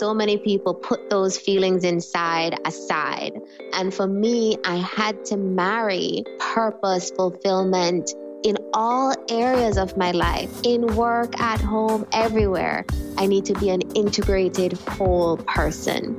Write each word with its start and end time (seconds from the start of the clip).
so 0.00 0.14
many 0.14 0.38
people 0.38 0.72
put 0.72 1.10
those 1.10 1.36
feelings 1.36 1.84
inside 1.84 2.58
aside. 2.64 3.38
And 3.74 3.92
for 3.92 4.06
me, 4.06 4.56
I 4.64 4.76
had 4.76 5.26
to 5.26 5.36
marry 5.36 6.24
purpose, 6.38 7.10
fulfillment 7.10 8.14
in 8.42 8.56
all 8.72 9.14
areas 9.28 9.76
of 9.76 9.98
my 9.98 10.12
life, 10.12 10.50
in 10.64 10.96
work, 10.96 11.38
at 11.38 11.60
home, 11.60 12.06
everywhere. 12.12 12.86
I 13.18 13.26
need 13.26 13.44
to 13.44 13.54
be 13.54 13.68
an 13.68 13.82
integrated 13.94 14.72
whole 14.72 15.36
person. 15.36 16.18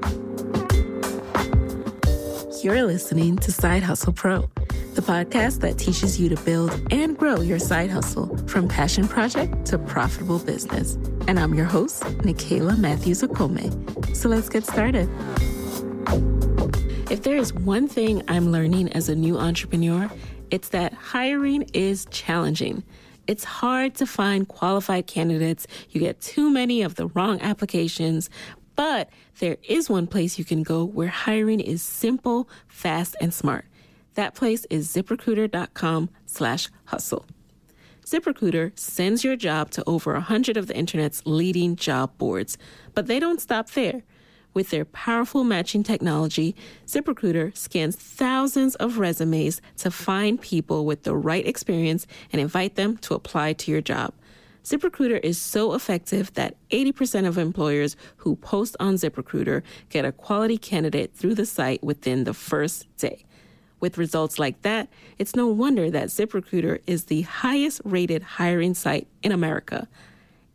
You're 2.61 2.83
listening 2.83 3.37
to 3.37 3.51
Side 3.51 3.81
Hustle 3.81 4.13
Pro, 4.13 4.47
the 4.93 5.01
podcast 5.01 5.61
that 5.61 5.77
teaches 5.77 6.19
you 6.19 6.27
to 6.27 6.35
build 6.43 6.69
and 6.91 7.17
grow 7.17 7.39
your 7.39 7.59
side 7.59 7.89
hustle 7.89 8.35
from 8.47 8.67
passion 8.67 9.07
project 9.07 9.65
to 9.65 9.77
profitable 9.77 10.39
business. 10.39 10.95
And 11.29 11.39
I'm 11.39 11.53
your 11.53 11.65
host, 11.65 12.03
Nicaila 12.23 12.77
Matthews 12.77 13.21
Okome. 13.21 14.15
So 14.15 14.27
let's 14.27 14.49
get 14.49 14.65
started. 14.65 15.09
If 17.09 17.23
there 17.23 17.37
is 17.37 17.53
one 17.53 17.87
thing 17.87 18.21
I'm 18.27 18.51
learning 18.51 18.91
as 18.91 19.07
a 19.07 19.15
new 19.15 19.37
entrepreneur, 19.37 20.11
it's 20.49 20.69
that 20.69 20.93
hiring 20.93 21.69
is 21.73 22.05
challenging. 22.11 22.83
It's 23.27 23.45
hard 23.45 23.95
to 23.95 24.05
find 24.05 24.45
qualified 24.45 25.07
candidates. 25.07 25.67
You 25.91 26.01
get 26.01 26.19
too 26.19 26.49
many 26.49 26.81
of 26.81 26.95
the 26.95 27.07
wrong 27.07 27.39
applications, 27.39 28.29
but 28.75 29.09
there 29.39 29.55
is 29.69 29.89
one 29.89 30.07
place 30.07 30.37
you 30.37 30.43
can 30.43 30.63
go 30.63 30.83
where 30.83 31.07
hiring 31.07 31.61
is 31.61 31.81
simple, 31.81 32.49
fast, 32.67 33.15
and 33.21 33.33
smart. 33.33 33.65
That 34.15 34.35
place 34.35 34.65
is 34.69 34.93
ziprecruiter.com 34.93 36.09
slash 36.25 36.69
hustle. 36.85 37.25
ZipRecruiter 38.05 38.77
sends 38.77 39.23
your 39.23 39.35
job 39.35 39.69
to 39.71 39.83
over 39.87 40.13
100 40.13 40.57
of 40.57 40.67
the 40.67 40.75
internet's 40.75 41.21
leading 41.25 41.75
job 41.75 42.17
boards, 42.17 42.57
but 42.93 43.07
they 43.07 43.19
don't 43.19 43.39
stop 43.39 43.69
there. 43.71 44.03
With 44.53 44.69
their 44.69 44.83
powerful 44.83 45.45
matching 45.45 45.81
technology, 45.81 46.55
ZipRecruiter 46.85 47.55
scans 47.55 47.95
thousands 47.95 48.75
of 48.75 48.97
resumes 48.97 49.61
to 49.77 49.89
find 49.89 50.41
people 50.41 50.85
with 50.85 51.03
the 51.03 51.15
right 51.15 51.47
experience 51.47 52.05
and 52.33 52.41
invite 52.41 52.75
them 52.75 52.97
to 52.97 53.13
apply 53.13 53.53
to 53.53 53.71
your 53.71 53.81
job. 53.81 54.13
ZipRecruiter 54.65 55.19
is 55.23 55.37
so 55.37 55.73
effective 55.73 56.33
that 56.33 56.57
80% 56.69 57.25
of 57.25 57.37
employers 57.37 57.95
who 58.17 58.35
post 58.35 58.75
on 58.79 58.95
ZipRecruiter 58.95 59.63
get 59.89 60.05
a 60.05 60.11
quality 60.11 60.57
candidate 60.57 61.15
through 61.15 61.35
the 61.35 61.45
site 61.45 61.81
within 61.81 62.25
the 62.25 62.33
first 62.33 62.85
day. 62.97 63.23
With 63.81 63.97
results 63.97 64.39
like 64.39 64.61
that, 64.61 64.87
it's 65.17 65.35
no 65.35 65.47
wonder 65.47 65.91
that 65.91 66.07
ZipRecruiter 66.07 66.79
is 66.87 67.05
the 67.05 67.23
highest 67.23 67.81
rated 67.83 68.23
hiring 68.23 68.73
site 68.73 69.07
in 69.21 69.33
America. 69.33 69.89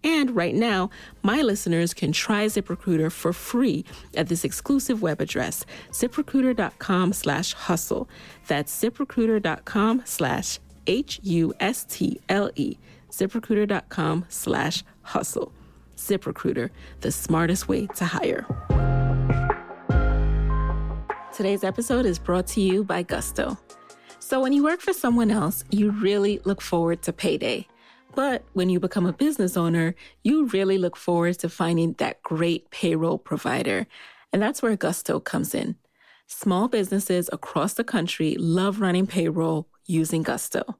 And 0.02 0.30
right 0.30 0.54
now, 0.54 0.88
my 1.22 1.42
listeners 1.42 1.92
can 1.92 2.12
try 2.12 2.46
ZipRecruiter 2.46 3.12
for 3.12 3.34
free 3.34 3.84
at 4.14 4.28
this 4.28 4.44
exclusive 4.44 5.02
web 5.02 5.20
address, 5.20 5.66
ziprecruiter.com 5.90 7.12
slash 7.12 7.52
hustle. 7.52 8.08
That's 8.46 8.82
ziprecruiter.com 8.82 10.02
slash 10.06 10.60
H-U-S-T-L-E 10.86 12.78
ziprecruiter.com 13.16 14.26
slash 14.28 14.84
hustle. 15.02 15.52
ZipRecruiter, 15.96 16.70
the 17.00 17.10
smartest 17.10 17.68
way 17.68 17.86
to 17.96 18.04
hire. 18.04 18.46
Today's 21.36 21.64
episode 21.64 22.06
is 22.06 22.18
brought 22.18 22.46
to 22.46 22.62
you 22.62 22.82
by 22.82 23.02
Gusto. 23.02 23.58
So 24.20 24.40
when 24.40 24.54
you 24.54 24.64
work 24.64 24.80
for 24.80 24.94
someone 24.94 25.30
else, 25.30 25.64
you 25.70 25.90
really 25.90 26.40
look 26.46 26.62
forward 26.62 27.02
to 27.02 27.12
payday. 27.12 27.68
But 28.14 28.42
when 28.54 28.70
you 28.70 28.80
become 28.80 29.04
a 29.04 29.12
business 29.12 29.54
owner, 29.54 29.94
you 30.24 30.46
really 30.46 30.78
look 30.78 30.96
forward 30.96 31.38
to 31.40 31.50
finding 31.50 31.92
that 31.98 32.22
great 32.22 32.70
payroll 32.70 33.18
provider. 33.18 33.86
And 34.32 34.40
that's 34.40 34.62
where 34.62 34.74
Gusto 34.76 35.20
comes 35.20 35.54
in. 35.54 35.76
Small 36.26 36.68
businesses 36.68 37.28
across 37.30 37.74
the 37.74 37.84
country 37.84 38.36
love 38.38 38.80
running 38.80 39.06
payroll 39.06 39.68
using 39.84 40.22
Gusto. 40.22 40.78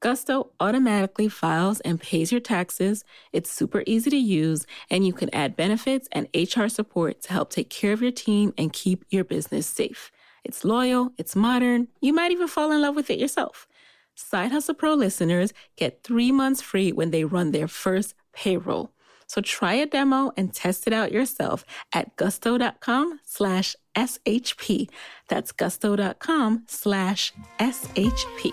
Gusto 0.00 0.50
automatically 0.60 1.28
files 1.28 1.80
and 1.80 2.00
pays 2.00 2.30
your 2.30 2.40
taxes. 2.40 3.04
It's 3.32 3.50
super 3.50 3.82
easy 3.86 4.10
to 4.10 4.16
use, 4.16 4.66
and 4.90 5.06
you 5.06 5.12
can 5.12 5.32
add 5.34 5.56
benefits 5.56 6.08
and 6.12 6.28
HR 6.34 6.68
support 6.68 7.20
to 7.22 7.32
help 7.32 7.50
take 7.50 7.70
care 7.70 7.92
of 7.92 8.02
your 8.02 8.12
team 8.12 8.54
and 8.56 8.72
keep 8.72 9.04
your 9.10 9.24
business 9.24 9.66
safe. 9.66 10.10
It's 10.44 10.64
loyal, 10.64 11.12
it's 11.18 11.34
modern, 11.34 11.88
you 12.00 12.12
might 12.12 12.30
even 12.30 12.48
fall 12.48 12.70
in 12.72 12.80
love 12.80 12.94
with 12.94 13.10
it 13.10 13.18
yourself. 13.18 13.66
Side 14.14 14.50
Hustle 14.52 14.74
Pro 14.74 14.94
listeners 14.94 15.52
get 15.76 16.02
three 16.02 16.32
months 16.32 16.62
free 16.62 16.92
when 16.92 17.10
they 17.10 17.24
run 17.24 17.50
their 17.52 17.68
first 17.68 18.14
payroll. 18.32 18.92
So 19.26 19.40
try 19.42 19.74
a 19.74 19.86
demo 19.86 20.32
and 20.36 20.54
test 20.54 20.86
it 20.86 20.92
out 20.92 21.12
yourself 21.12 21.64
at 21.92 22.16
gusto.com 22.16 23.20
slash 23.24 23.76
SHP. 23.94 24.88
That's 25.28 25.52
gusto.com 25.52 26.64
slash 26.66 27.32
SHP. 27.60 28.52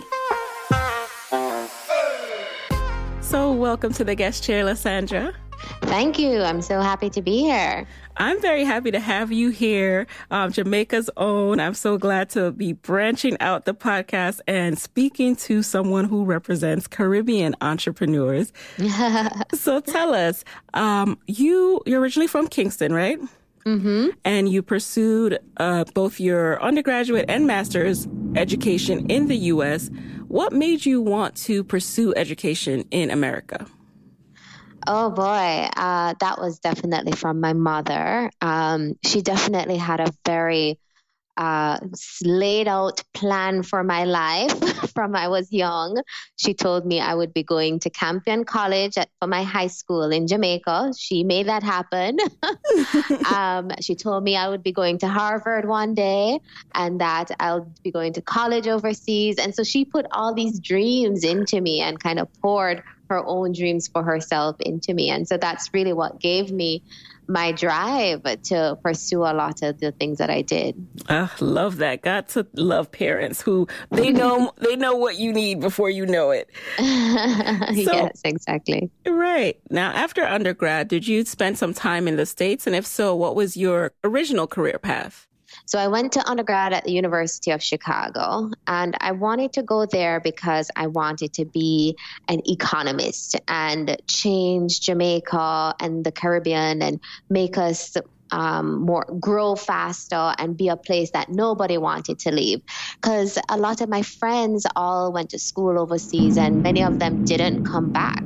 Welcome 3.65 3.94
to 3.94 4.03
the 4.03 4.13
guest 4.13 4.44
chair, 4.44 4.63
Lisandra. 4.63 5.33
Thank 5.81 6.19
you. 6.19 6.39
I'm 6.44 6.62
so 6.62 6.81
happy 6.81 7.09
to 7.09 7.19
be 7.19 7.39
here. 7.39 7.88
I'm 8.15 8.39
very 8.39 8.63
happy 8.63 8.91
to 8.91 9.00
have 9.00 9.31
you 9.31 9.50
here, 9.50 10.06
um, 10.29 10.51
Jamaica's 10.51 11.09
own. 11.17 11.59
I'm 11.59 11.73
so 11.73 11.97
glad 11.97 12.29
to 12.29 12.51
be 12.51 12.73
branching 12.73 13.38
out 13.39 13.65
the 13.65 13.73
podcast 13.73 14.39
and 14.47 14.77
speaking 14.77 15.35
to 15.38 15.63
someone 15.63 16.06
who 16.06 16.25
represents 16.25 16.85
Caribbean 16.85 17.56
entrepreneurs. 17.59 18.53
so 19.56 19.79
tell 19.79 20.13
us, 20.13 20.44
um, 20.75 21.18
you 21.25 21.81
you're 21.88 22.00
originally 22.00 22.27
from 22.27 22.47
Kingston, 22.47 22.94
right? 22.94 23.19
Mm-hmm. 23.65 24.09
And 24.23 24.47
you 24.47 24.61
pursued 24.61 25.39
uh, 25.57 25.85
both 25.95 26.19
your 26.19 26.61
undergraduate 26.61 27.25
and 27.27 27.47
master's 27.47 28.07
education 28.35 29.09
in 29.09 29.27
the 29.27 29.38
U.S. 29.38 29.89
What 30.35 30.51
made 30.51 30.85
you 30.85 30.99
want 30.99 31.37
to 31.45 31.63
pursue 31.63 32.13
education 32.13 32.83
in 32.91 33.09
America? 33.09 33.67
Oh 34.85 35.09
boy, 35.09 35.23
uh, 35.77 36.13
that 36.19 36.39
was 36.39 36.59
definitely 36.59 37.13
from 37.13 37.39
my 37.39 37.53
mother. 37.53 38.29
Um, 38.41 38.95
she 39.05 39.21
definitely 39.21 39.77
had 39.77 40.01
a 40.01 40.11
very 40.25 40.77
uh, 41.37 41.79
laid 42.23 42.67
out 42.67 43.03
plan 43.13 43.63
for 43.63 43.83
my 43.83 44.05
life 44.05 44.53
from 44.93 45.15
I 45.15 45.27
was 45.27 45.51
young. 45.51 46.01
She 46.37 46.53
told 46.53 46.85
me 46.85 46.99
I 46.99 47.13
would 47.13 47.33
be 47.33 47.43
going 47.43 47.79
to 47.79 47.89
Campion 47.89 48.45
College 48.45 48.97
at, 48.97 49.09
for 49.19 49.27
my 49.27 49.43
high 49.43 49.67
school 49.67 50.11
in 50.11 50.27
Jamaica. 50.27 50.93
She 50.97 51.23
made 51.23 51.47
that 51.47 51.63
happen. 51.63 52.17
um, 53.33 53.71
she 53.81 53.95
told 53.95 54.23
me 54.23 54.35
I 54.35 54.47
would 54.49 54.63
be 54.63 54.71
going 54.71 54.97
to 54.99 55.07
Harvard 55.07 55.67
one 55.67 55.93
day 55.93 56.39
and 56.73 57.01
that 57.01 57.31
I'll 57.39 57.71
be 57.83 57.91
going 57.91 58.13
to 58.13 58.21
college 58.21 58.67
overseas. 58.67 59.37
And 59.37 59.53
so 59.53 59.63
she 59.63 59.85
put 59.85 60.05
all 60.11 60.33
these 60.33 60.59
dreams 60.59 61.23
into 61.23 61.59
me 61.59 61.81
and 61.81 61.99
kind 61.99 62.19
of 62.19 62.27
poured 62.41 62.83
her 63.09 63.23
own 63.25 63.51
dreams 63.51 63.87
for 63.87 64.03
herself 64.03 64.55
into 64.59 64.93
me. 64.93 65.09
And 65.09 65.27
so 65.27 65.37
that's 65.37 65.73
really 65.73 65.93
what 65.93 66.19
gave 66.19 66.51
me 66.51 66.83
my 67.27 67.51
drive 67.51 68.24
to 68.44 68.77
pursue 68.83 69.22
a 69.22 69.33
lot 69.33 69.62
of 69.63 69.80
the 69.80 69.92
things 69.92 70.18
that 70.18 70.30
I 70.30 70.42
did. 70.42 70.75
I 71.10 71.30
love 71.39 71.77
that. 71.77 72.01
Got 72.01 72.30
to 72.30 72.48
love 72.54 72.92
parents 72.92 73.42
who 73.42 73.68
they 73.92 74.12
know 74.12 74.51
they 74.57 74.75
know 74.75 74.95
what 74.95 75.18
you 75.18 75.33
need 75.33 75.60
before 75.60 75.89
you 75.89 76.06
know 76.06 76.31
it. 76.31 76.50
so, 76.77 76.83
yes, 76.83 78.22
exactly. 78.24 78.89
Right. 79.06 79.60
Now, 79.69 79.92
after 79.92 80.24
undergrad, 80.24 80.88
did 80.88 81.07
you 81.07 81.25
spend 81.25 81.57
some 81.57 81.74
time 81.74 82.07
in 82.07 82.16
the 82.16 82.25
States? 82.25 82.68
And 82.68 82.75
if 82.75 82.86
so, 82.86 83.16
what 83.16 83.36
was 83.36 83.57
your 83.57 83.94
original 84.04 84.48
career 84.48 84.80
path? 84.80 85.28
So 85.65 85.79
I 85.79 85.88
went 85.88 86.13
to 86.13 86.27
undergrad 86.27 86.73
at 86.73 86.83
the 86.83 86.91
University 86.91 87.51
of 87.51 87.63
Chicago, 87.63 88.51
and 88.67 88.95
I 89.00 89.12
wanted 89.13 89.53
to 89.53 89.63
go 89.63 89.85
there 89.85 90.19
because 90.19 90.69
I 90.75 90.88
wanted 90.88 91.33
to 91.33 91.45
be 91.45 91.97
an 92.27 92.41
economist 92.45 93.35
and 93.47 93.97
change 94.07 94.81
Jamaica 94.81 95.75
and 95.79 96.06
the 96.06 96.12
Caribbean 96.12 96.81
and 96.81 97.00
make 97.29 97.57
us 97.57 97.95
um, 98.31 98.81
more 98.81 99.06
grow 99.19 99.56
faster 99.56 100.33
and 100.38 100.57
be 100.57 100.69
a 100.69 100.77
place 100.77 101.12
that 101.12 101.29
nobody 101.29 101.77
wanted 101.77 102.19
to 102.19 102.31
leave. 102.31 102.59
Because 103.01 103.38
a 103.50 103.57
lot 103.57 103.81
of 103.81 103.89
my 103.89 104.01
friends 104.01 104.65
all 104.75 105.13
went 105.13 105.29
to 105.31 105.39
school 105.39 105.79
overseas 105.79 106.38
and 106.38 106.61
many 106.61 106.83
of 106.83 107.00
them 107.00 107.21
didn't 107.25 107.63
come 107.63 107.91
back 107.91 108.23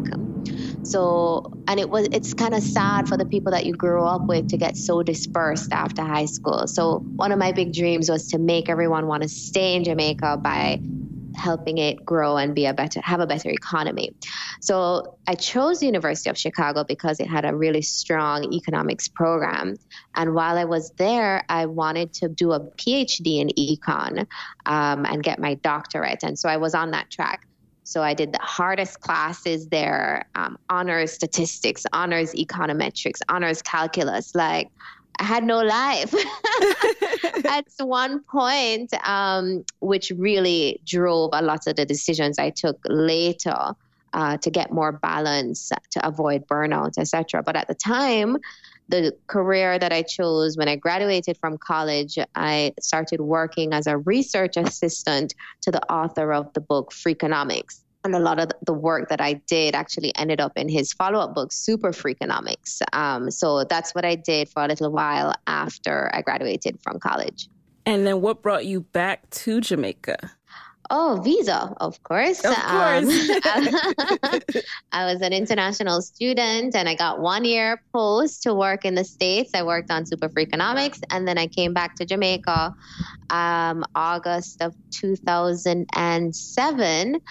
so, 0.83 1.51
and 1.67 1.79
it 1.79 1.89
was, 1.89 2.07
it's 2.11 2.33
kind 2.33 2.53
of 2.53 2.63
sad 2.63 3.07
for 3.07 3.17
the 3.17 3.25
people 3.25 3.51
that 3.51 3.65
you 3.65 3.73
grew 3.73 4.03
up 4.03 4.25
with 4.27 4.49
to 4.49 4.57
get 4.57 4.77
so 4.77 5.03
dispersed 5.03 5.71
after 5.71 6.01
high 6.01 6.25
school. 6.25 6.67
So, 6.67 6.99
one 6.99 7.31
of 7.31 7.39
my 7.39 7.51
big 7.51 7.73
dreams 7.73 8.09
was 8.09 8.29
to 8.29 8.37
make 8.37 8.69
everyone 8.69 9.07
want 9.07 9.23
to 9.23 9.29
stay 9.29 9.75
in 9.75 9.83
Jamaica 9.83 10.37
by 10.37 10.81
helping 11.35 11.77
it 11.77 12.05
grow 12.05 12.37
and 12.37 12.53
be 12.53 12.65
a 12.65 12.73
better 12.73 13.01
have 13.01 13.19
a 13.19 13.27
better 13.27 13.49
economy. 13.49 14.13
So 14.61 15.17
I 15.27 15.35
chose 15.35 15.79
the 15.79 15.85
University 15.85 16.29
of 16.29 16.37
Chicago 16.37 16.83
because 16.83 17.19
it 17.19 17.27
had 17.27 17.45
a 17.45 17.55
really 17.55 17.81
strong 17.81 18.51
economics 18.53 19.07
program. 19.07 19.77
And 20.15 20.33
while 20.33 20.57
I 20.57 20.65
was 20.65 20.91
there, 20.97 21.43
I 21.49 21.65
wanted 21.67 22.13
to 22.15 22.29
do 22.29 22.51
a 22.51 22.59
PhD 22.59 23.39
in 23.39 23.49
econ 23.49 24.27
um, 24.65 25.05
and 25.05 25.23
get 25.23 25.39
my 25.39 25.55
doctorate. 25.55 26.23
And 26.23 26.37
so 26.37 26.49
I 26.49 26.57
was 26.57 26.75
on 26.75 26.91
that 26.91 27.09
track. 27.09 27.47
So 27.89 28.03
I 28.03 28.13
did 28.13 28.33
the 28.33 28.39
hardest 28.39 29.01
classes 29.01 29.69
there 29.69 30.27
um, 30.35 30.59
honors 30.69 31.11
statistics, 31.11 31.87
honors 31.91 32.35
econometrics, 32.35 33.19
honors 33.29 33.63
calculus. 33.63 34.35
Like, 34.35 34.69
I 35.17 35.23
had 35.23 35.43
no 35.43 35.61
life 35.63 36.13
at 37.45 37.65
one 37.79 38.19
point, 38.31 38.93
um, 39.07 39.65
which 39.79 40.11
really 40.15 40.79
drove 40.85 41.31
a 41.33 41.41
lot 41.41 41.65
of 41.65 41.77
the 41.77 41.85
decisions 41.85 42.37
I 42.37 42.51
took 42.51 42.79
later 42.85 43.73
uh, 44.13 44.37
to 44.37 44.51
get 44.51 44.71
more 44.71 44.91
balance, 44.91 45.71
to 45.89 46.07
avoid 46.07 46.45
burnout, 46.45 46.99
etc. 46.99 47.41
But 47.41 47.55
at 47.55 47.67
the 47.67 47.73
time, 47.73 48.37
the 48.89 49.15
career 49.27 49.77
that 49.79 49.93
I 49.93 50.01
chose 50.01 50.57
when 50.57 50.67
I 50.67 50.75
graduated 50.75 51.37
from 51.37 51.57
college, 51.57 52.17
I 52.35 52.73
started 52.79 53.21
working 53.21 53.71
as 53.73 53.87
a 53.87 53.97
research 53.97 54.57
assistant 54.57 55.35
to 55.61 55.71
the 55.71 55.81
author 55.91 56.33
of 56.33 56.51
the 56.53 56.61
book 56.61 56.91
Freakonomics. 56.91 57.81
And 58.03 58.15
a 58.15 58.19
lot 58.19 58.39
of 58.39 58.49
the 58.65 58.73
work 58.73 59.09
that 59.09 59.21
I 59.21 59.33
did 59.33 59.75
actually 59.75 60.15
ended 60.15 60.39
up 60.39 60.53
in 60.55 60.69
his 60.69 60.93
follow 60.93 61.19
up 61.19 61.35
book, 61.35 61.51
Super 61.51 61.91
Freakonomics. 61.91 62.81
Um, 62.93 63.29
so 63.29 63.65
that's 63.65 63.93
what 63.93 64.05
I 64.05 64.15
did 64.15 64.49
for 64.49 64.63
a 64.63 64.67
little 64.67 64.91
while 64.91 65.33
after 65.47 66.09
I 66.13 66.21
graduated 66.21 66.79
from 66.81 66.99
college. 66.99 67.49
And 67.85 68.07
then 68.07 68.21
what 68.21 68.41
brought 68.41 68.65
you 68.65 68.81
back 68.81 69.29
to 69.31 69.59
Jamaica? 69.59 70.31
Oh, 70.91 71.21
visa, 71.23 71.71
of 71.77 72.01
course. 72.03 72.43
Of 72.43 72.57
um, 72.57 73.05
course. 73.05 73.29
Um, 73.45 73.69
I 74.91 75.05
was 75.05 75.21
an 75.21 75.31
international 75.33 76.01
student 76.01 76.75
and 76.75 76.89
I 76.89 76.95
got 76.95 77.19
one 77.19 77.45
year 77.45 77.79
post 77.93 78.41
to 78.43 78.55
work 78.55 78.85
in 78.85 78.95
the 78.95 79.03
States. 79.03 79.51
I 79.53 79.61
worked 79.63 79.91
on 79.91 80.05
Super 80.05 80.29
Freakonomics 80.29 81.01
and 81.11 81.27
then 81.27 81.37
I 81.37 81.47
came 81.47 81.73
back 81.73 81.95
to 81.95 82.05
Jamaica 82.05 82.73
um, 83.29 83.83
August 83.95 84.61
of 84.61 84.73
2007 84.91 87.21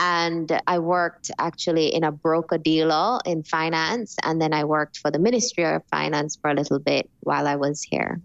and 0.00 0.60
I 0.66 0.78
worked 0.78 1.30
actually 1.38 1.94
in 1.94 2.04
a 2.04 2.10
broker 2.10 2.56
dealer 2.56 3.18
in 3.26 3.42
finance, 3.42 4.16
and 4.22 4.40
then 4.40 4.54
I 4.54 4.64
worked 4.64 4.96
for 4.96 5.10
the 5.10 5.18
Ministry 5.18 5.64
of 5.64 5.82
Finance 5.90 6.36
for 6.40 6.50
a 6.50 6.54
little 6.54 6.78
bit 6.78 7.10
while 7.20 7.46
I 7.46 7.56
was 7.56 7.82
here. 7.82 8.18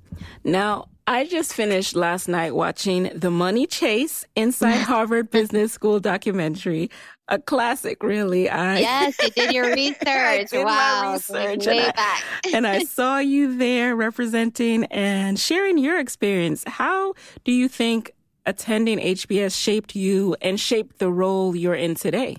Now, 0.45 0.87
I 1.05 1.25
just 1.25 1.53
finished 1.53 1.93
last 1.93 2.29
night 2.29 2.55
watching 2.55 3.11
The 3.13 3.29
Money 3.29 3.67
Chase 3.67 4.25
Inside 4.37 4.77
Harvard 4.91 5.29
Business 5.29 5.73
School 5.73 5.99
documentary. 5.99 6.89
A 7.27 7.39
classic, 7.39 8.03
really. 8.03 8.49
I 8.49 8.79
yes, 8.79 9.15
you 9.21 9.29
did 9.31 9.53
your 9.53 9.65
research. 9.75 10.51
did 10.51 10.63
wow, 10.63 11.13
research 11.13 11.65
way 11.67 11.79
and 11.79 11.93
back. 11.93 12.23
I, 12.45 12.49
and 12.53 12.65
I 12.65 12.83
saw 12.85 13.17
you 13.17 13.57
there 13.57 13.95
representing 13.95 14.85
and 14.85 15.37
sharing 15.37 15.77
your 15.77 15.99
experience. 15.99 16.63
How 16.67 17.15
do 17.43 17.51
you 17.51 17.67
think 17.67 18.14
attending 18.45 18.99
HBS 18.99 19.59
shaped 19.59 19.95
you 19.95 20.35
and 20.41 20.59
shaped 20.59 20.99
the 20.99 21.11
role 21.11 21.55
you're 21.55 21.75
in 21.75 21.95
today? 21.95 22.37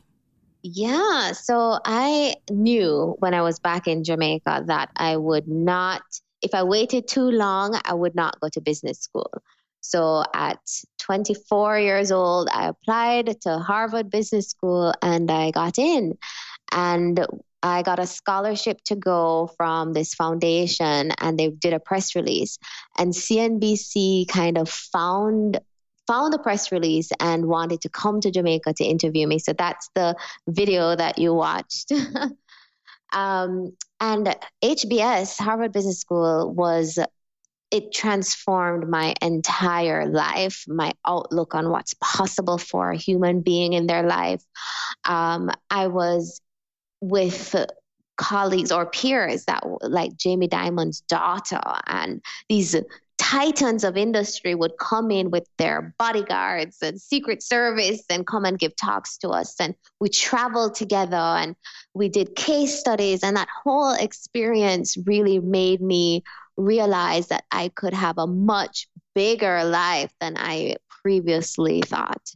Yeah, 0.62 1.32
so 1.32 1.79
I 1.85 2.37
knew 2.50 3.14
when 3.20 3.35
I 3.35 3.43
was 3.43 3.58
back 3.61 3.87
in 3.87 4.03
Jamaica 4.03 4.64
that 4.67 4.91
I 4.97 5.17
would 5.17 5.47
not 5.47 6.03
if 6.43 6.55
I 6.55 6.62
waited 6.62 7.08
too 7.08 7.31
long, 7.31 7.79
I 7.85 7.94
would 7.94 8.14
not 8.14 8.38
go 8.41 8.49
to 8.50 8.61
business 8.61 9.00
school. 9.00 9.31
So 9.81 10.25
at 10.35 10.61
24 11.00 11.79
years 11.79 12.11
old, 12.11 12.49
I 12.52 12.69
applied 12.69 13.41
to 13.43 13.59
Harvard 13.59 14.11
Business 14.11 14.49
School 14.49 14.93
and 15.02 15.30
I 15.30 15.50
got 15.50 15.78
in. 15.78 16.19
And 16.73 17.25
I 17.62 17.83
got 17.83 17.99
a 17.99 18.07
scholarship 18.07 18.80
to 18.87 18.97
go 18.97 19.50
from 19.57 19.92
this 19.92 20.14
foundation 20.14 21.12
and 21.19 21.38
they 21.38 21.49
did 21.50 21.73
a 21.73 21.80
press 21.80 22.14
release. 22.14 22.59
And 22.99 23.12
CNBC 23.12 24.28
kind 24.28 24.59
of 24.59 24.69
found 24.69 25.61
found 26.06 26.32
the 26.32 26.38
press 26.38 26.70
release 26.72 27.10
and 27.20 27.46
wanted 27.46 27.80
to 27.82 27.88
come 27.88 28.20
to 28.20 28.30
Jamaica 28.30 28.75
to 28.75 28.84
interview 28.84 29.26
me. 29.26 29.38
So 29.38 29.52
that's 29.52 29.90
the 29.94 30.16
video 30.46 30.94
that 30.94 31.18
you 31.18 31.34
watched. 31.34 31.92
Um, 33.12 33.76
and 34.00 34.36
HBS, 34.62 35.38
Harvard 35.38 35.72
Business 35.72 36.00
School, 36.00 36.52
was 36.52 36.98
it 37.70 37.92
transformed 37.92 38.88
my 38.88 39.14
entire 39.22 40.06
life, 40.06 40.64
my 40.68 40.92
outlook 41.06 41.54
on 41.54 41.70
what's 41.70 41.94
possible 42.00 42.58
for 42.58 42.90
a 42.90 42.96
human 42.96 43.40
being 43.40 43.72
in 43.72 43.86
their 43.86 44.02
life. 44.02 44.42
Um, 45.04 45.50
I 45.70 45.88
was 45.88 46.40
with 47.00 47.54
colleagues 48.16 48.72
or 48.72 48.86
peers 48.86 49.44
that 49.44 49.62
like 49.82 50.16
Jamie 50.16 50.48
Dimon's 50.48 51.00
daughter 51.02 51.60
and 51.86 52.22
these 52.48 52.76
titans 53.26 53.83
of 53.83 53.97
industry 53.97 54.54
would 54.54 54.78
come 54.78 55.11
in 55.11 55.33
with 55.33 55.49
their 55.59 55.92
bodyguards 55.99 56.80
and 56.80 57.00
secret 57.00 57.42
service 57.42 58.04
and 58.09 58.25
come 58.25 58.45
and 58.45 58.56
give 58.56 58.75
talks 58.76 59.18
to 59.18 59.28
us 59.30 59.56
and 59.59 59.75
we 59.99 60.09
traveled 60.09 60.76
together 60.76 61.16
and 61.16 61.56
we 61.92 62.09
did 62.09 62.37
case 62.37 62.78
studies 62.78 63.25
and 63.25 63.37
that 63.37 63.49
whole 63.64 63.92
experience 63.95 64.97
really 65.06 65.40
made 65.40 65.80
me 65.80 66.23
realize 66.56 67.26
that 67.26 67.42
I 67.50 67.68
could 67.75 67.95
have 67.95 68.16
a 68.16 68.28
much 68.28 68.87
bigger 69.12 69.64
life 69.64 70.12
than 70.21 70.37
I 70.37 70.76
previously 71.02 71.83
thought. 71.83 72.30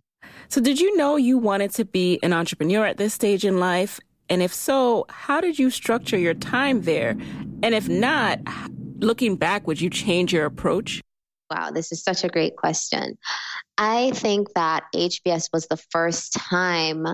So 0.48 0.60
did 0.60 0.80
you 0.80 0.96
know 0.96 1.14
you 1.14 1.38
wanted 1.38 1.70
to 1.74 1.84
be 1.84 2.18
an 2.24 2.32
entrepreneur 2.32 2.84
at 2.84 2.96
this 2.96 3.14
stage 3.14 3.44
in 3.44 3.60
life? 3.60 4.00
And 4.28 4.42
if 4.42 4.52
so, 4.52 5.06
how 5.08 5.40
did 5.40 5.56
you 5.56 5.70
structure 5.70 6.18
your 6.18 6.34
time 6.34 6.82
there? 6.82 7.10
And 7.62 7.76
if 7.76 7.88
not, 7.88 8.40
looking 9.02 9.36
back, 9.36 9.66
would 9.66 9.80
you 9.80 9.90
change 9.90 10.32
your 10.32 10.46
approach? 10.46 11.00
Wow, 11.50 11.70
this 11.70 11.90
is 11.92 12.02
such 12.02 12.24
a 12.24 12.28
great 12.28 12.56
question. 12.56 13.18
I 13.76 14.12
think 14.12 14.52
that 14.54 14.84
HBS 14.94 15.48
was 15.52 15.66
the 15.66 15.76
first 15.76 16.32
time 16.34 17.06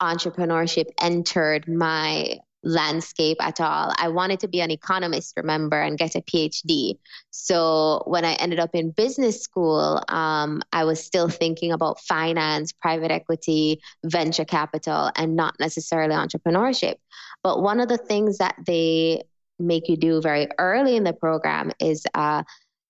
entrepreneurship 0.00 0.86
entered 1.00 1.68
my 1.68 2.38
landscape 2.64 3.36
at 3.40 3.60
all. 3.60 3.92
I 3.96 4.08
wanted 4.08 4.40
to 4.40 4.48
be 4.48 4.60
an 4.60 4.70
economist, 4.70 5.34
remember, 5.36 5.80
and 5.80 5.98
get 5.98 6.14
a 6.14 6.22
PhD. 6.22 6.98
So 7.30 8.02
when 8.06 8.24
I 8.24 8.34
ended 8.34 8.58
up 8.58 8.70
in 8.74 8.90
business 8.90 9.42
school, 9.42 10.02
um, 10.08 10.62
I 10.72 10.84
was 10.84 11.04
still 11.04 11.28
thinking 11.28 11.72
about 11.72 12.00
finance, 12.00 12.72
private 12.72 13.10
equity, 13.10 13.80
venture 14.04 14.44
capital, 14.44 15.10
and 15.14 15.36
not 15.36 15.54
necessarily 15.60 16.14
entrepreneurship. 16.14 16.96
But 17.42 17.62
one 17.62 17.80
of 17.80 17.88
the 17.88 17.98
things 17.98 18.38
that 18.38 18.56
they 18.66 19.24
make 19.58 19.88
you 19.88 19.96
do 19.96 20.20
very 20.20 20.48
early 20.58 20.96
in 20.96 21.04
the 21.04 21.12
program 21.12 21.70
is 21.80 22.04
a 22.14 22.44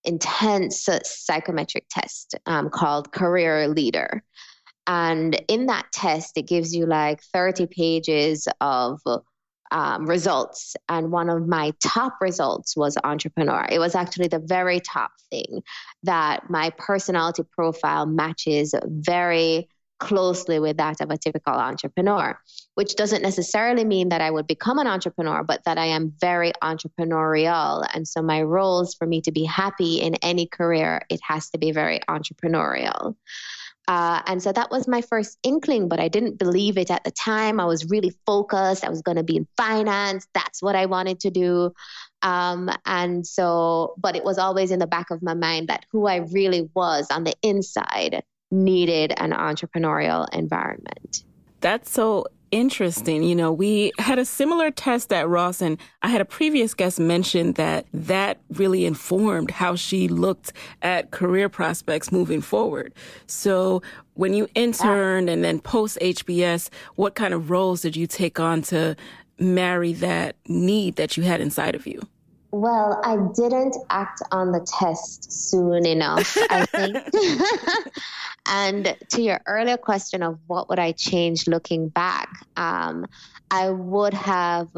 intense 0.05 0.89
psychometric 1.05 1.87
test 1.91 2.35
um, 2.47 2.71
called 2.71 3.13
Career 3.13 3.69
Leader. 3.69 4.23
And 4.87 5.43
in 5.49 5.67
that 5.67 5.87
test, 5.93 6.37
it 6.37 6.47
gives 6.47 6.75
you 6.75 6.87
like 6.87 7.23
30 7.33 7.67
pages 7.67 8.47
of 8.61 9.01
um, 9.71 10.07
results. 10.07 10.77
And 10.89 11.11
one 11.11 11.31
of 11.31 11.49
my 11.49 11.73
top 11.83 12.17
results 12.21 12.77
was 12.77 12.99
entrepreneur. 13.03 13.67
It 13.71 13.79
was 13.79 13.95
actually 13.95 14.29
the 14.29 14.43
very 14.45 14.81
top 14.81 15.11
thing 15.31 15.63
that 16.03 16.51
my 16.51 16.71
personality 16.77 17.43
profile 17.51 18.07
matches 18.07 18.75
very 18.85 19.69
closely 20.05 20.59
with 20.61 20.77
that 20.77 21.01
of 21.01 21.11
a 21.11 21.17
typical 21.17 21.55
entrepreneur, 21.55 22.39
which 22.75 22.95
doesn't 22.95 23.23
necessarily 23.23 23.85
mean 23.85 24.11
that 24.11 24.21
I 24.21 24.31
would 24.31 24.47
become 24.47 24.79
an 24.79 24.87
entrepreneur, 24.87 25.43
but 25.43 25.65
that 25.65 25.79
I 25.79 25.87
am 25.87 26.13
very 26.21 26.53
entrepreneurial. 26.63 27.87
And 27.95 28.07
so 28.07 28.23
my 28.23 28.43
roles 28.43 28.95
for 28.95 29.07
me 29.07 29.21
to 29.23 29.33
be 29.33 29.45
happy 29.45 29.97
in 29.97 30.15
any 30.17 30.47
career, 30.47 31.03
it 31.09 31.21
has 31.23 31.51
to 31.51 31.59
be 31.59 31.73
very 31.73 32.01
entrepreneurial. 32.09 33.17
Uh, 33.87 34.23
and 34.27 34.43
so 34.43 34.51
that 34.51 34.71
was 34.71 34.89
my 34.89 35.03
first 35.03 35.39
inkling, 35.43 35.89
but 35.89 36.01
I 36.01 36.09
didn't 36.09 36.39
believe 36.39 36.79
it 36.79 36.91
at 36.91 37.05
the 37.05 37.11
time. 37.11 37.61
I 37.61 37.67
was 37.67 37.91
really 37.91 38.13
focused. 38.27 38.85
I 38.85 38.89
was 38.89 39.03
going 39.03 39.17
to 39.17 39.23
be 39.23 39.37
in 39.37 39.47
finance. 39.57 40.27
That's 40.33 40.63
what 40.63 40.75
I 40.75 40.87
wanted 40.87 41.21
to 41.21 41.31
do. 41.31 41.73
Um, 42.23 42.71
and 42.87 43.27
so, 43.27 43.95
but 43.99 44.17
it 44.17 44.25
was 44.25 44.39
always 44.39 44.71
in 44.71 44.79
the 44.79 44.87
back 44.87 45.11
of 45.11 45.23
my 45.23 45.35
mind 45.35 45.69
that 45.69 45.85
who 45.93 46.07
I 46.07 46.17
really 46.33 46.71
was 46.75 47.07
on 47.11 47.25
the 47.25 47.35
inside 47.43 48.23
needed 48.51 49.13
an 49.17 49.33
entrepreneurial 49.33 50.27
environment. 50.33 51.25
That's 51.61 51.91
so 51.91 52.27
interesting. 52.55 53.25
You 53.25 53.35
know, 53.35 53.53
we 53.53 53.91
had 53.99 54.19
a 54.19 54.25
similar 54.25 54.71
test 54.71 55.13
at 55.13 55.29
Ross, 55.29 55.61
and 55.61 55.77
I 56.03 56.09
had 56.09 56.21
a 56.21 56.25
previous 56.25 56.73
guest 56.73 57.01
mention 57.01 57.53
that 57.55 57.87
that 57.93 58.39
really 58.51 58.87
informed 58.87 59.51
how 59.51 59.75
she 59.75 60.07
looked 60.07 60.53
at 60.81 61.11
career 61.11 61.49
prospects 61.49 62.13
moving 62.13 62.41
forward. 62.41 62.95
So, 63.27 63.83
when 64.15 64.35
you 64.35 64.47
interned 64.55 65.29
and 65.29 65.43
then 65.43 65.59
post 65.59 65.99
HBS, 66.01 66.71
what 66.95 67.17
kind 67.17 67.35
of 67.35 67.51
roles 67.51 67.81
did 67.81 67.97
you 67.97 68.07
take 68.07 68.39
on 68.39 68.63
to 68.63 68.95
marry 69.41 69.93
that 69.95 70.37
need 70.47 70.95
that 70.95 71.17
you 71.17 71.25
had 71.25 71.41
inside 71.41 71.75
of 71.75 71.87
you? 71.87 72.01
Well, 72.55 73.01
I 73.05 73.17
didn't 73.35 73.77
act 73.91 74.23
on 74.31 74.53
the 74.53 74.65
test 74.79 75.51
soon 75.51 75.85
enough, 75.85 76.37
I 76.51 76.65
think. 76.67 76.97
and 78.47 78.97
to 79.11 79.23
your 79.23 79.41
earlier 79.45 79.77
question 79.77 80.23
of 80.23 80.39
what 80.47 80.69
would 80.69 80.79
I 80.79 80.93
change 80.93 81.49
looking 81.49 81.89
back, 81.89 82.29
um, 82.57 83.07
I 83.51 83.71
would 83.71 84.15
have 84.15 84.69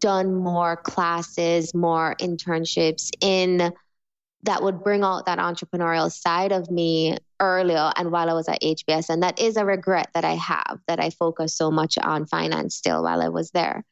done 0.00 0.34
more 0.34 0.74
classes, 0.74 1.72
more 1.72 2.16
internships 2.18 3.10
in 3.20 3.72
that 4.42 4.62
would 4.64 4.82
bring 4.82 5.04
out 5.04 5.26
that 5.26 5.38
entrepreneurial 5.38 6.10
side 6.10 6.50
of 6.50 6.68
me 6.68 7.16
earlier 7.38 7.92
and 7.94 8.10
while 8.10 8.28
I 8.28 8.32
was 8.32 8.48
at 8.48 8.60
HBS. 8.60 9.08
And 9.08 9.22
that 9.22 9.38
is 9.38 9.56
a 9.56 9.64
regret 9.64 10.08
that 10.14 10.24
I 10.24 10.34
have 10.34 10.80
that 10.88 10.98
I 10.98 11.10
focused 11.10 11.56
so 11.56 11.70
much 11.70 11.96
on 11.96 12.26
finance 12.26 12.74
still 12.74 13.04
while 13.04 13.22
I 13.22 13.28
was 13.28 13.52
there. 13.52 13.84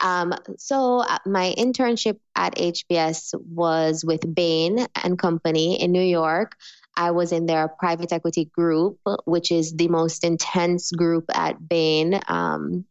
Um, 0.00 0.34
so 0.56 1.00
uh, 1.00 1.18
my 1.26 1.54
internship 1.56 2.18
at 2.34 2.56
HBS 2.56 3.34
was 3.40 4.04
with 4.04 4.34
Bain 4.34 4.86
and 4.94 5.18
Company 5.18 5.80
in 5.80 5.92
New 5.92 6.02
York. 6.02 6.56
I 6.96 7.12
was 7.12 7.32
in 7.32 7.46
their 7.46 7.68
private 7.68 8.12
equity 8.12 8.46
group, 8.46 8.98
which 9.24 9.52
is 9.52 9.72
the 9.72 9.88
most 9.88 10.24
intense 10.24 10.90
group 10.90 11.24
at 11.32 11.68
Bain. 11.68 12.20
Um, 12.28 12.84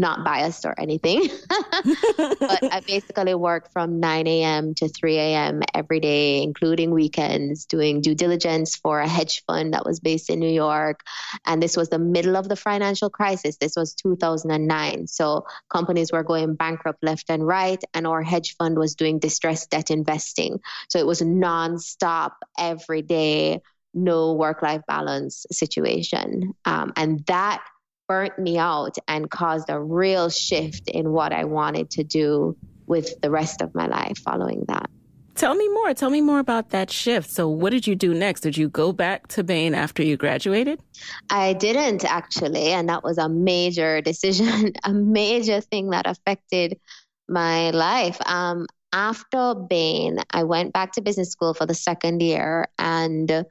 not 0.00 0.24
biased 0.24 0.64
or 0.64 0.74
anything. 0.78 1.28
but 1.48 2.64
I 2.72 2.82
basically 2.86 3.34
worked 3.34 3.72
from 3.72 4.00
9 4.00 4.26
a.m. 4.26 4.74
to 4.74 4.88
3 4.88 5.16
a.m. 5.16 5.62
every 5.74 6.00
day, 6.00 6.42
including 6.42 6.90
weekends, 6.90 7.66
doing 7.66 8.00
due 8.00 8.14
diligence 8.14 8.76
for 8.76 9.00
a 9.00 9.08
hedge 9.08 9.42
fund 9.46 9.74
that 9.74 9.84
was 9.84 10.00
based 10.00 10.30
in 10.30 10.38
New 10.38 10.50
York. 10.50 11.00
And 11.46 11.62
this 11.62 11.76
was 11.76 11.88
the 11.88 11.98
middle 11.98 12.36
of 12.36 12.48
the 12.48 12.56
financial 12.56 13.10
crisis. 13.10 13.56
This 13.56 13.74
was 13.76 13.94
2009. 13.94 15.06
So 15.06 15.46
companies 15.70 16.12
were 16.12 16.22
going 16.22 16.54
bankrupt 16.54 17.02
left 17.02 17.30
and 17.30 17.46
right, 17.46 17.82
and 17.94 18.06
our 18.06 18.22
hedge 18.22 18.56
fund 18.56 18.78
was 18.78 18.94
doing 18.94 19.18
distressed 19.18 19.70
debt 19.70 19.90
investing. 19.90 20.60
So 20.88 20.98
it 20.98 21.06
was 21.06 21.20
nonstop 21.20 22.32
every 22.58 23.02
day, 23.02 23.62
no 23.94 24.34
work 24.34 24.62
life 24.62 24.82
balance 24.86 25.46
situation. 25.50 26.54
Um, 26.64 26.92
and 26.96 27.24
that 27.26 27.62
burnt 28.08 28.38
me 28.38 28.58
out 28.58 28.96
and 29.08 29.30
caused 29.30 29.70
a 29.70 29.80
real 29.80 30.28
shift 30.30 30.88
in 30.88 31.10
what 31.12 31.32
I 31.32 31.44
wanted 31.44 31.90
to 31.90 32.04
do 32.04 32.56
with 32.86 33.20
the 33.20 33.30
rest 33.30 33.62
of 33.62 33.74
my 33.74 33.86
life 33.86 34.18
following 34.18 34.64
that. 34.68 34.88
Tell 35.34 35.54
me 35.54 35.68
more. 35.68 35.92
Tell 35.92 36.08
me 36.08 36.22
more 36.22 36.38
about 36.38 36.70
that 36.70 36.90
shift. 36.90 37.28
So, 37.28 37.46
what 37.46 37.70
did 37.70 37.86
you 37.86 37.94
do 37.94 38.14
next? 38.14 38.40
Did 38.40 38.56
you 38.56 38.70
go 38.70 38.90
back 38.92 39.28
to 39.28 39.44
Bain 39.44 39.74
after 39.74 40.02
you 40.02 40.16
graduated? 40.16 40.80
I 41.28 41.52
didn't 41.52 42.06
actually. 42.06 42.68
And 42.68 42.88
that 42.88 43.04
was 43.04 43.18
a 43.18 43.28
major 43.28 44.00
decision, 44.10 44.72
a 44.84 44.94
major 44.94 45.60
thing 45.60 45.90
that 45.90 46.06
affected 46.06 46.80
my 47.28 47.70
life. 47.70 48.18
Um, 48.26 48.66
after 48.94 49.54
Bain, 49.54 50.20
I 50.30 50.44
went 50.44 50.72
back 50.72 50.92
to 50.92 51.02
business 51.02 51.30
school 51.30 51.52
for 51.52 51.66
the 51.66 51.74
second 51.74 52.22
year 52.22 52.68
and 52.78 53.44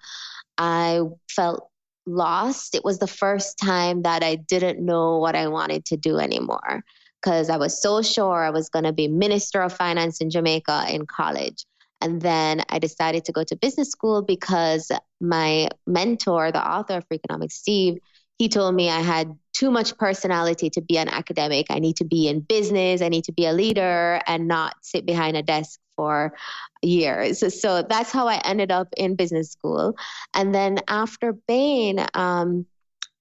I 0.58 1.02
felt 1.30 1.70
lost. 2.06 2.76
It 2.76 2.84
was 2.84 3.00
the 3.00 3.08
first 3.08 3.58
time 3.58 4.04
that 4.04 4.24
I 4.24 4.36
didn't 4.36 4.84
know 4.84 5.18
what 5.18 5.36
I 5.36 5.48
wanted 5.48 5.86
to 5.86 5.98
do 5.98 6.18
anymore 6.18 6.84
because 7.22 7.50
I 7.50 7.58
was 7.58 7.82
so 7.82 8.02
sure 8.02 8.44
I 8.44 8.52
was 8.52 8.70
going 8.70 8.86
to 8.86 8.94
be 8.94 9.08
Minister 9.08 9.62
of 9.62 9.74
Finance 9.74 10.22
in 10.22 10.30
Jamaica 10.30 10.86
in 10.90 11.06
college. 11.08 11.66
And 12.02 12.22
then 12.22 12.62
I 12.70 12.80
decided 12.80 13.26
to 13.26 13.32
go 13.32 13.44
to 13.44 13.56
business 13.56 13.90
school 13.90 14.22
because 14.22 14.92
my 15.20 15.70
mentor, 15.88 16.52
the 16.52 16.66
author 16.66 16.98
of 16.98 17.08
Freakonomics, 17.10 17.54
Steve, 17.54 17.98
he 18.38 18.50
told 18.50 18.76
me 18.76 18.90
I 18.90 19.00
had 19.00 19.36
too 19.54 19.72
much 19.72 19.98
personality 19.98 20.70
to 20.72 20.82
be 20.82 20.98
an 20.98 21.08
academic. 21.08 21.68
I 21.70 21.80
need 21.80 21.96
to 21.98 22.06
be 22.06 22.28
in 22.28 22.42
business, 22.42 23.02
I 23.02 23.10
need 23.10 23.24
to 23.24 23.32
be 23.32 23.46
a 23.46 23.54
leader 23.54 24.22
and 24.28 24.48
not 24.48 24.76
sit 24.82 25.06
behind 25.06 25.38
a 25.38 25.42
desk 25.42 25.80
for 25.96 26.36
years. 26.82 27.44
So 27.62 27.82
that's 27.82 28.12
how 28.12 28.28
I 28.28 28.42
ended 28.46 28.72
up 28.72 28.90
in 28.98 29.16
business 29.16 29.52
school. 29.52 29.96
And 30.34 30.54
then 30.54 30.80
after 30.88 31.34
Bain, 31.34 32.06
um, 32.14 32.66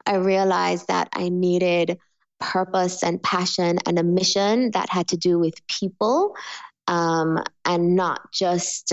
I 0.07 0.17
realized 0.17 0.89
that 0.89 1.09
I 1.13 1.29
needed 1.29 1.99
purpose 2.41 3.03
and 3.03 3.23
passion 3.23 3.79
and 3.87 3.99
a 3.99 4.03
mission 4.03 4.71
that 4.73 4.91
had 4.91 5.09
to 5.09 5.17
do 5.17 5.39
with 5.39 5.67
people 5.67 6.37
um, 6.87 7.43
and 7.65 7.97
not 7.97 8.33
just 8.33 8.93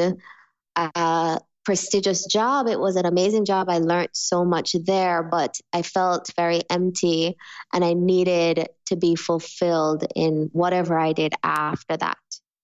a 0.75 1.39
prestigious 1.65 2.25
job. 2.25 2.67
It 2.67 2.79
was 2.79 2.95
an 2.95 3.05
amazing 3.05 3.45
job. 3.45 3.69
I 3.69 3.79
learned 3.79 4.09
so 4.13 4.45
much 4.45 4.75
there, 4.85 5.21
but 5.21 5.59
I 5.73 5.81
felt 5.81 6.31
very 6.35 6.61
empty 6.69 7.37
and 7.73 7.83
I 7.83 7.93
needed 7.93 8.67
to 8.87 8.95
be 8.95 9.15
fulfilled 9.15 10.05
in 10.15 10.49
whatever 10.53 10.97
I 10.97 11.13
did 11.13 11.33
after 11.43 11.97
that. 11.97 12.17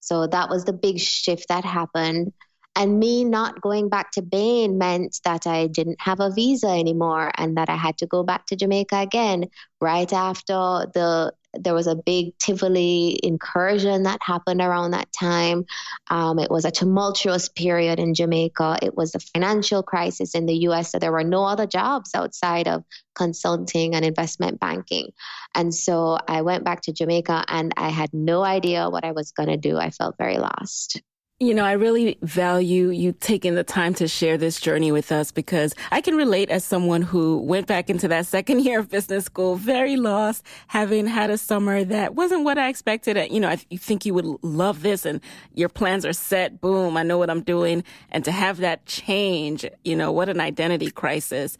So 0.08 0.26
that 0.28 0.50
was 0.50 0.64
the 0.64 0.72
big 0.74 1.00
shift 1.00 1.50
that 1.50 1.66
happened. 1.66 2.32
And 2.78 3.00
me 3.00 3.26
not 3.26 3.60
going 3.60 3.90
back 3.90 4.12
to 4.12 4.22
Bain 4.22 4.78
meant 4.78 5.20
that 5.26 5.46
I 5.46 5.68
didn't 5.68 6.00
have 6.00 6.22
a 6.22 6.32
visa 6.32 6.68
anymore 6.68 7.32
and 7.36 7.58
that 7.58 7.70
I 7.70 7.76
had 7.76 7.98
to 7.98 8.06
go 8.08 8.24
back 8.24 8.46
to 8.46 8.56
Jamaica 8.56 9.00
again 9.00 9.50
right 9.82 10.12
after 10.14 10.86
the 10.94 11.34
there 11.60 11.74
was 11.74 11.88
a 11.88 11.96
big 11.96 12.38
Tivoli 12.38 13.20
incursion 13.24 14.04
that 14.04 14.20
happened 14.22 14.62
around 14.62 14.92
that 14.92 15.12
time. 15.12 15.66
Um, 16.10 16.40
it 16.40 16.52
was 16.52 16.66
a 16.66 16.72
tumultuous 16.72 17.50
period 17.50 18.00
in 18.00 18.14
Jamaica. 18.14 18.80
It 18.82 18.96
was 18.96 19.16
a 19.16 19.20
financial 19.20 19.84
crisis 19.84 20.36
in 20.36 20.46
the 20.46 20.56
US. 20.70 20.92
So 20.92 21.00
there 21.00 21.12
were 21.12 21.24
no 21.24 21.44
other 21.44 21.68
jobs 21.68 22.12
outside 22.16 22.68
of 22.68 22.84
consulting 23.16 23.96
and 23.96 24.06
investment 24.06 24.60
banking. 24.60 25.12
And 25.56 25.74
so 25.74 26.18
I 26.28 26.42
went 26.42 26.64
back 26.64 26.82
to 26.84 26.94
Jamaica 26.94 27.46
and 27.48 27.74
I 27.78 27.90
had 27.90 28.14
no 28.14 28.44
idea 28.44 28.90
what 28.90 29.04
I 29.04 29.12
was 29.12 29.32
going 29.32 29.50
to 29.50 29.58
do. 29.58 29.78
I 29.78 29.90
felt 29.90 30.18
very 30.18 30.38
lost. 30.38 31.02
You 31.40 31.54
know, 31.54 31.66
I 31.66 31.74
really 31.74 32.18
value 32.24 32.90
you 32.90 33.12
taking 33.12 33.54
the 33.54 33.64
time 33.64 33.94
to 33.96 34.08
share 34.08 34.40
this 34.40 34.60
journey 34.60 34.92
with 34.92 35.12
us 35.12 35.32
because 35.32 35.76
I 35.92 36.02
can 36.02 36.16
relate 36.16 36.50
as 36.50 36.64
someone 36.64 37.04
who 37.04 37.38
went 37.38 37.68
back 37.68 37.92
into 37.92 38.08
that 38.08 38.26
second 38.26 38.62
year 38.66 38.80
of 38.80 38.90
business 38.90 39.26
school 39.26 39.56
very 39.56 39.98
lost, 39.98 40.44
having 40.66 41.06
had 41.06 41.30
a 41.30 41.38
summer 41.38 41.84
that 41.84 42.16
wasn't 42.16 42.44
what 42.44 42.58
I 42.58 42.70
expected. 42.70 43.32
You 43.32 43.40
know, 43.40 43.56
you 43.70 43.78
think 43.78 44.04
you 44.04 44.16
would 44.16 44.26
love 44.42 44.82
this 44.82 45.06
and 45.06 45.22
your 45.54 45.70
plans 45.70 46.08
are 46.08 46.14
set. 46.14 46.60
Boom, 46.60 46.98
I 46.98 47.04
know 47.04 47.20
what 47.20 47.30
I'm 47.30 47.44
doing. 47.44 47.84
And 48.10 48.26
to 48.26 48.32
have 48.32 48.58
that 48.58 48.88
change, 48.88 49.64
you 49.84 49.96
know, 49.96 50.12
what 50.12 50.30
an 50.30 50.40
identity 50.40 50.90
crisis. 50.90 51.56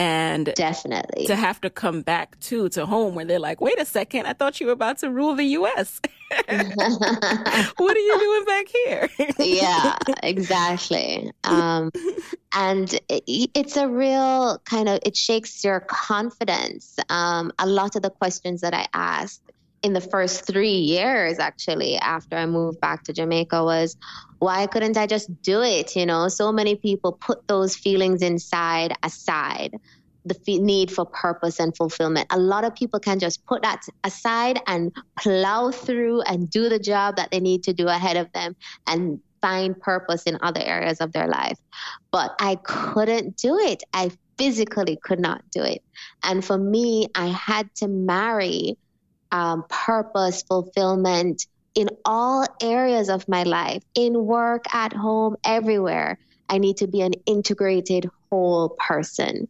And 0.00 0.54
definitely 0.54 1.26
to 1.26 1.36
have 1.36 1.60
to 1.60 1.68
come 1.68 2.00
back 2.00 2.40
to 2.40 2.70
to 2.70 2.86
home 2.86 3.14
where 3.14 3.26
they're 3.26 3.38
like, 3.38 3.60
wait 3.60 3.78
a 3.78 3.84
second, 3.84 4.24
I 4.24 4.32
thought 4.32 4.58
you 4.58 4.68
were 4.68 4.72
about 4.72 4.96
to 4.98 5.10
rule 5.10 5.34
the 5.34 5.44
US. 5.44 6.00
what 6.46 7.96
are 7.96 8.06
you 8.08 8.18
doing 8.18 8.44
back 8.46 8.68
here? 8.68 9.08
yeah, 9.38 9.98
exactly. 10.22 11.30
Um, 11.44 11.90
and 12.54 12.94
it, 13.10 13.50
it's 13.54 13.76
a 13.76 13.88
real 13.88 14.58
kind 14.64 14.88
of, 14.88 15.00
it 15.04 15.18
shakes 15.18 15.62
your 15.62 15.80
confidence. 15.80 16.96
Um, 17.10 17.52
a 17.58 17.66
lot 17.66 17.94
of 17.94 18.00
the 18.00 18.10
questions 18.10 18.62
that 18.62 18.72
I 18.72 18.86
asked 18.94 19.49
in 19.82 19.92
the 19.94 20.00
first 20.00 20.46
three 20.46 20.76
years, 20.76 21.38
actually, 21.38 21.96
after 21.96 22.36
I 22.36 22.46
moved 22.46 22.80
back 22.80 23.04
to 23.04 23.12
Jamaica, 23.12 23.64
was 23.64 23.96
why 24.38 24.66
couldn't 24.66 24.96
I 24.96 25.06
just 25.06 25.30
do 25.42 25.62
it? 25.62 25.96
You 25.96 26.06
know, 26.06 26.28
so 26.28 26.52
many 26.52 26.76
people 26.76 27.12
put 27.12 27.46
those 27.48 27.76
feelings 27.76 28.22
inside 28.22 28.94
aside 29.02 29.72
the 30.24 30.34
f- 30.34 30.60
need 30.60 30.90
for 30.90 31.06
purpose 31.06 31.58
and 31.58 31.74
fulfillment. 31.76 32.26
A 32.30 32.38
lot 32.38 32.64
of 32.64 32.74
people 32.74 33.00
can 33.00 33.18
just 33.18 33.44
put 33.46 33.62
that 33.62 33.82
aside 34.04 34.60
and 34.66 34.92
plow 35.18 35.70
through 35.70 36.20
and 36.22 36.50
do 36.50 36.68
the 36.68 36.78
job 36.78 37.16
that 37.16 37.30
they 37.30 37.40
need 37.40 37.62
to 37.64 37.72
do 37.72 37.88
ahead 37.88 38.16
of 38.16 38.30
them 38.32 38.54
and 38.86 39.20
find 39.40 39.80
purpose 39.80 40.24
in 40.24 40.38
other 40.42 40.60
areas 40.62 41.00
of 41.00 41.12
their 41.12 41.26
life. 41.26 41.58
But 42.12 42.34
I 42.38 42.56
couldn't 42.56 43.38
do 43.38 43.58
it. 43.58 43.82
I 43.94 44.10
physically 44.36 44.98
could 45.02 45.20
not 45.20 45.42
do 45.52 45.62
it. 45.62 45.82
And 46.22 46.44
for 46.44 46.58
me, 46.58 47.08
I 47.14 47.28
had 47.28 47.74
to 47.76 47.88
marry 47.88 48.76
um, 49.32 49.64
purpose, 49.68 50.42
fulfillment 50.42 51.46
in 51.74 51.88
all 52.04 52.46
areas 52.60 53.08
of 53.08 53.28
my 53.28 53.44
life, 53.44 53.82
in 53.94 54.26
work, 54.26 54.64
at 54.74 54.92
home, 54.92 55.36
everywhere. 55.44 56.18
I 56.48 56.58
need 56.58 56.78
to 56.78 56.88
be 56.88 57.00
an 57.00 57.12
integrated 57.26 58.10
whole 58.30 58.70
person. 58.70 59.46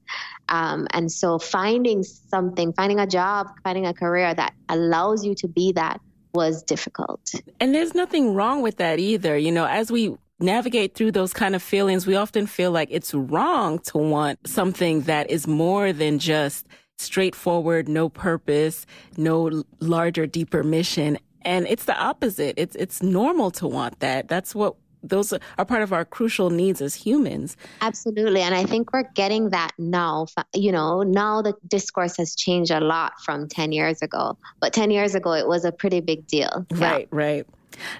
Um, 0.48 0.86
and 0.90 1.10
so 1.10 1.38
finding 1.38 2.02
something, 2.02 2.72
finding 2.72 2.98
a 2.98 3.06
job, 3.06 3.48
finding 3.64 3.86
a 3.86 3.94
career 3.94 4.34
that 4.34 4.52
allows 4.68 5.24
you 5.24 5.34
to 5.36 5.48
be 5.48 5.72
that 5.72 6.00
was 6.34 6.62
difficult. 6.62 7.32
And 7.58 7.74
there's 7.74 7.94
nothing 7.94 8.34
wrong 8.34 8.62
with 8.62 8.76
that 8.76 8.98
either. 8.98 9.36
You 9.36 9.52
know, 9.52 9.66
as 9.66 9.90
we 9.90 10.16
navigate 10.38 10.94
through 10.94 11.12
those 11.12 11.32
kind 11.32 11.54
of 11.54 11.62
feelings, 11.62 12.06
we 12.06 12.16
often 12.16 12.46
feel 12.46 12.70
like 12.70 12.88
it's 12.90 13.14
wrong 13.14 13.78
to 13.78 13.98
want 13.98 14.46
something 14.46 15.02
that 15.02 15.30
is 15.30 15.46
more 15.46 15.92
than 15.92 16.18
just 16.18 16.66
straightforward, 17.00 17.88
no 17.88 18.08
purpose, 18.08 18.86
no 19.16 19.64
larger, 19.80 20.26
deeper 20.26 20.62
mission. 20.62 21.18
And 21.42 21.66
it's 21.66 21.84
the 21.84 21.98
opposite. 21.98 22.54
It's 22.58 22.76
it's 22.76 23.02
normal 23.02 23.50
to 23.52 23.66
want 23.66 24.00
that. 24.00 24.28
That's 24.28 24.54
what 24.54 24.76
those 25.02 25.32
are 25.32 25.64
part 25.64 25.82
of 25.82 25.92
our 25.92 26.04
crucial 26.04 26.50
needs 26.50 26.80
as 26.82 26.94
humans. 26.94 27.56
Absolutely. 27.80 28.42
And 28.42 28.54
I 28.54 28.64
think 28.64 28.92
we're 28.92 29.10
getting 29.14 29.50
that 29.50 29.72
now. 29.78 30.26
You 30.54 30.72
know, 30.72 31.02
now 31.02 31.42
the 31.42 31.54
discourse 31.66 32.16
has 32.18 32.34
changed 32.34 32.70
a 32.70 32.80
lot 32.80 33.14
from 33.24 33.48
10 33.48 33.72
years 33.72 34.02
ago. 34.02 34.36
But 34.60 34.72
10 34.72 34.90
years 34.90 35.14
ago, 35.14 35.32
it 35.32 35.46
was 35.46 35.64
a 35.64 35.72
pretty 35.72 36.00
big 36.00 36.26
deal. 36.26 36.66
Right, 36.72 37.08
yeah. 37.10 37.18
right. 37.18 37.46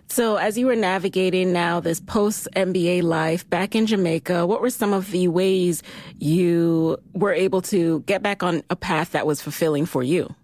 So, 0.09 0.37
as 0.37 0.59
you 0.59 0.67
were 0.67 0.77
navigating 0.77 1.53
now 1.53 1.81
this 1.81 2.01
post 2.01 2.49
MBA 2.57 3.03
life 3.03 3.49
back 3.49 3.75
in 3.75 3.87
Jamaica, 3.87 4.47
what 4.47 4.61
were 4.61 4.71
some 4.71 4.93
of 4.93 5.11
the 5.11 5.29
ways 5.29 5.83
you 6.19 6.99
were 7.13 7.33
able 7.33 7.63
to 7.63 8.01
get 8.01 8.23
back 8.23 8.43
on 8.43 8.63
a 8.71 8.77
path 8.77 9.13
that 9.13 9.27
was 9.27 9.41
fulfilling 9.41 9.87
for 9.87 10.03
you? 10.03 10.35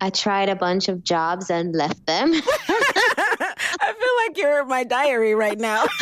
I 0.00 0.10
tried 0.10 0.48
a 0.48 0.56
bunch 0.56 0.88
of 0.88 1.02
jobs 1.02 1.50
and 1.50 1.74
left 1.74 2.04
them. 2.06 2.32
I 3.80 3.94
feel 3.98 4.16
like 4.26 4.36
you're 4.36 4.64
my 4.66 4.84
diary 4.84 5.34
right 5.34 5.58
now. 5.58 5.84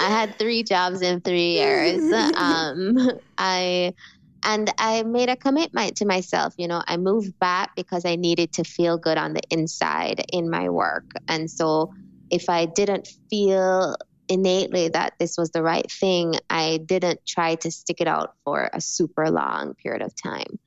I 0.00 0.08
had 0.10 0.38
three 0.38 0.62
jobs 0.62 1.02
in 1.02 1.20
three 1.20 1.52
years. 1.54 2.12
Um, 2.36 3.10
I 3.36 3.94
and 4.42 4.72
I 4.78 5.02
made 5.02 5.28
a 5.28 5.36
commitment 5.36 5.96
to 5.96 6.06
myself. 6.06 6.54
You 6.56 6.68
know, 6.68 6.82
I 6.86 6.96
moved 6.96 7.38
back 7.38 7.74
because 7.76 8.04
I 8.04 8.16
needed 8.16 8.52
to 8.54 8.64
feel 8.64 8.98
good 8.98 9.18
on 9.18 9.34
the 9.34 9.42
inside 9.50 10.24
in 10.32 10.50
my 10.50 10.68
work. 10.68 11.10
And 11.28 11.50
so 11.50 11.92
if 12.30 12.48
I 12.48 12.66
didn't 12.66 13.08
feel 13.30 13.96
innately 14.28 14.88
that 14.88 15.14
this 15.18 15.36
was 15.38 15.50
the 15.50 15.62
right 15.62 15.90
thing, 15.90 16.34
I 16.50 16.80
didn't 16.84 17.24
try 17.26 17.54
to 17.56 17.70
stick 17.70 18.00
it 18.00 18.06
out 18.06 18.34
for 18.44 18.68
a 18.72 18.80
super 18.80 19.30
long 19.30 19.74
period 19.74 20.02
of 20.02 20.14
time. 20.14 20.58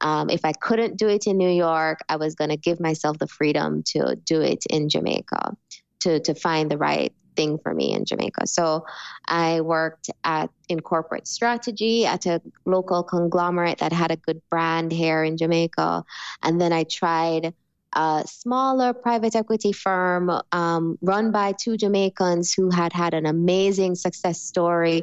Um, 0.00 0.30
if 0.30 0.44
I 0.44 0.52
couldn't 0.52 0.96
do 0.96 1.08
it 1.08 1.26
in 1.26 1.36
New 1.36 1.50
York, 1.50 1.98
I 2.08 2.16
was 2.16 2.36
going 2.36 2.50
to 2.50 2.56
give 2.56 2.78
myself 2.78 3.18
the 3.18 3.26
freedom 3.26 3.82
to 3.88 4.16
do 4.24 4.40
it 4.40 4.64
in 4.70 4.88
Jamaica, 4.88 5.56
to 6.00 6.20
to 6.20 6.34
find 6.34 6.70
the 6.70 6.78
right 6.78 7.12
thing 7.38 7.58
for 7.62 7.72
me 7.72 7.94
in 7.94 8.04
Jamaica. 8.04 8.46
So 8.46 8.84
I 9.26 9.60
worked 9.60 10.10
at 10.24 10.50
in 10.68 10.80
corporate 10.80 11.26
strategy 11.28 12.04
at 12.04 12.26
a 12.26 12.42
local 12.66 13.02
conglomerate 13.04 13.78
that 13.78 13.92
had 13.92 14.10
a 14.10 14.16
good 14.26 14.40
brand 14.50 14.90
here 14.92 15.22
in 15.22 15.36
Jamaica, 15.36 16.04
and 16.42 16.60
then 16.60 16.72
I 16.72 16.82
tried 16.84 17.54
a 17.94 18.24
smaller 18.26 18.92
private 18.92 19.34
equity 19.34 19.72
firm 19.72 20.30
um, 20.52 20.98
run 21.00 21.32
by 21.32 21.52
two 21.52 21.76
Jamaicans 21.76 22.52
who 22.52 22.70
had 22.70 22.92
had 22.92 23.14
an 23.14 23.24
amazing 23.24 23.94
success 23.94 24.40
story. 24.40 25.02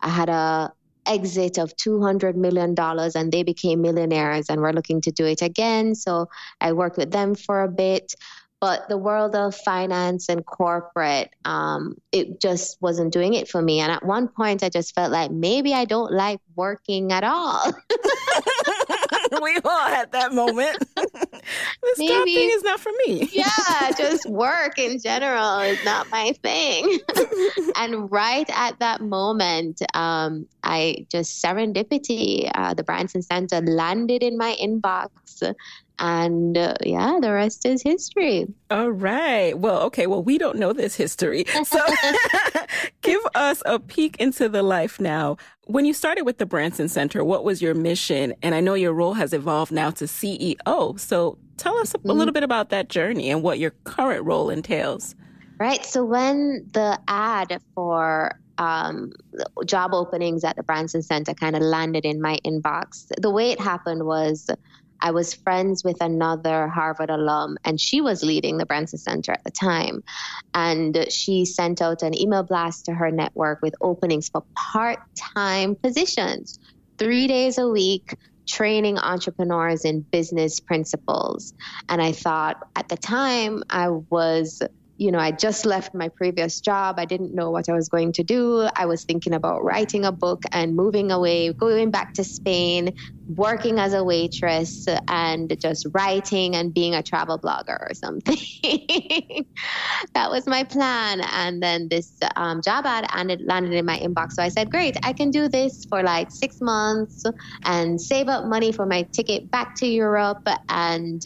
I 0.00 0.08
had 0.08 0.28
a 0.28 0.72
exit 1.06 1.58
of 1.58 1.76
$200 1.76 2.34
million 2.34 2.74
and 2.78 3.32
they 3.32 3.42
became 3.42 3.82
millionaires 3.82 4.46
and 4.48 4.60
were 4.60 4.72
looking 4.72 5.00
to 5.02 5.10
do 5.10 5.26
it 5.26 5.42
again. 5.42 5.94
So 5.94 6.28
I 6.60 6.72
worked 6.72 6.96
with 6.96 7.10
them 7.10 7.34
for 7.34 7.62
a 7.62 7.68
bit 7.68 8.14
but 8.64 8.88
the 8.88 8.96
world 8.96 9.34
of 9.34 9.54
finance 9.54 10.30
and 10.30 10.46
corporate 10.46 11.28
um, 11.44 11.98
it 12.12 12.40
just 12.40 12.80
wasn't 12.80 13.12
doing 13.12 13.34
it 13.34 13.46
for 13.46 13.60
me. 13.60 13.80
And 13.80 13.92
at 13.92 14.02
one 14.02 14.26
point 14.26 14.62
i 14.62 14.70
just 14.70 14.94
felt 14.94 15.12
like 15.12 15.30
maybe 15.30 15.74
i 15.74 15.84
don't 15.84 16.10
like 16.10 16.40
working 16.56 17.12
at 17.12 17.24
all. 17.24 17.60
We 19.42 19.58
all 19.64 19.88
had 19.88 20.12
that 20.12 20.32
moment. 20.32 20.78
This 21.82 21.98
maybe, 21.98 22.08
job 22.08 22.24
thing 22.24 22.50
is 22.54 22.62
not 22.62 22.80
for 22.80 22.92
me. 23.06 23.28
Yeah 23.30 23.90
just 23.98 24.26
work 24.26 24.78
in 24.78 24.98
general 24.98 25.58
is 25.58 25.84
not 25.84 26.08
my 26.10 26.32
thing. 26.42 26.98
And 27.76 28.10
right 28.10 28.48
at 28.48 28.78
that 28.78 29.02
moment 29.02 29.82
um, 29.92 30.46
i 30.62 31.04
just 31.10 31.44
serendipity 31.44 32.50
uh, 32.54 32.72
the 32.72 32.82
branson 32.82 33.20
center 33.20 33.60
landed 33.60 34.22
in 34.22 34.38
my 34.38 34.56
inbox 34.58 35.10
and 35.98 36.58
uh, 36.58 36.74
yeah, 36.82 37.18
the 37.20 37.32
rest 37.32 37.64
is 37.66 37.82
history. 37.82 38.46
All 38.70 38.90
right. 38.90 39.56
Well, 39.56 39.82
okay. 39.82 40.06
Well, 40.06 40.22
we 40.22 40.38
don't 40.38 40.58
know 40.58 40.72
this 40.72 40.96
history. 40.96 41.44
So 41.64 41.80
give 43.02 43.20
us 43.34 43.62
a 43.64 43.78
peek 43.78 44.16
into 44.18 44.48
the 44.48 44.62
life 44.62 45.00
now. 45.00 45.36
When 45.66 45.84
you 45.84 45.94
started 45.94 46.22
with 46.22 46.38
the 46.38 46.46
Branson 46.46 46.88
Center, 46.88 47.24
what 47.24 47.44
was 47.44 47.62
your 47.62 47.74
mission? 47.74 48.34
And 48.42 48.54
I 48.54 48.60
know 48.60 48.74
your 48.74 48.92
role 48.92 49.14
has 49.14 49.32
evolved 49.32 49.72
now 49.72 49.90
to 49.92 50.04
CEO. 50.04 50.98
So 50.98 51.38
tell 51.56 51.76
us 51.78 51.92
mm-hmm. 51.92 52.10
a 52.10 52.12
little 52.12 52.34
bit 52.34 52.42
about 52.42 52.70
that 52.70 52.88
journey 52.88 53.30
and 53.30 53.42
what 53.42 53.58
your 53.58 53.70
current 53.84 54.24
role 54.24 54.50
entails. 54.50 55.14
Right. 55.58 55.84
So 55.84 56.04
when 56.04 56.68
the 56.72 56.98
ad 57.06 57.60
for 57.74 58.38
um, 58.58 59.12
job 59.64 59.94
openings 59.94 60.42
at 60.44 60.56
the 60.56 60.62
Branson 60.62 61.02
Center 61.02 61.34
kind 61.34 61.54
of 61.54 61.62
landed 61.62 62.04
in 62.04 62.20
my 62.20 62.38
inbox, 62.44 63.06
the 63.20 63.30
way 63.30 63.52
it 63.52 63.60
happened 63.60 64.04
was 64.04 64.50
I 65.04 65.10
was 65.10 65.34
friends 65.34 65.84
with 65.84 66.00
another 66.00 66.66
Harvard 66.66 67.10
alum, 67.10 67.58
and 67.62 67.78
she 67.78 68.00
was 68.00 68.22
leading 68.22 68.56
the 68.56 68.64
Branson 68.64 68.98
Center 68.98 69.32
at 69.32 69.44
the 69.44 69.50
time. 69.50 70.02
And 70.54 71.06
she 71.10 71.44
sent 71.44 71.82
out 71.82 72.02
an 72.02 72.18
email 72.18 72.42
blast 72.42 72.86
to 72.86 72.94
her 72.94 73.10
network 73.10 73.60
with 73.60 73.74
openings 73.82 74.30
for 74.30 74.44
part 74.56 75.00
time 75.34 75.74
positions, 75.76 76.58
three 76.96 77.26
days 77.26 77.58
a 77.58 77.68
week, 77.68 78.16
training 78.48 78.96
entrepreneurs 78.96 79.84
in 79.84 80.00
business 80.00 80.60
principles. 80.60 81.52
And 81.90 82.00
I 82.00 82.12
thought 82.12 82.56
at 82.74 82.88
the 82.88 82.96
time 82.96 83.62
I 83.68 83.90
was 83.90 84.62
you 84.96 85.10
know, 85.10 85.18
I 85.18 85.32
just 85.32 85.66
left 85.66 85.92
my 85.94 86.08
previous 86.08 86.60
job. 86.60 86.96
I 86.98 87.04
didn't 87.04 87.34
know 87.34 87.50
what 87.50 87.68
I 87.68 87.72
was 87.72 87.88
going 87.88 88.12
to 88.12 88.22
do. 88.22 88.68
I 88.76 88.86
was 88.86 89.04
thinking 89.04 89.34
about 89.34 89.64
writing 89.64 90.04
a 90.04 90.12
book 90.12 90.44
and 90.52 90.76
moving 90.76 91.10
away, 91.10 91.52
going 91.52 91.90
back 91.90 92.14
to 92.14 92.24
Spain, 92.24 92.94
working 93.26 93.80
as 93.80 93.92
a 93.92 94.04
waitress, 94.04 94.86
and 95.08 95.56
just 95.60 95.86
writing 95.92 96.54
and 96.54 96.72
being 96.72 96.94
a 96.94 97.02
travel 97.02 97.38
blogger 97.40 97.76
or 97.80 97.90
something. 97.94 98.36
that 100.14 100.30
was 100.30 100.46
my 100.46 100.62
plan. 100.62 101.22
And 101.32 101.60
then 101.60 101.88
this 101.88 102.16
um, 102.36 102.62
job 102.62 102.86
ad 102.86 103.06
and 103.12 103.32
it 103.32 103.40
landed 103.40 103.72
in 103.72 103.84
my 103.84 103.98
inbox. 103.98 104.32
So 104.32 104.44
I 104.44 104.48
said, 104.48 104.70
great, 104.70 104.96
I 105.02 105.12
can 105.12 105.30
do 105.30 105.48
this 105.48 105.84
for 105.86 106.04
like 106.04 106.30
six 106.30 106.60
months 106.60 107.24
and 107.64 108.00
save 108.00 108.28
up 108.28 108.44
money 108.44 108.70
for 108.70 108.86
my 108.86 109.02
ticket 109.12 109.50
back 109.50 109.74
to 109.76 109.86
Europe 109.86 110.46
and 110.68 111.20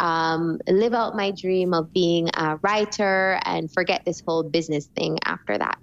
um, 0.00 0.58
live 0.66 0.94
out 0.94 1.14
my 1.14 1.30
dream 1.30 1.74
of 1.74 1.92
being 1.92 2.30
a 2.34 2.58
writer 2.62 3.38
and 3.44 3.70
forget 3.72 4.02
this 4.04 4.22
whole 4.26 4.42
business 4.42 4.88
thing 4.96 5.18
after 5.24 5.56
that. 5.58 5.78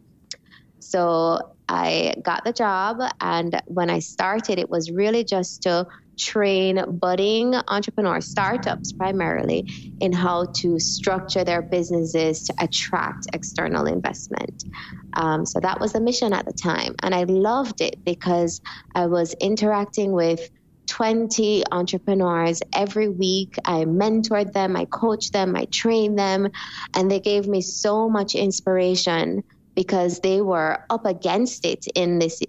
So 0.79 1.39
I 1.69 2.15
got 2.23 2.43
the 2.43 2.53
job. 2.53 2.97
And 3.21 3.61
when 3.67 3.89
I 3.89 3.99
started, 3.99 4.57
it 4.57 4.69
was 4.69 4.91
really 4.91 5.23
just 5.23 5.63
to 5.63 5.85
train 6.17 6.83
budding 6.99 7.53
entrepreneurs, 7.67 8.25
startups 8.25 8.91
primarily, 8.93 9.67
in 9.99 10.11
how 10.11 10.47
to 10.57 10.79
structure 10.79 11.43
their 11.43 11.61
businesses 11.61 12.43
to 12.45 12.53
attract 12.59 13.27
external 13.33 13.85
investment. 13.85 14.63
Um, 15.13 15.45
so 15.45 15.59
that 15.59 15.79
was 15.79 15.93
the 15.93 16.01
mission 16.01 16.33
at 16.33 16.45
the 16.45 16.53
time. 16.53 16.95
And 17.03 17.13
I 17.13 17.23
loved 17.23 17.81
it 17.81 17.97
because 18.05 18.61
I 18.95 19.07
was 19.07 19.35
interacting 19.39 20.11
with 20.11 20.49
20 20.87 21.63
entrepreneurs 21.71 22.61
every 22.73 23.09
week. 23.09 23.57
I 23.65 23.85
mentored 23.85 24.53
them, 24.53 24.75
I 24.75 24.85
coached 24.85 25.33
them, 25.33 25.55
I 25.55 25.65
trained 25.65 26.17
them, 26.17 26.49
and 26.95 27.11
they 27.11 27.19
gave 27.19 27.47
me 27.47 27.61
so 27.61 28.09
much 28.09 28.35
inspiration 28.35 29.43
because 29.75 30.21
they 30.21 30.41
were 30.41 30.79
up 30.89 31.05
against 31.05 31.65
it 31.65 31.85
in 31.93 32.19
this 32.19 32.41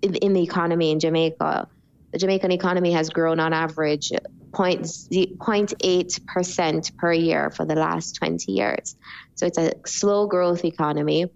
in 0.00 0.32
the 0.32 0.42
economy 0.42 0.90
in 0.90 0.98
Jamaica 0.98 1.68
the 2.12 2.18
Jamaican 2.18 2.52
economy 2.52 2.92
has 2.92 3.08
grown 3.08 3.40
on 3.40 3.54
average 3.54 4.12
0.8% 4.52 6.96
per 6.96 7.12
year 7.12 7.50
for 7.50 7.64
the 7.64 7.74
last 7.74 8.14
20 8.16 8.52
years. 8.52 8.94
So 9.34 9.46
it's 9.46 9.58
a 9.58 9.72
slow 9.86 10.26
growth 10.26 10.62
economy. 10.64 11.26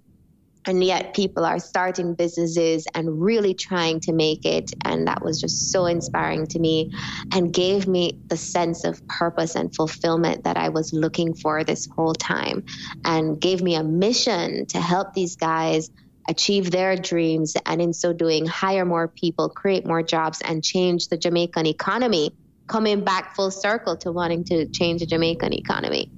And 0.67 0.83
yet 0.83 1.15
people 1.15 1.45
are 1.45 1.59
starting 1.59 2.15
businesses 2.15 2.87
and 2.95 3.23
really 3.23 3.55
trying 3.55 4.01
to 4.01 4.13
make 4.13 4.45
it. 4.45 4.73
And 4.85 5.07
that 5.07 5.23
was 5.25 5.41
just 5.41 5.71
so 5.71 5.87
inspiring 5.87 6.47
to 6.49 6.59
me 6.59 6.93
and 7.33 7.53
gave 7.53 7.87
me 7.87 8.19
the 8.29 8.37
sense 8.37 8.85
of 8.85 9.07
purpose 9.07 9.55
and 9.55 9.75
fulfillment 9.75 10.45
that 10.45 10.57
I 10.57 10.71
was 10.71 10.93
looking 10.93 11.35
for 11.35 11.65
this 11.65 11.87
whole 11.95 12.15
time 12.15 12.65
and 13.05 13.41
gave 13.41 13.63
me 13.63 13.77
a 13.77 13.85
mission 13.85 14.67
to 14.67 14.81
help 14.81 15.15
these 15.15 15.37
guys 15.37 15.91
achieve 16.29 16.73
their 16.73 16.97
dreams, 16.97 17.55
and 17.67 17.81
in 17.81 17.93
so 17.93 18.13
doing, 18.13 18.47
hire 18.47 18.85
more 18.85 19.07
people, 19.07 19.49
create 19.49 19.87
more 19.87 20.03
jobs, 20.03 20.43
and 20.45 20.65
change 20.65 21.07
the 21.07 21.17
Jamaican 21.17 21.67
economy, 21.67 22.33
coming 22.67 23.05
back 23.05 23.37
full 23.37 23.53
circle 23.53 23.97
to 23.99 24.11
wanting 24.11 24.43
to 24.43 24.67
change 24.67 25.01
the 25.01 25.07
Jamaican 25.07 25.53
economy. 25.53 26.11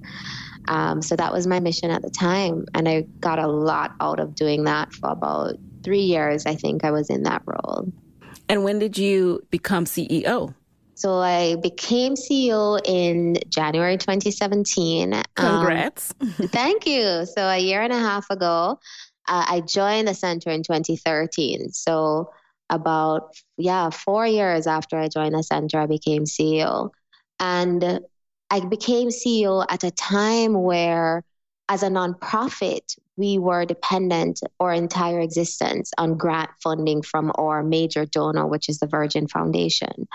Um, 0.68 1.02
so 1.02 1.16
that 1.16 1.32
was 1.32 1.46
my 1.46 1.60
mission 1.60 1.90
at 1.90 2.02
the 2.02 2.10
time. 2.10 2.66
And 2.74 2.88
I 2.88 3.02
got 3.20 3.38
a 3.38 3.48
lot 3.48 3.92
out 4.00 4.20
of 4.20 4.34
doing 4.34 4.64
that 4.64 4.92
for 4.92 5.10
about 5.10 5.56
three 5.82 6.02
years. 6.02 6.46
I 6.46 6.54
think 6.54 6.84
I 6.84 6.90
was 6.90 7.08
in 7.10 7.22
that 7.24 7.42
role. 7.46 7.90
And 8.48 8.64
when 8.64 8.78
did 8.78 8.96
you 8.96 9.46
become 9.50 9.84
CEO? 9.86 10.54
So 10.94 11.18
I 11.18 11.56
became 11.56 12.14
CEO 12.14 12.80
in 12.84 13.36
January 13.48 13.96
2017. 13.96 15.22
Congrats. 15.36 16.12
Um, 16.20 16.28
thank 16.48 16.86
you. 16.86 17.24
So 17.24 17.46
a 17.46 17.58
year 17.58 17.82
and 17.82 17.92
a 17.92 17.98
half 17.98 18.28
ago, 18.30 18.78
uh, 19.28 19.44
I 19.48 19.60
joined 19.60 20.08
the 20.08 20.14
center 20.14 20.50
in 20.50 20.62
2013. 20.62 21.70
So 21.70 22.30
about 22.70 23.34
yeah, 23.56 23.90
four 23.90 24.26
years 24.26 24.66
after 24.66 24.98
I 24.98 25.08
joined 25.08 25.34
the 25.34 25.42
center, 25.42 25.78
I 25.78 25.86
became 25.86 26.24
CEO, 26.24 26.90
and 27.40 28.00
I 28.50 28.60
became 28.60 29.08
CEO 29.08 29.64
at 29.68 29.84
a 29.84 29.90
time 29.90 30.54
where, 30.62 31.22
as 31.68 31.82
a 31.82 31.88
nonprofit, 31.88 32.96
we 33.16 33.38
were 33.38 33.64
dependent 33.66 34.40
our 34.60 34.72
entire 34.72 35.20
existence 35.20 35.90
on 35.98 36.16
grant 36.16 36.50
funding 36.62 37.02
from 37.02 37.32
our 37.36 37.62
major 37.62 38.06
donor, 38.06 38.46
which 38.46 38.68
is 38.68 38.78
the 38.78 38.86
Virgin 38.86 39.26
Foundation. 39.26 40.08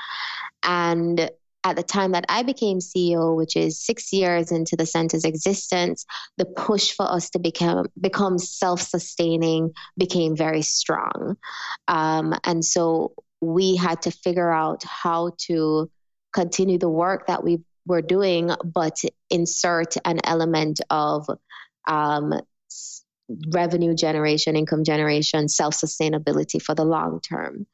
And 0.64 1.30
at 1.66 1.76
the 1.76 1.84
time 1.84 2.12
that 2.12 2.26
I 2.28 2.44
became 2.44 2.80
CEO, 2.80 3.36
which 3.36 3.56
is 3.56 3.80
six 3.80 4.12
years 4.12 4.52
into 4.52 4.76
the 4.76 4.86
center's 4.86 5.24
existence, 5.24 6.06
the 6.38 6.46
push 6.46 6.92
for 6.92 7.10
us 7.10 7.30
to 7.32 7.40
become 7.40 7.88
become 8.00 8.38
self-sustaining 8.38 9.72
became 9.98 10.36
very 10.36 10.62
strong, 10.62 11.38
um, 11.88 12.34
and 12.44 12.66
so 12.66 13.14
we 13.42 13.76
had 13.76 14.02
to 14.04 14.12
figure 14.12 14.52
out 14.52 14.84
how 14.84 15.32
to 15.38 15.90
continue 16.34 16.78
the 16.78 16.90
work 16.90 17.28
that 17.28 17.44
we 17.44 17.60
were 17.86 18.02
doing, 18.02 18.52
but 18.64 19.02
insert 19.30 19.96
an 20.06 20.20
element 20.24 20.82
of 20.90 21.28
um, 21.88 22.34
revenue 23.50 23.96
generation, 23.96 24.56
income 24.56 24.84
generation, 24.84 25.48
self 25.48 25.74
sustainability 25.74 26.62
for 26.62 26.76
the 26.76 26.86
long 26.86 27.20
term. 27.22 27.66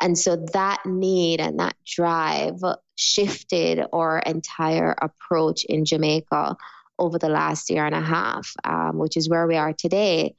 And 0.00 0.18
so 0.18 0.36
that 0.52 0.84
need 0.84 1.40
and 1.40 1.58
that 1.58 1.74
drive 1.86 2.60
shifted 2.96 3.80
our 3.92 4.18
entire 4.18 4.94
approach 5.00 5.64
in 5.64 5.84
Jamaica 5.84 6.56
over 6.98 7.18
the 7.18 7.28
last 7.28 7.70
year 7.70 7.84
and 7.84 7.94
a 7.94 8.00
half, 8.00 8.52
um, 8.64 8.98
which 8.98 9.16
is 9.16 9.28
where 9.28 9.46
we 9.46 9.56
are 9.56 9.72
today. 9.72 10.34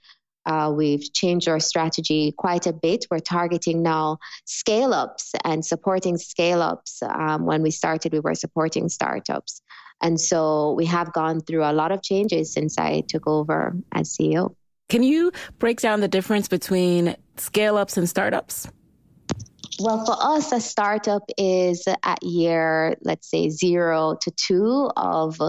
Uh, 0.47 0.71
we've 0.73 1.11
changed 1.13 1.49
our 1.49 1.59
strategy 1.59 2.33
quite 2.37 2.65
a 2.65 2.73
bit. 2.73 3.05
We're 3.11 3.19
targeting 3.19 3.83
now 3.83 4.17
scale 4.45 4.93
ups 4.93 5.33
and 5.43 5.63
supporting 5.63 6.17
scale 6.17 6.61
ups. 6.61 7.03
Um, 7.03 7.45
when 7.45 7.61
we 7.61 7.69
started, 7.69 8.13
we 8.13 8.21
were 8.21 8.33
supporting 8.33 8.87
startups. 8.87 9.61
And 10.01 10.19
so 10.19 10.71
we 10.73 10.85
have 10.85 11.11
gone 11.11 11.41
through 11.41 11.63
a 11.63 11.73
lot 11.73 11.91
of 11.91 12.01
changes 12.01 12.53
since 12.53 12.77
I 12.77 13.03
took 13.09 13.27
over 13.27 13.75
as 13.91 14.15
CEO. 14.15 14.55
Can 14.89 15.03
you 15.03 15.33
break 15.59 15.81
down 15.81 15.99
the 15.99 16.07
difference 16.07 16.47
between 16.47 17.17
scale 17.35 17.77
ups 17.77 17.97
and 17.97 18.07
startups? 18.07 18.69
Well, 19.79 20.05
for 20.05 20.15
us, 20.19 20.51
a 20.53 20.61
startup 20.61 21.23
is 21.37 21.85
at 22.03 22.23
year, 22.23 22.95
let's 23.01 23.29
say, 23.29 23.49
zero 23.49 24.17
to 24.21 24.31
two 24.31 24.89
of 24.95 25.39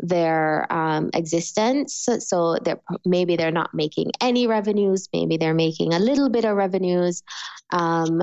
their 0.00 0.70
um, 0.72 1.10
existence. 1.14 2.08
So 2.20 2.58
they're 2.62 2.80
maybe 3.04 3.36
they're 3.36 3.50
not 3.50 3.74
making 3.74 4.12
any 4.20 4.46
revenues, 4.46 5.08
maybe 5.12 5.36
they're 5.36 5.54
making 5.54 5.94
a 5.94 5.98
little 5.98 6.28
bit 6.28 6.44
of 6.44 6.56
revenues, 6.56 7.22
um, 7.72 8.20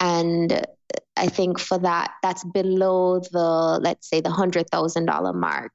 and 0.00 0.66
I 1.16 1.26
think 1.28 1.58
for 1.58 1.78
that, 1.78 2.12
that's 2.22 2.44
below 2.44 3.20
the 3.20 3.78
let's 3.82 4.08
say 4.08 4.20
the 4.20 4.30
hundred 4.30 4.70
thousand 4.70 5.06
dollar 5.06 5.32
mark, 5.32 5.72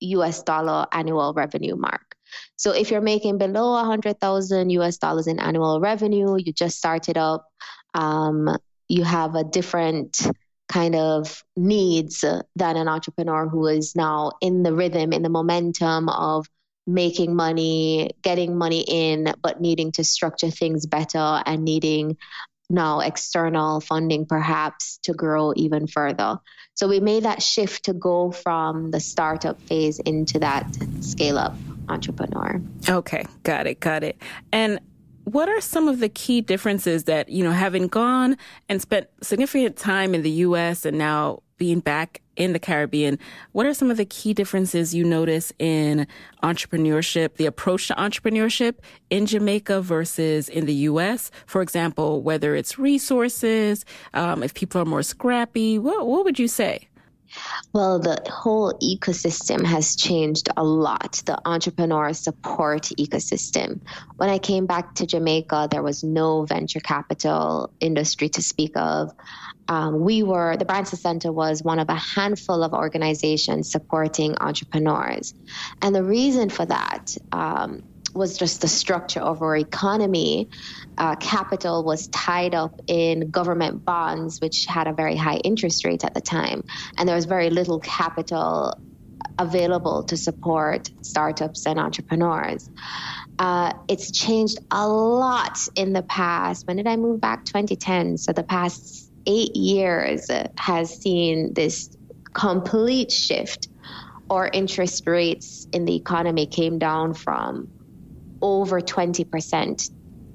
U.S. 0.00 0.42
dollar 0.42 0.86
annual 0.92 1.34
revenue 1.34 1.76
mark. 1.76 2.14
So 2.56 2.70
if 2.70 2.90
you're 2.90 3.00
making 3.00 3.38
below 3.38 3.74
a 3.74 3.84
hundred 3.84 4.20
thousand 4.20 4.70
U.S. 4.70 4.98
dollars 4.98 5.26
in 5.26 5.40
annual 5.40 5.80
revenue, 5.80 6.36
you 6.38 6.52
just 6.52 6.78
started 6.78 7.18
up 7.18 7.46
um, 7.94 8.56
you 8.88 9.04
have 9.04 9.34
a 9.34 9.44
different 9.44 10.26
kind 10.70 10.94
of 10.94 11.44
needs 11.56 12.20
than 12.20 12.76
an 12.76 12.88
entrepreneur 12.88 13.48
who 13.48 13.66
is 13.66 13.96
now 13.96 14.32
in 14.40 14.62
the 14.62 14.72
rhythm, 14.72 15.12
in 15.12 15.22
the 15.22 15.28
momentum 15.28 16.08
of 16.08 16.46
making 16.86 17.34
money, 17.34 18.10
getting 18.22 18.56
money 18.56 18.84
in, 18.86 19.34
but 19.42 19.60
needing 19.60 19.92
to 19.92 20.04
structure 20.04 20.50
things 20.50 20.86
better 20.86 21.42
and 21.44 21.64
needing 21.64 22.16
now 22.70 23.00
external 23.00 23.80
funding 23.80 24.26
perhaps 24.26 24.98
to 25.02 25.12
grow 25.12 25.52
even 25.56 25.88
further. 25.88 26.38
So 26.74 26.86
we 26.86 27.00
made 27.00 27.24
that 27.24 27.42
shift 27.42 27.86
to 27.86 27.92
go 27.92 28.30
from 28.30 28.92
the 28.92 29.00
startup 29.00 29.60
phase 29.62 29.98
into 29.98 30.38
that 30.38 30.66
scale 31.00 31.36
up 31.36 31.54
entrepreneur. 31.88 32.62
Okay, 32.88 33.24
got 33.42 33.66
it, 33.66 33.80
got 33.80 34.04
it. 34.04 34.22
And 34.52 34.78
what 35.32 35.48
are 35.48 35.60
some 35.60 35.88
of 35.88 36.00
the 36.00 36.08
key 36.08 36.40
differences 36.40 37.04
that, 37.04 37.28
you 37.28 37.44
know, 37.44 37.52
having 37.52 37.88
gone 37.88 38.36
and 38.68 38.80
spent 38.80 39.06
significant 39.22 39.76
time 39.76 40.14
in 40.14 40.22
the 40.22 40.30
US 40.30 40.84
and 40.84 40.98
now 40.98 41.42
being 41.56 41.80
back 41.80 42.22
in 42.36 42.54
the 42.54 42.58
Caribbean, 42.58 43.18
what 43.52 43.66
are 43.66 43.74
some 43.74 43.90
of 43.90 43.98
the 43.98 44.06
key 44.06 44.32
differences 44.32 44.94
you 44.94 45.04
notice 45.04 45.52
in 45.58 46.06
entrepreneurship, 46.42 47.36
the 47.36 47.44
approach 47.44 47.88
to 47.88 47.94
entrepreneurship 47.94 48.76
in 49.10 49.26
Jamaica 49.26 49.82
versus 49.82 50.48
in 50.48 50.64
the 50.64 50.74
US? 50.74 51.30
For 51.46 51.60
example, 51.60 52.22
whether 52.22 52.56
it's 52.56 52.78
resources, 52.78 53.84
um, 54.14 54.42
if 54.42 54.54
people 54.54 54.80
are 54.80 54.86
more 54.86 55.02
scrappy, 55.02 55.78
what, 55.78 56.06
what 56.06 56.24
would 56.24 56.38
you 56.38 56.48
say? 56.48 56.88
Well, 57.72 57.98
the 58.00 58.22
whole 58.30 58.72
ecosystem 58.82 59.64
has 59.64 59.96
changed 59.96 60.48
a 60.56 60.64
lot, 60.64 61.22
the 61.26 61.38
entrepreneur 61.44 62.12
support 62.12 62.82
ecosystem. 62.98 63.80
When 64.16 64.28
I 64.28 64.38
came 64.38 64.66
back 64.66 64.96
to 64.96 65.06
Jamaica, 65.06 65.68
there 65.70 65.82
was 65.82 66.02
no 66.02 66.44
venture 66.44 66.80
capital 66.80 67.72
industry 67.80 68.28
to 68.30 68.42
speak 68.42 68.76
of. 68.76 69.12
Um, 69.68 70.00
we 70.00 70.24
were, 70.24 70.56
the 70.56 70.64
Branson 70.64 70.98
Center 70.98 71.30
was 71.30 71.62
one 71.62 71.78
of 71.78 71.88
a 71.88 71.94
handful 71.94 72.64
of 72.64 72.72
organizations 72.72 73.70
supporting 73.70 74.36
entrepreneurs. 74.38 75.32
And 75.80 75.94
the 75.94 76.02
reason 76.02 76.50
for 76.50 76.66
that 76.66 77.16
um, 77.30 77.84
was 78.14 78.36
just 78.36 78.60
the 78.60 78.68
structure 78.68 79.20
of 79.20 79.42
our 79.42 79.56
economy. 79.56 80.48
Uh, 80.98 81.16
capital 81.16 81.84
was 81.84 82.08
tied 82.08 82.54
up 82.54 82.80
in 82.86 83.30
government 83.30 83.84
bonds, 83.84 84.40
which 84.40 84.66
had 84.66 84.86
a 84.86 84.92
very 84.92 85.16
high 85.16 85.36
interest 85.36 85.84
rate 85.84 86.04
at 86.04 86.14
the 86.14 86.20
time, 86.20 86.64
and 86.96 87.08
there 87.08 87.16
was 87.16 87.26
very 87.26 87.50
little 87.50 87.80
capital 87.80 88.74
available 89.38 90.02
to 90.04 90.16
support 90.16 90.90
startups 91.02 91.66
and 91.66 91.78
entrepreneurs. 91.78 92.68
Uh, 93.38 93.72
it's 93.88 94.10
changed 94.10 94.58
a 94.70 94.86
lot 94.86 95.58
in 95.74 95.94
the 95.94 96.02
past. 96.02 96.66
When 96.66 96.76
did 96.76 96.86
I 96.86 96.96
move 96.96 97.20
back? 97.20 97.46
2010. 97.46 98.18
So 98.18 98.32
the 98.32 98.42
past 98.42 99.10
eight 99.26 99.56
years 99.56 100.30
has 100.58 100.94
seen 100.94 101.54
this 101.54 101.96
complete 102.34 103.10
shift. 103.10 103.68
Or 104.28 104.48
interest 104.52 105.08
rates 105.08 105.66
in 105.72 105.86
the 105.86 105.96
economy 105.96 106.46
came 106.46 106.78
down 106.78 107.14
from 107.14 107.68
over 108.42 108.80
20% 108.80 109.90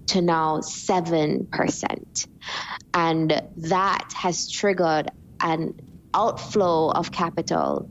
to 0.08 0.22
now 0.22 0.60
7%. 0.60 2.28
And 2.94 3.42
that 3.58 4.14
has 4.16 4.50
triggered 4.50 5.12
an 5.40 5.80
outflow 6.14 6.90
of 6.92 7.12
capital 7.12 7.90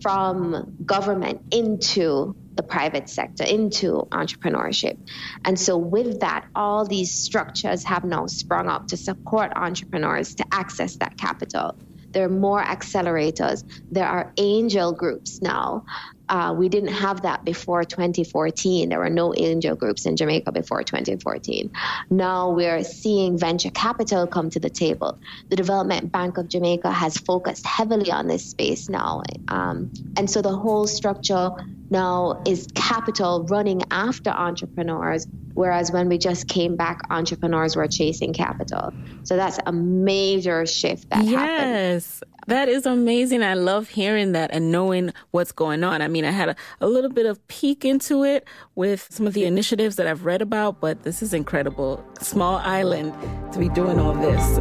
from 0.00 0.76
government 0.84 1.42
into 1.52 2.36
the 2.54 2.62
private 2.62 3.08
sector, 3.08 3.44
into 3.44 4.06
entrepreneurship. 4.10 4.96
And 5.44 5.58
so, 5.58 5.76
with 5.76 6.20
that, 6.20 6.46
all 6.54 6.86
these 6.86 7.12
structures 7.12 7.84
have 7.84 8.04
now 8.04 8.26
sprung 8.26 8.68
up 8.68 8.88
to 8.88 8.96
support 8.96 9.52
entrepreneurs 9.54 10.36
to 10.36 10.44
access 10.50 10.96
that 10.96 11.18
capital. 11.18 11.76
There 12.12 12.24
are 12.24 12.30
more 12.30 12.62
accelerators. 12.62 13.62
There 13.90 14.06
are 14.06 14.32
angel 14.38 14.92
groups 14.92 15.42
now 15.42 15.84
uh, 16.28 16.54
we 16.56 16.68
didn't 16.68 16.92
have 16.92 17.22
that 17.22 17.44
before 17.44 17.84
2014. 17.84 18.88
There 18.88 18.98
were 18.98 19.10
no 19.10 19.34
angel 19.36 19.76
groups 19.76 20.06
in 20.06 20.16
Jamaica 20.16 20.52
before 20.52 20.82
2014. 20.82 21.70
Now 22.10 22.50
we're 22.50 22.82
seeing 22.84 23.38
venture 23.38 23.70
capital 23.70 24.26
come 24.26 24.50
to 24.50 24.60
the 24.60 24.70
table. 24.70 25.18
The 25.48 25.56
Development 25.56 26.10
Bank 26.10 26.38
of 26.38 26.48
Jamaica 26.48 26.90
has 26.90 27.16
focused 27.16 27.64
heavily 27.66 28.10
on 28.10 28.26
this 28.26 28.44
space 28.44 28.88
now. 28.88 29.22
Um, 29.48 29.92
and 30.16 30.30
so 30.30 30.42
the 30.42 30.56
whole 30.56 30.86
structure 30.86 31.50
now 31.90 32.42
is 32.46 32.66
capital 32.74 33.44
running 33.44 33.82
after 33.90 34.30
entrepreneurs, 34.30 35.26
whereas 35.54 35.92
when 35.92 36.08
we 36.08 36.18
just 36.18 36.48
came 36.48 36.76
back, 36.76 37.00
entrepreneurs 37.10 37.76
were 37.76 37.86
chasing 37.86 38.32
capital. 38.32 38.92
So 39.22 39.36
that's 39.36 39.58
a 39.66 39.72
major 39.72 40.66
shift 40.66 41.10
that 41.10 41.24
yes. 41.24 41.34
happened. 41.34 41.70
Yes. 41.70 42.22
That 42.46 42.68
is 42.68 42.86
amazing. 42.86 43.42
I 43.42 43.54
love 43.54 43.88
hearing 43.88 44.30
that 44.32 44.50
and 44.52 44.70
knowing 44.70 45.12
what's 45.32 45.50
going 45.50 45.82
on. 45.82 46.00
I 46.00 46.06
mean, 46.06 46.24
I 46.24 46.30
had 46.30 46.50
a, 46.50 46.56
a, 46.80 46.86
little 46.86 47.10
bit 47.10 47.26
of 47.26 47.44
peek 47.48 47.84
into 47.84 48.22
it 48.22 48.46
with 48.76 49.08
some 49.10 49.26
of 49.26 49.34
the 49.34 49.44
initiatives 49.44 49.96
that 49.96 50.06
I've 50.06 50.24
read 50.24 50.42
about, 50.42 50.80
but 50.80 51.02
this 51.02 51.22
is 51.22 51.34
incredible. 51.34 52.04
Small 52.20 52.58
island 52.58 53.12
to 53.52 53.58
be 53.58 53.68
doing 53.68 53.98
all 53.98 54.14
this. 54.14 54.58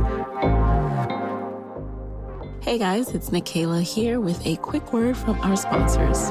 Hey 2.65 2.79
guys, 2.79 3.09
it's 3.09 3.29
Nicaila 3.29 3.83
here 3.83 4.19
with 4.19 4.43
a 4.47 4.55
quick 4.57 4.91
word 4.91 5.15
from 5.15 5.39
our 5.41 5.55
sponsors. 5.55 6.29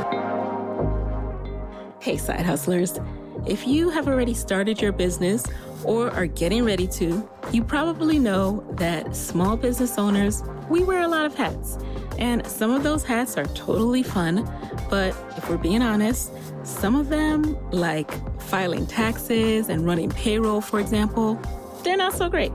Hey, 2.01 2.17
side 2.17 2.45
hustlers. 2.45 2.99
If 3.47 3.67
you 3.67 3.91
have 3.91 4.09
already 4.09 4.33
started 4.33 4.81
your 4.81 4.93
business 4.93 5.45
or 5.85 6.11
are 6.13 6.27
getting 6.27 6.65
ready 6.65 6.87
to, 6.89 7.29
you 7.53 7.63
probably 7.63 8.19
know 8.19 8.65
that 8.73 9.15
small 9.15 9.57
business 9.57 9.99
owners 9.99 10.43
we 10.71 10.83
wear 10.83 11.03
a 11.03 11.09
lot 11.09 11.27
of 11.27 11.35
hats. 11.35 11.77
And 12.19 12.47
some 12.47 12.71
of 12.71 12.83
those 12.83 13.05
hats 13.05 13.37
are 13.37 13.45
totally 13.49 14.03
fun, 14.03 14.51
but 14.89 15.15
if 15.37 15.51
we're 15.51 15.59
being 15.59 15.83
honest, 15.83 16.33
some 16.63 16.95
of 16.95 17.11
them, 17.11 17.59
like 17.71 18.11
filing 18.41 18.87
taxes 18.87 19.69
and 19.69 19.85
running 19.85 20.09
payroll, 20.09 20.63
for 20.63 20.81
example, 20.81 21.39
they're 21.83 21.99
not 21.99 22.15
so 22.15 22.31
great. 22.31 22.53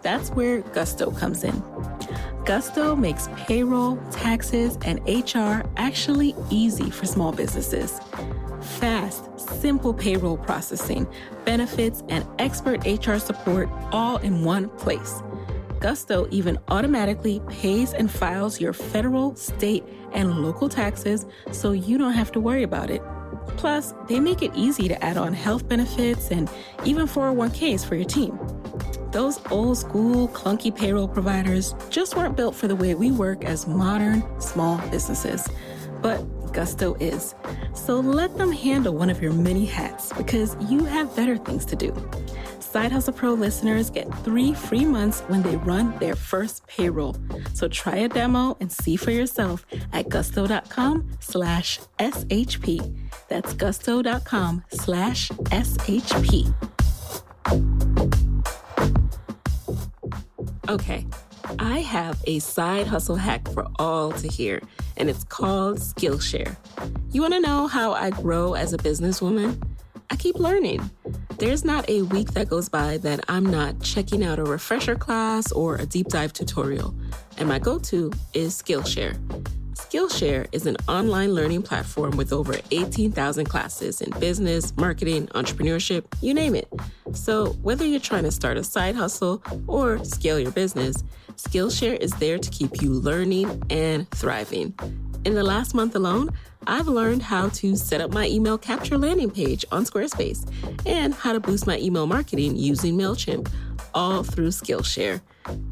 That's 0.00 0.30
where 0.30 0.62
Gusto 0.62 1.10
comes 1.10 1.44
in. 1.44 1.62
Gusto 2.46 2.96
makes 2.96 3.28
payroll, 3.36 3.96
taxes, 4.10 4.78
and 4.86 5.00
HR 5.06 5.68
actually 5.76 6.34
easy 6.48 6.90
for 6.90 7.04
small 7.04 7.32
businesses. 7.32 8.00
Fast, 8.66 9.38
simple 9.60 9.94
payroll 9.94 10.36
processing, 10.36 11.06
benefits, 11.44 12.02
and 12.08 12.26
expert 12.38 12.84
HR 12.84 13.16
support 13.16 13.68
all 13.92 14.18
in 14.18 14.44
one 14.44 14.68
place. 14.70 15.22
Gusto 15.80 16.26
even 16.30 16.58
automatically 16.68 17.40
pays 17.48 17.92
and 17.92 18.10
files 18.10 18.60
your 18.60 18.72
federal, 18.72 19.36
state, 19.36 19.84
and 20.12 20.42
local 20.42 20.68
taxes 20.68 21.26
so 21.52 21.72
you 21.72 21.96
don't 21.96 22.12
have 22.12 22.32
to 22.32 22.40
worry 22.40 22.64
about 22.64 22.90
it. 22.90 23.02
Plus, 23.56 23.94
they 24.08 24.18
make 24.18 24.42
it 24.42 24.50
easy 24.54 24.88
to 24.88 25.04
add 25.04 25.16
on 25.16 25.32
health 25.32 25.68
benefits 25.68 26.30
and 26.30 26.50
even 26.84 27.06
401ks 27.06 27.84
for 27.86 27.94
your 27.94 28.04
team. 28.04 28.38
Those 29.12 29.40
old 29.50 29.78
school, 29.78 30.28
clunky 30.28 30.74
payroll 30.74 31.08
providers 31.08 31.74
just 31.88 32.16
weren't 32.16 32.36
built 32.36 32.54
for 32.54 32.68
the 32.68 32.76
way 32.76 32.94
we 32.94 33.12
work 33.12 33.44
as 33.44 33.66
modern, 33.66 34.24
small 34.40 34.78
businesses. 34.88 35.48
But 36.02 36.22
Gusto 36.52 36.94
is. 36.94 37.34
So 37.74 38.00
let 38.00 38.36
them 38.36 38.52
handle 38.52 38.94
one 38.94 39.10
of 39.10 39.22
your 39.22 39.32
many 39.32 39.64
hats 39.64 40.12
because 40.12 40.56
you 40.70 40.84
have 40.84 41.14
better 41.16 41.36
things 41.36 41.64
to 41.66 41.76
do. 41.76 41.94
Side 42.60 42.92
Hustle 42.92 43.12
Pro 43.14 43.32
listeners 43.32 43.88
get 43.90 44.06
three 44.24 44.52
free 44.52 44.84
months 44.84 45.20
when 45.28 45.42
they 45.42 45.56
run 45.56 45.98
their 45.98 46.14
first 46.14 46.66
payroll. 46.66 47.16
So 47.54 47.68
try 47.68 47.96
a 47.96 48.08
demo 48.08 48.56
and 48.60 48.70
see 48.70 48.96
for 48.96 49.12
yourself 49.12 49.64
at 49.92 50.08
gusto.com 50.08 51.08
slash 51.20 51.80
SHP. 51.98 52.94
That's 53.28 53.54
gusto.com 53.54 54.64
slash 54.70 55.30
SHP. 55.30 56.54
Okay, 60.68 61.06
I 61.58 61.80
have 61.80 62.22
a 62.26 62.38
side 62.40 62.86
hustle 62.86 63.16
hack 63.16 63.48
for 63.48 63.66
all 63.78 64.12
to 64.12 64.28
hear, 64.28 64.60
and 64.96 65.08
it's 65.08 65.24
called 65.24 65.78
Skillshare. 65.78 66.56
You 67.12 67.22
want 67.22 67.34
to 67.34 67.40
know 67.40 67.66
how 67.66 67.92
I 67.92 68.10
grow 68.10 68.54
as 68.54 68.72
a 68.72 68.78
businesswoman? 68.78 69.62
I 70.10 70.16
keep 70.16 70.36
learning. 70.36 70.90
There's 71.38 71.64
not 71.64 71.88
a 71.88 72.02
week 72.02 72.32
that 72.32 72.48
goes 72.48 72.68
by 72.68 72.98
that 72.98 73.24
I'm 73.28 73.46
not 73.46 73.80
checking 73.80 74.24
out 74.24 74.38
a 74.38 74.44
refresher 74.44 74.96
class 74.96 75.52
or 75.52 75.76
a 75.76 75.86
deep 75.86 76.08
dive 76.08 76.32
tutorial. 76.32 76.94
And 77.38 77.48
my 77.48 77.58
go 77.58 77.78
to 77.78 78.12
is 78.32 78.60
Skillshare. 78.60 79.16
Skillshare 79.74 80.48
is 80.52 80.66
an 80.66 80.76
online 80.88 81.34
learning 81.34 81.62
platform 81.62 82.16
with 82.16 82.32
over 82.32 82.56
18,000 82.70 83.44
classes 83.44 84.00
in 84.00 84.10
business, 84.18 84.74
marketing, 84.76 85.26
entrepreneurship, 85.28 86.04
you 86.22 86.32
name 86.32 86.54
it. 86.54 86.68
So, 87.12 87.52
whether 87.62 87.84
you're 87.84 88.00
trying 88.00 88.24
to 88.24 88.32
start 88.32 88.56
a 88.56 88.64
side 88.64 88.94
hustle 88.94 89.42
or 89.66 90.02
scale 90.02 90.40
your 90.40 90.50
business, 90.50 91.04
Skillshare 91.36 91.98
is 91.98 92.12
there 92.12 92.38
to 92.38 92.50
keep 92.50 92.80
you 92.80 92.92
learning 92.92 93.62
and 93.68 94.10
thriving. 94.10 94.74
In 95.24 95.34
the 95.34 95.42
last 95.42 95.74
month 95.74 95.94
alone, 95.94 96.30
I've 96.66 96.88
learned 96.88 97.22
how 97.22 97.50
to 97.50 97.76
set 97.76 98.00
up 98.00 98.10
my 98.10 98.26
email 98.26 98.56
capture 98.56 98.96
landing 98.96 99.30
page 99.30 99.64
on 99.70 99.84
Squarespace 99.84 100.48
and 100.86 101.12
how 101.12 101.32
to 101.34 101.40
boost 101.40 101.66
my 101.66 101.78
email 101.78 102.06
marketing 102.06 102.56
using 102.56 102.96
MailChimp, 102.96 103.50
all 103.92 104.22
through 104.22 104.48
Skillshare. 104.48 105.20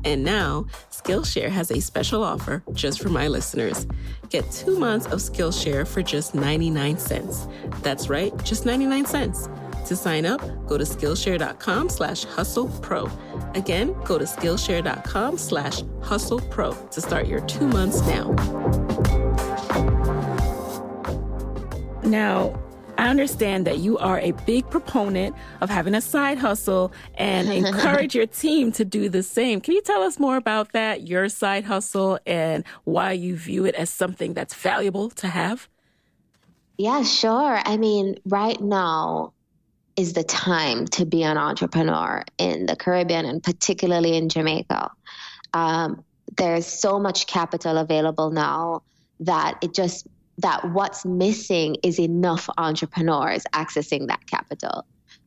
And 0.05 0.23
now, 0.23 0.67
Skillshare 0.91 1.49
has 1.49 1.71
a 1.71 1.81
special 1.81 2.23
offer 2.23 2.63
just 2.75 3.01
for 3.01 3.09
my 3.09 3.29
listeners. 3.29 3.87
Get 4.29 4.51
two 4.51 4.79
months 4.79 5.07
of 5.07 5.21
Skillshare 5.21 5.87
for 5.87 6.03
just 6.03 6.35
99 6.35 6.99
cents. 6.99 7.49
That's 7.83 8.09
right, 8.09 8.33
just 8.45 8.67
99 8.67 9.07
cents. 9.07 9.49
To 9.87 9.97
sign 9.97 10.25
up, 10.25 10.41
go 10.67 10.79
to 10.79 10.85
Skillshare.com 10.85 11.91
slash 11.91 12.25
hustle 12.25 12.69
pro. 12.81 13.09
Again, 13.55 13.95
go 14.05 14.17
to 14.17 14.25
Skillshare.com 14.25 15.37
slash 15.37 15.83
hustle 16.01 16.41
pro 16.41 16.73
to 16.73 17.01
start 17.01 17.27
your 17.27 17.41
two 17.41 17.69
months 17.69 18.01
now. 18.07 18.33
Now, 22.03 22.59
I 22.97 23.09
understand 23.09 23.67
that 23.67 23.79
you 23.79 23.99
are 23.99 24.21
a 24.21 24.33
big 24.33 24.71
proponent 24.71 25.37
of 25.61 25.69
having 25.69 25.95
a 25.95 26.01
side 26.01 26.39
hustle 26.39 26.93
and 27.17 27.49
encourage 27.67 28.15
your 28.15 28.27
team 28.27 28.73
to 28.73 28.85
do 28.87 29.11
the 29.11 29.23
same. 29.23 29.61
Can 29.61 29.75
you 29.75 29.83
tell 29.83 30.03
us 30.03 30.19
more 30.19 30.37
about 30.37 30.73
that, 30.73 31.07
your 31.07 31.29
side 31.29 31.65
hustle, 31.65 32.19
and 32.25 32.65
why 32.85 33.13
you 33.13 33.37
view 33.37 33.67
it 33.67 33.75
as 33.75 33.91
something 33.91 34.33
that's 34.33 34.55
valuable 34.55 35.11
to 35.11 35.29
have? 35.29 35.69
Yeah, 36.79 37.03
sure. 37.03 37.61
I 37.65 37.77
mean, 37.77 38.17
right 38.25 38.61
now 38.61 39.35
is 39.97 40.13
the 40.13 40.25
time 40.25 40.87
to 40.87 41.07
be 41.07 41.23
an 41.23 41.39
entrepreneur 41.39 42.25
in 42.39 42.67
the 42.67 42.77
Caribbean 42.77 43.27
and 43.27 43.43
particularly 43.43 44.17
in 44.17 44.29
Jamaica. 44.29 44.91
Um, 45.53 46.05
there's 46.37 46.67
so 46.67 46.99
much 46.99 47.27
capital 47.27 47.79
available 47.79 48.31
now 48.31 48.83
that 49.21 49.59
it 49.63 49.73
just 49.73 50.07
that 50.39 50.73
what's 50.73 51.05
missing 51.05 51.77
is 51.85 52.01
enough 52.01 52.49
entrepreneurs 52.59 53.45
accessing 53.53 54.09
that 54.09 54.27
capital. 54.27 54.85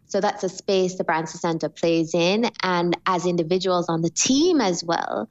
So 0.07 0.19
that's 0.19 0.43
a 0.43 0.49
space 0.49 0.95
the 0.95 1.05
Branson 1.05 1.39
Center 1.39 1.69
plays 1.69 2.13
in. 2.13 2.49
And 2.61 2.97
as 3.05 3.25
individuals 3.25 3.87
on 3.87 4.01
the 4.01 4.09
team 4.09 4.59
as 4.59 4.83
well, 4.83 5.29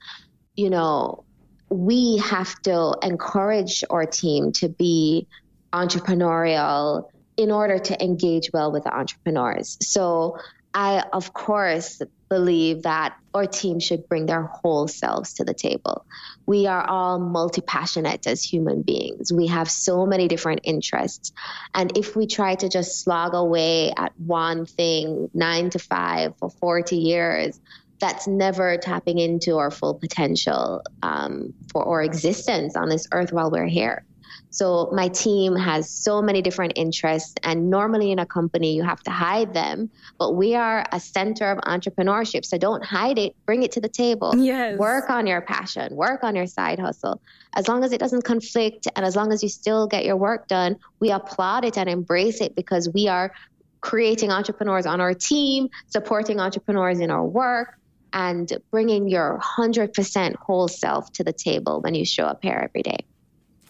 you 0.54 0.70
know, 0.70 1.24
we 1.68 2.18
have 2.18 2.54
to 2.62 2.96
encourage 3.02 3.84
our 3.90 4.06
team 4.06 4.52
to 4.52 4.68
be 4.68 5.26
entrepreneurial 5.72 7.10
in 7.36 7.50
order 7.50 7.78
to 7.78 8.02
engage 8.02 8.50
well 8.52 8.72
with 8.72 8.84
the 8.84 8.94
entrepreneurs. 8.94 9.76
So 9.80 10.38
I, 10.72 11.04
of 11.12 11.32
course, 11.32 12.02
believe 12.28 12.82
that 12.82 13.16
our 13.32 13.46
team 13.46 13.80
should 13.80 14.08
bring 14.08 14.26
their 14.26 14.42
whole 14.42 14.88
selves 14.88 15.34
to 15.34 15.44
the 15.44 15.54
table. 15.54 16.04
We 16.44 16.66
are 16.66 16.86
all 16.86 17.18
multi 17.18 17.62
passionate 17.62 18.26
as 18.26 18.42
human 18.42 18.82
beings. 18.82 19.32
We 19.32 19.46
have 19.46 19.70
so 19.70 20.04
many 20.06 20.28
different 20.28 20.60
interests. 20.64 21.32
And 21.74 21.96
if 21.96 22.14
we 22.14 22.26
try 22.26 22.56
to 22.56 22.68
just 22.68 23.00
slog 23.02 23.32
away 23.32 23.92
at 23.96 24.12
one 24.18 24.66
thing 24.66 25.30
nine 25.32 25.70
to 25.70 25.78
five 25.78 26.36
for 26.38 26.50
40 26.50 26.96
years, 26.96 27.58
that's 27.98 28.26
never 28.26 28.76
tapping 28.76 29.18
into 29.18 29.56
our 29.56 29.70
full 29.70 29.94
potential 29.94 30.82
um, 31.02 31.54
for 31.72 31.86
our 31.86 32.02
existence 32.02 32.76
on 32.76 32.88
this 32.88 33.06
earth 33.12 33.32
while 33.32 33.50
we're 33.50 33.66
here. 33.66 34.04
So 34.56 34.88
my 34.90 35.08
team 35.08 35.54
has 35.54 35.90
so 35.90 36.22
many 36.22 36.40
different 36.40 36.72
interests, 36.76 37.34
and 37.42 37.68
normally 37.68 38.10
in 38.10 38.18
a 38.18 38.24
company 38.24 38.74
you 38.74 38.84
have 38.84 39.02
to 39.02 39.10
hide 39.10 39.52
them, 39.52 39.90
but 40.18 40.32
we 40.32 40.54
are 40.54 40.86
a 40.90 40.98
center 40.98 41.50
of 41.50 41.58
entrepreneurship. 41.58 42.42
So 42.46 42.56
don't 42.56 42.82
hide 42.82 43.18
it, 43.18 43.36
bring 43.44 43.64
it 43.64 43.72
to 43.72 43.82
the 43.82 43.90
table. 43.90 44.34
Yes. 44.34 44.78
Work 44.78 45.10
on 45.10 45.26
your 45.26 45.42
passion, 45.42 45.94
work 45.94 46.24
on 46.24 46.34
your 46.34 46.46
side 46.46 46.78
hustle. 46.78 47.20
As 47.52 47.68
long 47.68 47.84
as 47.84 47.92
it 47.92 48.00
doesn't 48.00 48.22
conflict 48.24 48.88
and 48.96 49.04
as 49.04 49.14
long 49.14 49.30
as 49.30 49.42
you 49.42 49.50
still 49.50 49.88
get 49.88 50.06
your 50.06 50.16
work 50.16 50.48
done, 50.48 50.76
we 51.00 51.10
applaud 51.10 51.66
it 51.66 51.76
and 51.76 51.90
embrace 51.90 52.40
it 52.40 52.56
because 52.56 52.88
we 52.88 53.08
are 53.08 53.34
creating 53.82 54.30
entrepreneurs 54.30 54.86
on 54.86 55.02
our 55.02 55.12
team, 55.12 55.68
supporting 55.88 56.40
entrepreneurs 56.40 56.98
in 57.00 57.10
our 57.10 57.26
work, 57.26 57.78
and 58.10 58.50
bringing 58.70 59.06
your 59.06 59.38
100% 59.58 60.36
whole 60.36 60.66
self 60.66 61.12
to 61.12 61.24
the 61.24 61.34
table 61.34 61.82
when 61.82 61.94
you 61.94 62.06
show 62.06 62.24
up 62.24 62.38
here 62.40 62.58
every 62.58 62.80
day. 62.80 63.04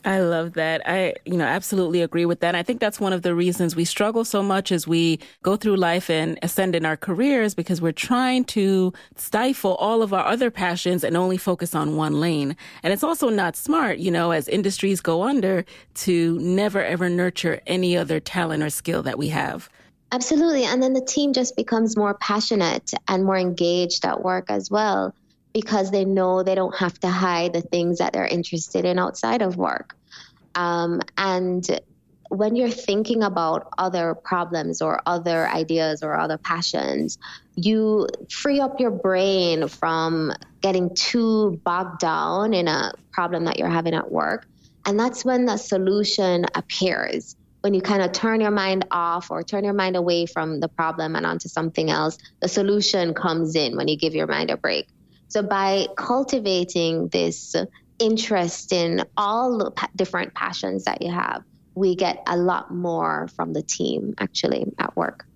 I 0.06 0.20
love 0.20 0.52
that. 0.52 0.88
I, 0.88 1.14
you 1.24 1.36
know, 1.36 1.44
absolutely 1.44 2.00
agree 2.00 2.26
with 2.26 2.38
that. 2.38 2.54
I 2.54 2.62
think 2.62 2.78
that's 2.78 3.00
one 3.00 3.12
of 3.12 3.22
the 3.22 3.34
reasons 3.34 3.74
we 3.74 3.84
struggle 3.84 4.24
so 4.24 4.40
much 4.40 4.70
as 4.70 4.86
we 4.86 5.18
go 5.42 5.56
through 5.56 5.74
life 5.74 6.08
and 6.08 6.38
ascend 6.42 6.76
in 6.76 6.86
our 6.86 6.96
careers 6.96 7.56
because 7.56 7.80
we're 7.80 7.90
trying 7.90 8.44
to 8.44 8.92
stifle 9.16 9.74
all 9.74 10.02
of 10.02 10.14
our 10.14 10.24
other 10.24 10.48
passions 10.48 11.02
and 11.02 11.16
only 11.16 11.36
focus 11.36 11.74
on 11.74 11.96
one 11.96 12.20
lane. 12.20 12.56
And 12.84 12.92
it's 12.92 13.02
also 13.02 13.30
not 13.30 13.56
smart, 13.56 13.98
you 13.98 14.12
know, 14.12 14.30
as 14.30 14.46
industries 14.46 15.00
go 15.00 15.24
under 15.24 15.64
to 15.94 16.38
never 16.38 16.84
ever 16.84 17.08
nurture 17.08 17.60
any 17.66 17.96
other 17.96 18.20
talent 18.20 18.62
or 18.62 18.70
skill 18.70 19.02
that 19.02 19.18
we 19.18 19.28
have. 19.30 19.68
Absolutely. 20.12 20.64
And 20.66 20.80
then 20.80 20.92
the 20.92 21.04
team 21.04 21.32
just 21.32 21.56
becomes 21.56 21.96
more 21.96 22.14
passionate 22.14 22.92
and 23.08 23.24
more 23.24 23.36
engaged 23.36 24.04
at 24.04 24.22
work 24.22 24.52
as 24.52 24.70
well 24.70 25.12
because 25.56 25.90
they 25.90 26.04
know 26.04 26.42
they 26.42 26.54
don't 26.54 26.76
have 26.76 27.00
to 27.00 27.08
hide 27.08 27.54
the 27.54 27.62
things 27.62 27.96
that 27.96 28.12
they're 28.12 28.26
interested 28.26 28.84
in 28.84 28.98
outside 28.98 29.40
of 29.40 29.56
work. 29.56 29.96
Um, 30.54 31.00
and 31.16 31.66
when 32.28 32.56
you're 32.56 32.68
thinking 32.68 33.22
about 33.22 33.72
other 33.78 34.14
problems 34.14 34.82
or 34.82 35.00
other 35.06 35.48
ideas 35.48 36.02
or 36.02 36.14
other 36.14 36.36
passions, 36.36 37.16
you 37.54 38.06
free 38.30 38.60
up 38.60 38.80
your 38.80 38.90
brain 38.90 39.66
from 39.66 40.30
getting 40.60 40.94
too 40.94 41.58
bogged 41.64 42.00
down 42.00 42.52
in 42.52 42.68
a 42.68 42.92
problem 43.10 43.46
that 43.46 43.58
you're 43.58 43.70
having 43.70 43.94
at 43.94 44.12
work. 44.12 44.46
And 44.84 45.00
that's 45.00 45.24
when 45.24 45.46
the 45.46 45.56
solution 45.56 46.44
appears 46.54 47.34
when 47.62 47.72
you 47.72 47.80
kind 47.80 48.02
of 48.02 48.12
turn 48.12 48.42
your 48.42 48.50
mind 48.50 48.84
off 48.90 49.30
or 49.30 49.42
turn 49.42 49.64
your 49.64 49.72
mind 49.72 49.96
away 49.96 50.26
from 50.26 50.60
the 50.60 50.68
problem 50.68 51.16
and 51.16 51.24
onto 51.24 51.48
something 51.48 51.90
else, 51.90 52.18
the 52.42 52.48
solution 52.48 53.14
comes 53.14 53.56
in 53.56 53.74
when 53.74 53.88
you 53.88 53.96
give 53.96 54.14
your 54.14 54.26
mind 54.26 54.50
a 54.50 54.56
break. 54.58 54.86
So 55.36 55.42
by 55.42 55.88
cultivating 55.98 57.08
this 57.08 57.54
interest 57.98 58.72
in 58.72 59.04
all 59.18 59.58
the 59.58 59.88
different 59.94 60.32
passions 60.32 60.84
that 60.84 61.02
you 61.02 61.12
have, 61.12 61.44
we 61.74 61.94
get 61.94 62.22
a 62.26 62.38
lot 62.38 62.72
more 62.72 63.28
from 63.36 63.52
the 63.52 63.60
team 63.60 64.14
actually 64.16 64.64
at 64.78 64.96
work. 64.96 65.26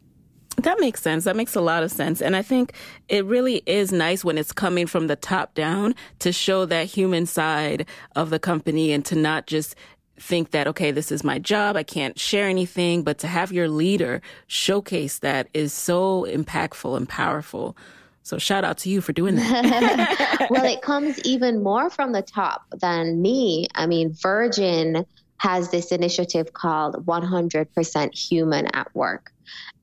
That 0.56 0.80
makes 0.80 1.02
sense. 1.02 1.24
That 1.24 1.36
makes 1.36 1.54
a 1.54 1.60
lot 1.60 1.82
of 1.82 1.90
sense. 1.90 2.22
And 2.22 2.34
I 2.34 2.40
think 2.40 2.72
it 3.10 3.26
really 3.26 3.62
is 3.66 3.92
nice 3.92 4.24
when 4.24 4.38
it's 4.38 4.52
coming 4.52 4.86
from 4.86 5.06
the 5.06 5.16
top 5.16 5.52
down 5.52 5.94
to 6.20 6.32
show 6.32 6.64
that 6.64 6.86
human 6.86 7.26
side 7.26 7.84
of 8.16 8.30
the 8.30 8.38
company 8.38 8.92
and 8.92 9.04
to 9.04 9.14
not 9.14 9.46
just 9.46 9.74
think 10.18 10.52
that, 10.52 10.66
okay, 10.66 10.92
this 10.92 11.12
is 11.12 11.22
my 11.22 11.38
job. 11.38 11.76
I 11.76 11.82
can't 11.82 12.18
share 12.18 12.48
anything, 12.48 13.02
but 13.02 13.18
to 13.18 13.26
have 13.26 13.52
your 13.52 13.68
leader 13.68 14.22
showcase 14.46 15.18
that 15.18 15.48
is 15.52 15.74
so 15.74 16.24
impactful 16.26 16.96
and 16.96 17.06
powerful. 17.06 17.76
So 18.22 18.38
shout 18.38 18.64
out 18.64 18.78
to 18.78 18.90
you 18.90 19.00
for 19.00 19.12
doing 19.12 19.36
that. 19.36 20.46
well, 20.50 20.64
it 20.64 20.82
comes 20.82 21.18
even 21.24 21.62
more 21.62 21.90
from 21.90 22.12
the 22.12 22.22
top 22.22 22.62
than 22.80 23.20
me. 23.20 23.66
I 23.74 23.86
mean, 23.86 24.12
Virgin 24.12 25.06
has 25.38 25.70
this 25.70 25.90
initiative 25.90 26.52
called 26.52 27.06
100% 27.06 28.14
Human 28.30 28.66
at 28.74 28.94
Work. 28.94 29.32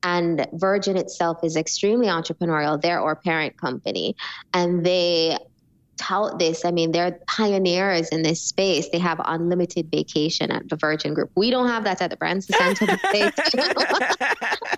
And 0.02 0.46
Virgin 0.52 0.96
itself 0.96 1.42
is 1.42 1.56
extremely 1.56 2.06
entrepreneurial. 2.06 2.80
They're 2.80 3.00
our 3.00 3.16
parent 3.16 3.60
company. 3.60 4.14
And 4.54 4.86
they 4.86 5.36
tout 5.98 6.38
this. 6.38 6.64
I 6.64 6.70
mean, 6.70 6.92
they're 6.92 7.18
pioneers 7.26 8.08
in 8.08 8.22
this 8.22 8.40
space. 8.40 8.88
They 8.88 8.98
have 8.98 9.20
unlimited 9.24 9.90
vacation 9.90 10.50
at 10.50 10.68
the 10.68 10.76
Virgin 10.76 11.12
Group. 11.12 11.32
We 11.34 11.50
don't 11.50 11.68
have 11.68 11.84
that 11.84 12.00
at 12.00 12.10
the 12.10 12.16
Branson 12.16 12.54
Center. 12.56 12.86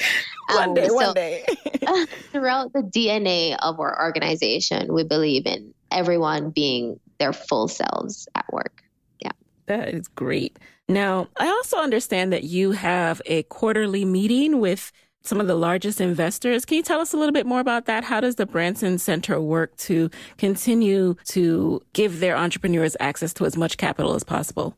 one 0.50 0.74
day, 0.74 0.86
um, 0.86 0.94
one 0.94 1.14
day. 1.14 1.44
throughout 2.32 2.72
the 2.72 2.80
DNA 2.80 3.56
of 3.60 3.80
our 3.80 4.04
organization, 4.04 4.92
we 4.92 5.04
believe 5.04 5.46
in 5.46 5.72
everyone 5.90 6.50
being 6.50 7.00
their 7.18 7.32
full 7.32 7.68
selves 7.68 8.28
at 8.34 8.44
work. 8.52 8.82
Yeah. 9.20 9.30
That 9.66 9.88
is 9.94 10.08
great. 10.08 10.58
Now, 10.88 11.28
I 11.36 11.48
also 11.48 11.78
understand 11.78 12.32
that 12.32 12.44
you 12.44 12.72
have 12.72 13.20
a 13.26 13.42
quarterly 13.44 14.04
meeting 14.04 14.60
with 14.60 14.92
some 15.22 15.40
of 15.40 15.48
the 15.48 15.56
largest 15.56 16.00
investors. 16.00 16.64
Can 16.64 16.76
you 16.76 16.82
tell 16.82 17.00
us 17.00 17.12
a 17.12 17.16
little 17.16 17.32
bit 17.32 17.46
more 17.46 17.60
about 17.60 17.86
that? 17.86 18.04
How 18.04 18.20
does 18.20 18.36
the 18.36 18.46
Branson 18.46 18.98
Center 18.98 19.40
work 19.40 19.76
to 19.78 20.08
continue 20.38 21.16
to 21.26 21.82
give 21.92 22.20
their 22.20 22.36
entrepreneurs 22.36 22.96
access 23.00 23.34
to 23.34 23.44
as 23.44 23.56
much 23.56 23.76
capital 23.76 24.14
as 24.14 24.22
possible? 24.22 24.76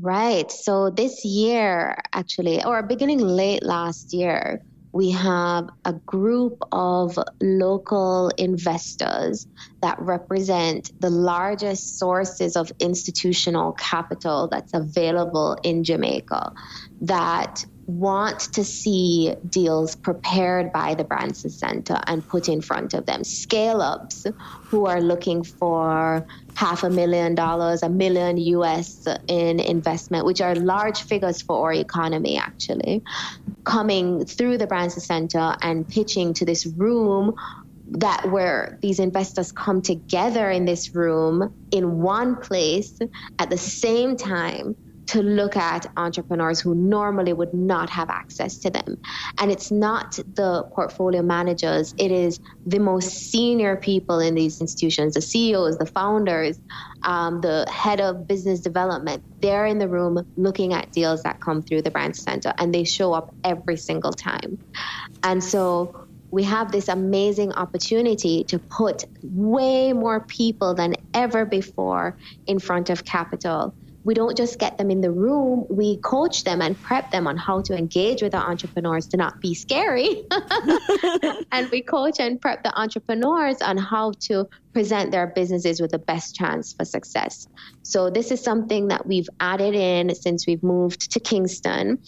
Right. 0.00 0.50
So 0.50 0.90
this 0.90 1.24
year, 1.24 1.96
actually, 2.12 2.64
or 2.64 2.82
beginning 2.82 3.20
late 3.20 3.62
last 3.62 4.12
year, 4.12 4.60
we 4.92 5.10
have 5.10 5.68
a 5.84 5.94
group 6.06 6.58
of 6.72 7.18
local 7.40 8.30
investors 8.38 9.46
that 9.82 9.98
represent 10.00 10.92
the 11.00 11.10
largest 11.10 11.98
sources 11.98 12.56
of 12.56 12.70
institutional 12.78 13.72
capital 13.72 14.48
that's 14.48 14.72
available 14.72 15.56
in 15.64 15.82
Jamaica 15.82 16.52
that 17.00 17.64
want 17.86 18.40
to 18.54 18.64
see 18.64 19.34
deals 19.48 19.94
prepared 19.94 20.72
by 20.72 20.94
the 20.94 21.04
Branson 21.04 21.50
Center 21.50 22.00
and 22.06 22.26
put 22.26 22.48
in 22.48 22.60
front 22.60 22.94
of 22.94 23.06
them. 23.06 23.24
Scale 23.24 23.80
ups 23.80 24.26
who 24.64 24.86
are 24.86 25.00
looking 25.00 25.42
for 25.42 26.26
half 26.54 26.82
a 26.82 26.90
million 26.90 27.34
dollars, 27.34 27.82
a 27.82 27.88
million 27.88 28.36
US 28.36 29.06
in 29.26 29.60
investment, 29.60 30.24
which 30.24 30.40
are 30.40 30.54
large 30.54 31.02
figures 31.02 31.42
for 31.42 31.66
our 31.66 31.72
economy 31.72 32.38
actually, 32.38 33.02
coming 33.64 34.24
through 34.24 34.58
the 34.58 34.66
Branson 34.66 35.00
Center 35.00 35.56
and 35.62 35.86
pitching 35.88 36.34
to 36.34 36.44
this 36.44 36.66
room 36.66 37.34
that 37.86 38.30
where 38.30 38.78
these 38.80 38.98
investors 38.98 39.52
come 39.52 39.82
together 39.82 40.50
in 40.50 40.64
this 40.64 40.94
room 40.94 41.54
in 41.70 42.00
one 42.00 42.36
place 42.36 42.98
at 43.38 43.50
the 43.50 43.58
same 43.58 44.16
time 44.16 44.74
to 45.06 45.22
look 45.22 45.56
at 45.56 45.86
entrepreneurs 45.96 46.60
who 46.60 46.74
normally 46.74 47.32
would 47.32 47.52
not 47.52 47.90
have 47.90 48.10
access 48.10 48.58
to 48.58 48.70
them. 48.70 48.96
And 49.38 49.50
it's 49.50 49.70
not 49.70 50.18
the 50.34 50.64
portfolio 50.74 51.22
managers, 51.22 51.94
it 51.98 52.10
is 52.10 52.40
the 52.66 52.78
most 52.78 53.10
senior 53.30 53.76
people 53.76 54.18
in 54.20 54.34
these 54.34 54.60
institutions 54.60 55.14
the 55.14 55.20
CEOs, 55.20 55.78
the 55.78 55.86
founders, 55.86 56.58
um, 57.02 57.40
the 57.40 57.66
head 57.70 58.00
of 58.00 58.26
business 58.26 58.60
development. 58.60 59.22
They're 59.40 59.66
in 59.66 59.78
the 59.78 59.88
room 59.88 60.26
looking 60.36 60.72
at 60.72 60.90
deals 60.92 61.22
that 61.22 61.40
come 61.40 61.62
through 61.62 61.82
the 61.82 61.90
Branson 61.90 62.24
Center, 62.24 62.54
and 62.58 62.74
they 62.74 62.84
show 62.84 63.12
up 63.12 63.34
every 63.44 63.76
single 63.76 64.12
time. 64.12 64.58
And 65.22 65.42
so 65.44 66.06
we 66.30 66.42
have 66.42 66.72
this 66.72 66.88
amazing 66.88 67.52
opportunity 67.52 68.42
to 68.44 68.58
put 68.58 69.04
way 69.22 69.92
more 69.92 70.20
people 70.26 70.74
than 70.74 70.94
ever 71.12 71.44
before 71.44 72.16
in 72.46 72.58
front 72.58 72.90
of 72.90 73.04
capital 73.04 73.74
we 74.04 74.14
don't 74.14 74.36
just 74.36 74.58
get 74.58 74.76
them 74.76 74.90
in 74.90 75.00
the 75.00 75.10
room, 75.10 75.66
we 75.70 75.98
coach 75.98 76.44
them 76.44 76.60
and 76.60 76.80
prep 76.80 77.10
them 77.10 77.26
on 77.26 77.36
how 77.36 77.62
to 77.62 77.76
engage 77.76 78.22
with 78.22 78.34
our 78.34 78.48
entrepreneurs 78.50 79.06
to 79.08 79.16
not 79.16 79.40
be 79.40 79.54
scary. 79.54 80.22
and 81.52 81.70
we 81.70 81.82
coach 81.82 82.16
and 82.20 82.40
prep 82.40 82.62
the 82.62 82.78
entrepreneurs 82.78 83.56
on 83.62 83.78
how 83.78 84.12
to 84.20 84.46
present 84.74 85.10
their 85.10 85.28
businesses 85.34 85.80
with 85.80 85.90
the 85.90 85.98
best 85.98 86.34
chance 86.34 86.74
for 86.76 86.84
success. 86.84 87.46
So, 87.82 88.10
this 88.10 88.30
is 88.30 88.42
something 88.42 88.88
that 88.88 89.06
we've 89.06 89.28
added 89.40 89.74
in 89.74 90.14
since 90.14 90.46
we've 90.46 90.62
moved 90.62 91.12
to 91.12 91.20
Kingston. 91.20 91.98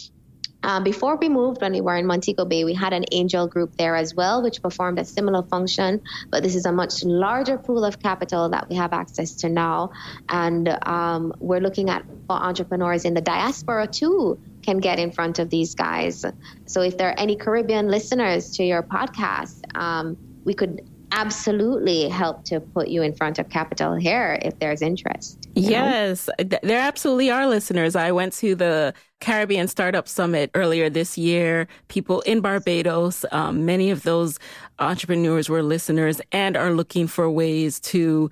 Um, 0.62 0.82
before 0.82 1.16
we 1.16 1.28
moved, 1.28 1.60
when 1.60 1.72
we 1.72 1.80
were 1.80 1.96
in 1.96 2.06
Montego 2.06 2.44
Bay, 2.44 2.64
we 2.64 2.74
had 2.74 2.92
an 2.92 3.04
angel 3.12 3.46
group 3.46 3.76
there 3.76 3.94
as 3.94 4.14
well, 4.14 4.42
which 4.42 4.62
performed 4.62 4.98
a 4.98 5.04
similar 5.04 5.42
function. 5.42 6.00
But 6.30 6.42
this 6.42 6.54
is 6.54 6.66
a 6.66 6.72
much 6.72 7.04
larger 7.04 7.58
pool 7.58 7.84
of 7.84 8.00
capital 8.00 8.48
that 8.48 8.68
we 8.68 8.76
have 8.76 8.92
access 8.92 9.34
to 9.36 9.48
now. 9.48 9.92
And 10.28 10.68
um, 10.86 11.32
we're 11.38 11.60
looking 11.60 11.90
at 11.90 12.04
entrepreneurs 12.28 13.04
in 13.04 13.14
the 13.14 13.20
diaspora 13.20 13.86
too 13.86 14.38
can 14.62 14.78
get 14.78 14.98
in 14.98 15.12
front 15.12 15.38
of 15.38 15.48
these 15.50 15.74
guys. 15.74 16.24
So 16.66 16.82
if 16.82 16.98
there 16.98 17.10
are 17.10 17.18
any 17.18 17.36
Caribbean 17.36 17.88
listeners 17.88 18.50
to 18.56 18.64
your 18.64 18.82
podcast, 18.82 19.60
um, 19.76 20.16
we 20.44 20.54
could 20.54 20.82
absolutely 21.16 22.08
help 22.08 22.44
to 22.44 22.60
put 22.60 22.88
you 22.88 23.02
in 23.02 23.14
front 23.14 23.38
of 23.38 23.48
capital 23.48 23.94
here 23.94 24.38
if 24.42 24.58
there's 24.58 24.82
interest. 24.82 25.48
Yes, 25.54 26.28
there 26.38 26.78
absolutely 26.78 27.30
are 27.30 27.46
listeners. 27.46 27.96
I 27.96 28.12
went 28.12 28.34
to 28.34 28.54
the 28.54 28.92
Caribbean 29.20 29.66
Startup 29.66 30.06
Summit 30.06 30.50
earlier 30.54 30.90
this 30.90 31.16
year. 31.16 31.68
People 31.88 32.20
in 32.20 32.40
Barbados, 32.40 33.24
um, 33.32 33.64
many 33.64 33.90
of 33.90 34.02
those 34.02 34.38
entrepreneurs 34.78 35.48
were 35.48 35.62
listeners 35.62 36.20
and 36.32 36.54
are 36.56 36.72
looking 36.72 37.06
for 37.06 37.30
ways 37.30 37.80
to 37.80 38.30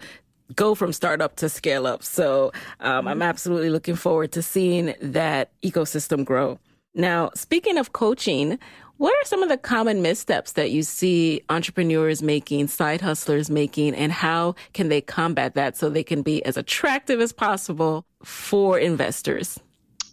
go 0.55 0.75
from 0.75 0.93
startup 0.93 1.37
to 1.37 1.49
scale 1.49 1.87
up. 1.87 2.03
So 2.03 2.53
um, 2.81 3.09
I'm 3.09 3.23
absolutely 3.23 3.71
looking 3.71 3.97
forward 3.97 4.31
to 4.33 4.43
seeing 4.43 4.95
that 5.01 5.51
ecosystem 5.63 6.23
grow. 6.25 6.59
Now, 6.95 7.31
speaking 7.35 7.77
of 7.79 7.93
coaching, 7.93 8.59
what 8.97 9.13
are 9.13 9.27
some 9.27 9.43
of 9.43 9.49
the 9.49 9.57
common 9.57 10.03
missteps 10.03 10.53
that 10.53 10.71
you 10.71 10.83
see 10.83 11.43
entrepreneurs 11.49 12.23
making, 12.23 12.69
side 12.69 13.01
hustlers 13.01 13.51
making, 13.51 13.95
and 13.95 14.13
how 14.13 14.55
can 14.73 14.89
they 14.89 15.01
combat 15.01 15.55
that 15.55 15.77
so 15.77 15.91
they 15.91 16.05
can 16.05 16.23
be 16.23 16.45
as 16.45 16.57
attractive 16.57 17.21
as 17.21 17.33
possible 17.33 18.05
for 18.23 18.79
investors? 18.79 19.59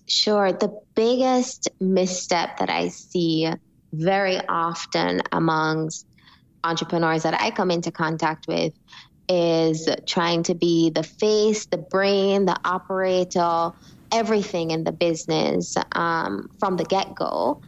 Sure. 0.07 0.51
The 0.51 0.75
biggest 0.95 1.69
misstep 1.79 2.57
that 2.57 2.69
I 2.69 2.87
see 2.87 3.49
very 3.93 4.37
often 4.47 5.21
amongst 5.31 6.07
entrepreneurs 6.63 7.23
that 7.23 7.39
I 7.39 7.51
come 7.51 7.71
into 7.71 7.91
contact 7.91 8.47
with 8.47 8.73
is 9.29 9.87
trying 10.05 10.43
to 10.43 10.55
be 10.55 10.89
the 10.89 11.03
face, 11.03 11.67
the 11.67 11.77
brain, 11.77 12.45
the 12.45 12.59
operator, 12.65 13.71
everything 14.11 14.71
in 14.71 14.83
the 14.83 14.91
business 14.91 15.77
um, 15.93 16.49
from 16.59 16.77
the 16.77 16.83
get 16.83 17.15
go 17.15 17.61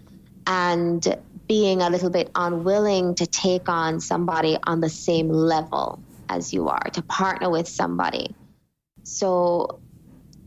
and 0.48 1.18
being 1.48 1.82
a 1.82 1.90
little 1.90 2.10
bit 2.10 2.32
unwilling 2.36 3.16
to 3.16 3.28
take 3.28 3.70
on 3.70 4.00
somebody 4.00 4.58
on 4.64 4.82
the 4.82 4.90
same 4.90 5.30
level 5.30 6.02
as 6.30 6.54
you 6.54 6.68
are, 6.70 6.84
to 6.94 7.02
partner 7.04 7.50
with 7.50 7.68
somebody. 7.68 8.36
So, 9.04 9.80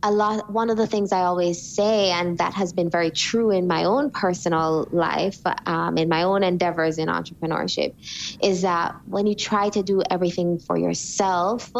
a 0.02 0.10
lot, 0.10 0.50
one 0.50 0.70
of 0.70 0.76
the 0.76 0.86
things 0.86 1.10
I 1.10 1.22
always 1.22 1.60
say, 1.60 2.10
and 2.10 2.38
that 2.38 2.54
has 2.54 2.72
been 2.72 2.90
very 2.90 3.10
true 3.10 3.50
in 3.50 3.66
my 3.66 3.84
own 3.84 4.10
personal 4.10 4.86
life, 4.92 5.40
um, 5.66 5.98
in 5.98 6.08
my 6.08 6.22
own 6.22 6.42
endeavors 6.42 6.98
in 6.98 7.08
entrepreneurship, 7.08 7.94
is 8.42 8.62
that 8.62 8.94
when 9.06 9.26
you 9.26 9.34
try 9.34 9.68
to 9.70 9.82
do 9.82 10.02
everything 10.08 10.58
for 10.58 10.76
yourself, 10.76 11.72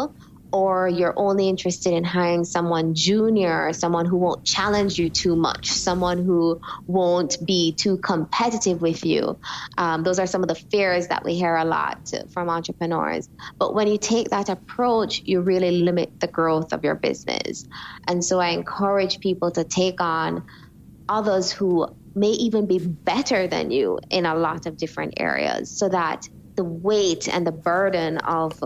or 0.51 0.87
you're 0.87 1.13
only 1.17 1.49
interested 1.49 1.93
in 1.93 2.03
hiring 2.03 2.43
someone 2.43 2.95
junior, 2.95 3.73
someone 3.73 4.05
who 4.05 4.17
won't 4.17 4.43
challenge 4.45 4.97
you 4.97 5.09
too 5.09 5.35
much, 5.35 5.69
someone 5.69 6.23
who 6.23 6.59
won't 6.87 7.37
be 7.45 7.73
too 7.73 7.97
competitive 7.97 8.81
with 8.81 9.05
you. 9.05 9.37
Um, 9.77 10.03
those 10.03 10.19
are 10.19 10.27
some 10.27 10.43
of 10.43 10.47
the 10.47 10.55
fears 10.55 11.07
that 11.07 11.23
we 11.25 11.35
hear 11.35 11.55
a 11.55 11.65
lot 11.65 12.11
from 12.29 12.49
entrepreneurs. 12.49 13.27
But 13.59 13.75
when 13.75 13.87
you 13.87 13.97
take 13.97 14.29
that 14.29 14.49
approach, 14.49 15.21
you 15.25 15.41
really 15.41 15.71
limit 15.71 16.19
the 16.19 16.27
growth 16.27 16.73
of 16.73 16.83
your 16.83 16.95
business. 16.95 17.65
And 18.07 18.23
so 18.23 18.39
I 18.39 18.49
encourage 18.49 19.19
people 19.19 19.51
to 19.51 19.63
take 19.63 20.01
on 20.01 20.43
others 21.09 21.51
who 21.51 21.87
may 22.15 22.31
even 22.31 22.65
be 22.65 22.79
better 22.79 23.47
than 23.47 23.71
you 23.71 23.99
in 24.09 24.25
a 24.25 24.35
lot 24.35 24.65
of 24.65 24.77
different 24.77 25.15
areas 25.17 25.77
so 25.77 25.87
that 25.89 26.27
the 26.55 26.63
weight 26.63 27.27
and 27.27 27.45
the 27.45 27.51
burden 27.51 28.17
of 28.17 28.61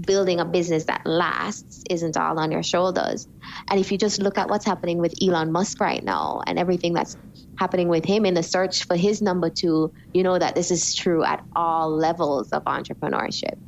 building 0.00 0.40
a 0.40 0.44
business 0.44 0.84
that 0.84 1.02
lasts 1.04 1.84
isn't 1.90 2.16
all 2.16 2.38
on 2.38 2.50
your 2.50 2.62
shoulders. 2.62 3.28
And 3.68 3.78
if 3.80 3.92
you 3.92 3.98
just 3.98 4.20
look 4.20 4.38
at 4.38 4.48
what's 4.48 4.64
happening 4.64 4.98
with 4.98 5.14
Elon 5.22 5.52
Musk 5.52 5.80
right 5.80 6.02
now 6.02 6.42
and 6.46 6.58
everything 6.58 6.92
that's 6.92 7.16
happening 7.56 7.88
with 7.88 8.04
him 8.04 8.24
in 8.24 8.34
the 8.34 8.42
search 8.42 8.84
for 8.84 8.96
his 8.96 9.20
number 9.20 9.50
two, 9.50 9.92
you 10.14 10.22
know 10.22 10.38
that 10.38 10.54
this 10.54 10.70
is 10.70 10.94
true 10.94 11.22
at 11.24 11.44
all 11.54 11.90
levels 11.90 12.52
of 12.52 12.64
entrepreneurship. 12.64 13.58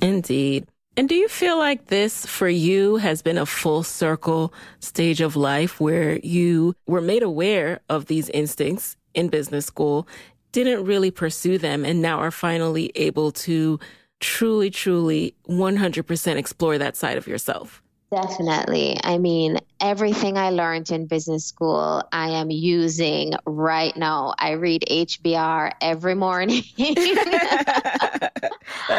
Indeed. 0.00 0.66
And 0.96 1.08
do 1.08 1.14
you 1.14 1.28
feel 1.28 1.56
like 1.56 1.86
this 1.86 2.26
for 2.26 2.48
you 2.48 2.96
has 2.96 3.22
been 3.22 3.38
a 3.38 3.46
full 3.46 3.84
circle 3.84 4.52
stage 4.80 5.20
of 5.20 5.36
life 5.36 5.80
where 5.80 6.18
you 6.18 6.74
were 6.88 7.00
made 7.00 7.22
aware 7.22 7.80
of 7.88 8.06
these 8.06 8.28
instincts 8.30 8.96
in 9.14 9.28
business 9.28 9.64
school, 9.64 10.08
didn't 10.50 10.84
really 10.84 11.12
pursue 11.12 11.56
them, 11.56 11.84
and 11.84 12.02
now 12.02 12.18
are 12.18 12.32
finally 12.32 12.90
able 12.96 13.30
to 13.30 13.78
truly, 14.20 14.70
truly 14.70 15.34
100% 15.48 16.36
explore 16.36 16.78
that 16.78 16.96
side 16.96 17.16
of 17.16 17.26
yourself? 17.26 17.82
Definitely. 18.10 18.96
I 19.04 19.18
mean, 19.18 19.58
everything 19.80 20.38
I 20.38 20.50
learned 20.50 20.90
in 20.90 21.06
business 21.06 21.44
school, 21.44 22.02
I 22.10 22.30
am 22.30 22.50
using 22.50 23.34
right 23.44 23.94
now. 23.96 24.34
I 24.38 24.52
read 24.52 24.84
HBR 24.90 25.72
every 25.82 26.14
morning. 26.14 26.62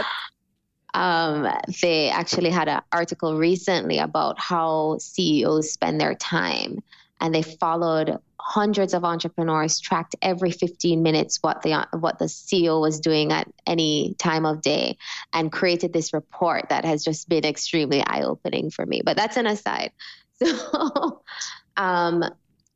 um, 0.94 1.48
they 1.82 2.10
actually 2.10 2.52
had 2.52 2.68
an 2.68 2.82
article 2.92 3.36
recently 3.36 3.98
about 3.98 4.40
how 4.40 4.98
CEOs 5.00 5.72
spend 5.72 6.00
their 6.00 6.14
time, 6.14 6.84
and 7.20 7.34
they 7.34 7.42
followed 7.42 8.20
hundreds 8.40 8.94
of 8.94 9.04
entrepreneurs 9.04 9.80
tracked 9.80 10.16
every 10.22 10.52
15 10.52 11.04
minutes 11.04 11.40
what 11.42 11.62
the 11.62 11.86
what 12.00 12.20
the 12.20 12.26
CEO 12.26 12.80
was 12.80 13.00
doing 13.00 13.32
at 13.32 13.52
any 13.68 14.16
time 14.18 14.46
of 14.46 14.62
day 14.62 14.98
and 15.34 15.52
created 15.52 15.92
this 15.92 16.14
report 16.14 16.70
that 16.70 16.86
has 16.86 17.04
just 17.04 17.28
been 17.28 17.46
extremely 17.46 18.02
eye-opening 18.02 18.70
for 18.70 18.86
me 18.86 19.02
but 19.04 19.18
that's 19.18 19.38
an 19.38 19.46
aside 19.46 19.92
so 20.44 21.22
um, 21.76 22.24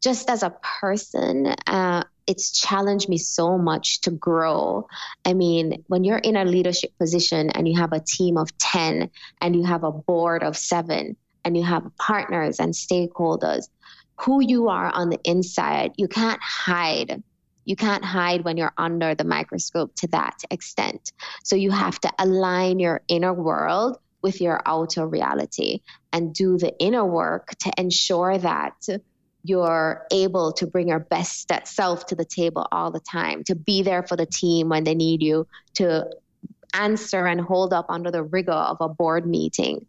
just 0.02 0.30
as 0.30 0.44
a 0.44 0.54
person 0.82 1.48
uh, 1.66 2.04
it's 2.28 2.52
challenged 2.52 3.10
me 3.10 3.18
so 3.18 3.58
much 3.58 4.02
to 4.02 4.12
grow. 4.12 4.88
I 5.26 5.34
mean, 5.34 5.84
when 5.88 6.04
you're 6.04 6.18
in 6.18 6.36
a 6.36 6.46
leadership 6.46 6.92
position 6.98 7.50
and 7.50 7.68
you 7.68 7.78
have 7.78 7.94
a 7.94 8.00
team 8.00 8.38
of 8.38 8.58
10 8.58 9.10
and 9.42 9.56
you 9.56 9.64
have 9.66 9.84
a 9.84 9.92
board 9.92 10.44
of 10.44 10.58
seven 10.58 11.18
and 11.44 11.58
you 11.58 11.64
have 11.64 11.84
partners 11.98 12.60
and 12.60 12.74
stakeholders, 12.74 13.68
who 14.22 14.42
you 14.42 14.70
are 14.70 14.90
on 14.90 15.10
the 15.10 15.20
inside. 15.24 15.94
You 15.98 16.08
can't 16.08 16.42
hide. 16.42 17.24
You 17.66 17.76
can't 17.76 18.04
hide 18.04 18.44
when 18.44 18.58
you're 18.58 18.74
under 18.78 19.16
the 19.16 19.24
microscope 19.24 19.96
to 19.98 20.08
that 20.08 20.44
extent. 20.52 21.12
So 21.44 21.56
you 21.56 21.72
have 21.72 22.00
to 22.02 22.12
align 22.20 22.80
your 22.80 23.02
inner 23.08 23.34
world 23.34 23.98
with 24.22 24.42
your 24.42 24.62
outer 24.66 25.08
reality 25.08 25.82
and 26.12 26.34
do 26.34 26.58
the 26.58 26.78
inner 26.80 27.06
work 27.06 27.56
to 27.60 27.72
ensure 27.78 28.38
that 28.38 28.76
you're 29.44 30.06
able 30.12 30.54
to 30.54 30.68
bring 30.68 30.88
your 30.88 31.00
best 31.00 31.52
self 31.66 32.06
to 32.08 32.16
the 32.16 32.26
table 32.26 32.66
all 32.72 32.92
the 32.92 33.02
time, 33.02 33.44
to 33.44 33.56
be 33.56 33.84
there 33.84 34.04
for 34.04 34.16
the 34.16 34.26
team 34.26 34.70
when 34.70 34.86
they 34.86 34.96
need 34.96 35.22
you, 35.22 35.46
to 35.76 36.10
answer 36.74 37.26
and 37.28 37.42
hold 37.42 37.74
up 37.74 37.86
under 37.90 38.10
the 38.10 38.24
rigor 38.24 38.52
of 38.52 38.78
a 38.80 38.88
board 38.88 39.28
meeting. 39.28 39.86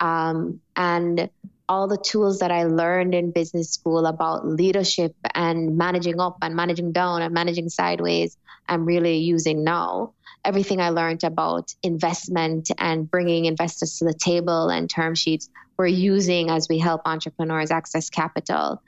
Um, 0.00 0.60
and 0.74 1.30
all 1.70 1.86
the 1.86 1.96
tools 1.96 2.40
that 2.40 2.50
I 2.50 2.64
learned 2.64 3.14
in 3.14 3.30
business 3.30 3.70
school 3.70 4.06
about 4.06 4.44
leadership 4.44 5.14
and 5.36 5.78
managing 5.78 6.18
up 6.18 6.38
and 6.42 6.56
managing 6.56 6.90
down 6.90 7.22
and 7.22 7.32
managing 7.32 7.68
sideways, 7.68 8.36
I'm 8.68 8.84
really 8.84 9.18
using 9.18 9.62
now. 9.62 10.14
Everything 10.44 10.80
I 10.80 10.88
learned 10.88 11.22
about 11.22 11.72
investment 11.84 12.72
and 12.76 13.08
bringing 13.08 13.44
investors 13.44 13.98
to 13.98 14.04
the 14.04 14.14
table 14.14 14.68
and 14.68 14.90
term 14.90 15.14
sheets, 15.14 15.48
we're 15.78 15.86
using 15.86 16.50
as 16.50 16.66
we 16.68 16.80
help 16.80 17.02
entrepreneurs 17.04 17.70
access 17.70 18.10
capital. 18.10 18.82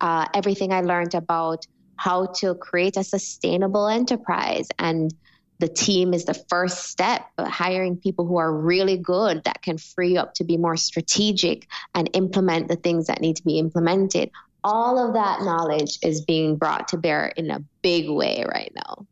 Uh, 0.00 0.26
everything 0.32 0.72
I 0.72 0.82
learned 0.82 1.14
about 1.14 1.66
how 1.96 2.26
to 2.36 2.54
create 2.54 2.96
a 2.96 3.02
sustainable 3.02 3.88
enterprise 3.88 4.68
and 4.78 5.12
the 5.58 5.68
team 5.68 6.14
is 6.14 6.24
the 6.24 6.34
first 6.34 6.84
step, 6.84 7.26
but 7.36 7.48
hiring 7.48 7.96
people 7.96 8.26
who 8.26 8.36
are 8.36 8.52
really 8.52 8.96
good 8.96 9.42
that 9.44 9.62
can 9.62 9.76
free 9.76 10.16
up 10.16 10.34
to 10.34 10.44
be 10.44 10.56
more 10.56 10.76
strategic 10.76 11.66
and 11.94 12.08
implement 12.12 12.68
the 12.68 12.76
things 12.76 13.08
that 13.08 13.20
need 13.20 13.36
to 13.36 13.44
be 13.44 13.58
implemented. 13.58 14.30
All 14.62 15.04
of 15.04 15.14
that 15.14 15.42
knowledge 15.42 15.98
is 16.02 16.20
being 16.20 16.56
brought 16.56 16.88
to 16.88 16.96
bear 16.96 17.26
in 17.26 17.50
a 17.50 17.62
big 17.82 18.08
way 18.08 18.44
right 18.46 18.72
now. 18.74 19.06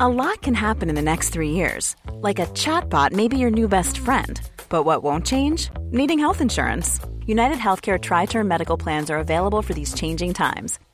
A 0.00 0.08
lot 0.08 0.42
can 0.42 0.54
happen 0.54 0.88
in 0.88 0.94
the 0.94 1.02
next 1.02 1.30
three 1.30 1.50
years. 1.50 1.96
Like 2.12 2.38
a 2.38 2.46
chatbot 2.46 3.12
may 3.12 3.28
be 3.28 3.38
your 3.38 3.50
new 3.50 3.68
best 3.68 3.98
friend. 3.98 4.40
But 4.68 4.82
what 4.82 5.02
won't 5.02 5.24
change? 5.24 5.70
Needing 5.90 6.18
health 6.18 6.40
insurance. 6.40 7.00
United 7.24 7.58
Healthcare 7.58 8.00
Tri 8.00 8.26
Term 8.26 8.46
Medical 8.48 8.76
Plans 8.76 9.10
are 9.10 9.18
available 9.18 9.62
for 9.62 9.74
these 9.74 9.94
changing 9.94 10.34
times 10.34 10.78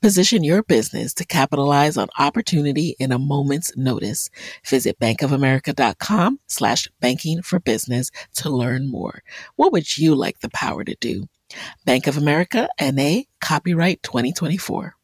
Position 0.00 0.44
your 0.44 0.62
business 0.62 1.14
to 1.14 1.24
capitalize 1.24 1.96
on 1.96 2.08
opportunity 2.18 2.96
in 2.98 3.12
a 3.12 3.18
moment's 3.18 3.76
notice. 3.76 4.30
Visit 4.66 4.98
bankofamerica.com 4.98 6.40
slash 6.46 6.88
banking 7.00 7.42
for 7.42 7.60
business 7.60 8.10
to 8.34 8.50
learn 8.50 8.88
more. 8.88 9.22
What 9.56 9.72
would 9.72 9.98
you 9.98 10.14
like 10.14 10.40
the 10.40 10.50
power 10.50 10.84
to 10.84 10.94
do? 11.00 11.28
Bank 11.84 12.06
of 12.06 12.16
America 12.16 12.68
NA 12.80 13.22
copyright 13.40 14.02
2024. 14.02 14.94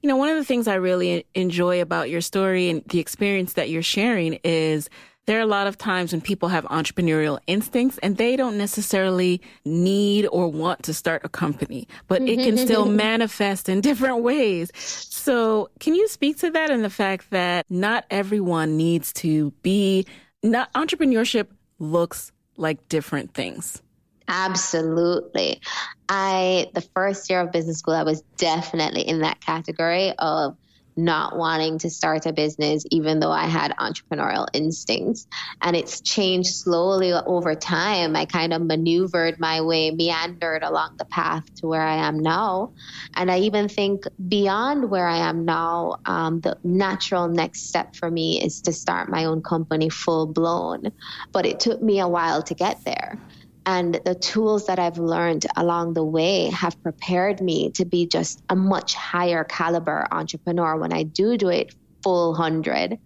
You 0.00 0.08
know, 0.08 0.16
one 0.16 0.30
of 0.30 0.36
the 0.36 0.44
things 0.44 0.66
I 0.66 0.74
really 0.74 1.26
enjoy 1.34 1.80
about 1.80 2.10
your 2.10 2.20
story 2.20 2.68
and 2.68 2.82
the 2.86 2.98
experience 2.98 3.52
that 3.52 3.70
you're 3.70 3.82
sharing 3.82 4.40
is 4.42 4.90
there 5.26 5.38
are 5.38 5.42
a 5.42 5.46
lot 5.46 5.66
of 5.66 5.78
times 5.78 6.12
when 6.12 6.20
people 6.20 6.48
have 6.48 6.64
entrepreneurial 6.64 7.38
instincts 7.46 7.98
and 7.98 8.16
they 8.16 8.34
don't 8.34 8.58
necessarily 8.58 9.40
need 9.64 10.26
or 10.26 10.48
want 10.48 10.82
to 10.84 10.94
start 10.94 11.22
a 11.24 11.28
company, 11.28 11.86
but 12.08 12.22
it 12.22 12.38
can 12.40 12.56
still 12.66 12.86
manifest 12.86 13.68
in 13.68 13.80
different 13.80 14.22
ways. 14.22 14.72
So, 14.74 15.70
can 15.78 15.94
you 15.94 16.08
speak 16.08 16.38
to 16.38 16.50
that 16.50 16.70
and 16.70 16.84
the 16.84 16.90
fact 16.90 17.30
that 17.30 17.66
not 17.70 18.04
everyone 18.10 18.76
needs 18.76 19.12
to 19.14 19.52
be 19.62 20.06
not 20.42 20.72
entrepreneurship 20.74 21.46
looks 21.78 22.32
like 22.56 22.88
different 22.88 23.32
things? 23.32 23.80
Absolutely. 24.28 25.60
I 26.08 26.70
the 26.74 26.80
first 26.94 27.28
year 27.28 27.40
of 27.40 27.52
business 27.52 27.78
school 27.78 27.94
I 27.94 28.02
was 28.02 28.22
definitely 28.36 29.02
in 29.02 29.20
that 29.20 29.40
category 29.40 30.12
of 30.18 30.56
not 30.96 31.36
wanting 31.36 31.78
to 31.78 31.90
start 31.90 32.26
a 32.26 32.32
business, 32.32 32.84
even 32.90 33.20
though 33.20 33.30
I 33.30 33.46
had 33.46 33.74
entrepreneurial 33.76 34.46
instincts. 34.52 35.26
And 35.60 35.76
it's 35.76 36.00
changed 36.00 36.54
slowly 36.54 37.12
over 37.12 37.54
time. 37.54 38.14
I 38.16 38.26
kind 38.26 38.52
of 38.52 38.62
maneuvered 38.62 39.40
my 39.40 39.60
way, 39.62 39.90
meandered 39.90 40.62
along 40.62 40.96
the 40.98 41.04
path 41.04 41.44
to 41.56 41.66
where 41.66 41.82
I 41.82 41.96
am 41.96 42.18
now. 42.18 42.72
And 43.14 43.30
I 43.30 43.40
even 43.40 43.68
think 43.68 44.04
beyond 44.28 44.90
where 44.90 45.08
I 45.08 45.18
am 45.18 45.44
now, 45.44 45.96
um, 46.04 46.40
the 46.40 46.58
natural 46.62 47.28
next 47.28 47.68
step 47.68 47.96
for 47.96 48.10
me 48.10 48.42
is 48.42 48.62
to 48.62 48.72
start 48.72 49.08
my 49.08 49.24
own 49.24 49.42
company 49.42 49.88
full 49.88 50.26
blown. 50.26 50.92
But 51.32 51.46
it 51.46 51.60
took 51.60 51.82
me 51.82 52.00
a 52.00 52.08
while 52.08 52.42
to 52.44 52.54
get 52.54 52.84
there. 52.84 53.18
And 53.64 54.00
the 54.04 54.14
tools 54.14 54.66
that 54.66 54.78
I've 54.78 54.98
learned 54.98 55.46
along 55.56 55.94
the 55.94 56.04
way 56.04 56.50
have 56.50 56.80
prepared 56.82 57.40
me 57.40 57.70
to 57.72 57.84
be 57.84 58.06
just 58.06 58.42
a 58.48 58.56
much 58.56 58.94
higher 58.94 59.44
caliber 59.44 60.06
entrepreneur 60.10 60.76
when 60.76 60.92
I 60.92 61.04
do 61.04 61.36
do 61.36 61.48
it 61.48 61.74
full 62.02 62.34
hundred 62.34 62.98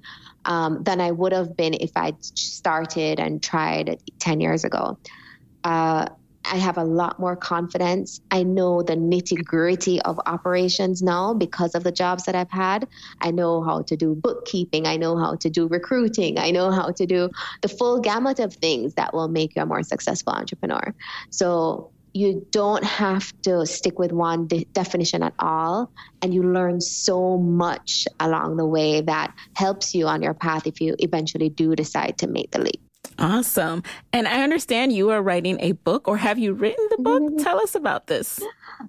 um, 0.47 0.83
than 0.83 1.01
I 1.01 1.11
would 1.11 1.33
have 1.33 1.57
been 1.57 1.75
if 1.75 1.91
I'd 1.95 2.23
started 2.25 3.21
and 3.21 3.43
tried 3.43 3.99
10 4.21 4.41
years 4.41 4.65
ago. 4.65 4.99
Uh, 5.63 6.07
I 6.51 6.57
have 6.57 6.79
a 6.79 6.85
lot 6.85 7.19
more 7.19 7.37
confidence. 7.37 8.21
I 8.31 8.43
know 8.43 8.83
the 8.83 8.95
nitty 8.95 9.45
gritty 9.45 10.01
of 10.03 10.21
operations 10.27 11.03
now 11.03 11.35
because 11.35 11.75
of 11.75 11.85
the 11.85 11.93
jobs 11.93 12.25
that 12.25 12.35
I've 12.35 12.51
had. 12.51 12.89
I 13.21 13.31
know 13.31 13.63
how 13.63 13.83
to 13.83 13.97
do 13.97 14.15
bookkeeping. 14.15 14.87
I 14.87 14.97
know 14.97 15.17
how 15.17 15.37
to 15.37 15.51
do 15.51 15.67
recruiting. 15.67 16.39
I 16.39 16.51
know 16.51 16.71
how 16.71 16.91
to 16.93 17.07
do 17.07 17.31
the 17.63 17.69
full 17.69 18.01
gamut 18.01 18.39
of 18.39 18.55
things 18.55 18.95
that 18.95 19.13
will 19.13 19.29
make 19.29 19.57
you 19.57 19.63
a 19.63 19.67
more 19.67 19.83
successful 19.83 20.33
entrepreneur. 20.33 20.95
So 21.31 21.91
you 22.13 22.47
don't 22.51 22.85
have 22.85 23.31
to 23.43 23.67
stick 23.67 23.99
with 23.99 24.11
one 24.11 24.47
de- 24.47 24.67
definition 24.73 25.23
at 25.23 25.35
all. 25.39 25.93
And 26.23 26.33
you 26.33 26.43
learn 26.43 26.81
so 26.81 27.37
much 27.37 28.07
along 28.19 28.57
the 28.57 28.67
way 28.67 29.03
that 29.03 29.35
helps 29.55 29.95
you 29.95 30.07
on 30.07 30.23
your 30.23 30.33
path 30.33 30.67
if 30.67 30.81
you 30.81 30.97
eventually 30.99 31.51
do 31.51 31.77
decide 31.77 32.19
to 32.19 32.27
make 32.27 32.51
the 32.53 32.61
leap. 32.61 32.86
Awesome. 33.19 33.83
And 34.13 34.29
I 34.29 34.43
understand 34.43 34.93
you 34.93 35.11
are 35.11 35.23
writing 35.23 35.59
a 35.61 35.73
book, 35.73 36.09
or 36.09 36.17
have 36.17 36.39
you 36.39 36.53
written 36.53 36.87
the 36.91 37.03
book? 37.03 37.23
Mm-hmm. 37.23 37.43
Tell 37.43 37.61
us 37.61 37.75
about 37.75 38.07
this. 38.07 38.41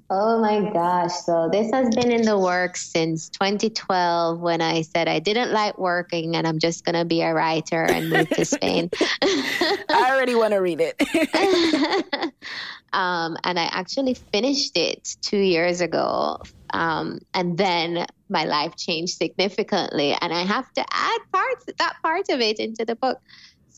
Oh 0.10 0.42
my 0.42 0.70
gosh. 0.72 1.12
So, 1.26 1.50
this 1.52 1.72
has 1.72 1.96
been 1.96 2.12
in 2.12 2.24
the 2.24 2.38
works 2.38 2.86
since 2.86 3.30
2012 3.30 4.40
when 4.40 4.62
I 4.62 4.82
said 4.82 5.08
I 5.08 5.20
didn't 5.20 5.52
like 5.52 5.78
working 5.78 6.36
and 6.36 6.46
I'm 6.46 6.60
just 6.60 6.86
going 6.86 6.96
to 6.96 7.06
be 7.06 7.22
a 7.22 7.34
writer 7.34 7.84
and 7.84 8.10
move 8.10 8.30
to 8.30 8.46
Spain. 8.46 8.90
I 9.22 10.12
already 10.12 10.36
want 10.36 10.52
to 10.52 10.58
read 10.58 10.80
it. 10.82 11.02
um, 12.94 13.38
and 13.44 13.60
I 13.60 13.66
actually 13.72 14.16
finished 14.16 14.78
it 14.78 15.16
two 15.22 15.40
years 15.40 15.82
ago. 15.82 16.42
Um, 16.72 17.20
and 17.34 17.58
then 17.58 18.06
my 18.30 18.44
life 18.44 18.76
changed 18.76 19.14
significantly. 19.14 20.18
And 20.20 20.34
I 20.34 20.44
have 20.44 20.72
to 20.74 20.86
add 20.92 21.20
parts, 21.32 21.66
that 21.78 21.96
part 22.02 22.30
of 22.30 22.42
it 22.42 22.60
into 22.60 22.86
the 22.86 22.96
book. 22.96 23.20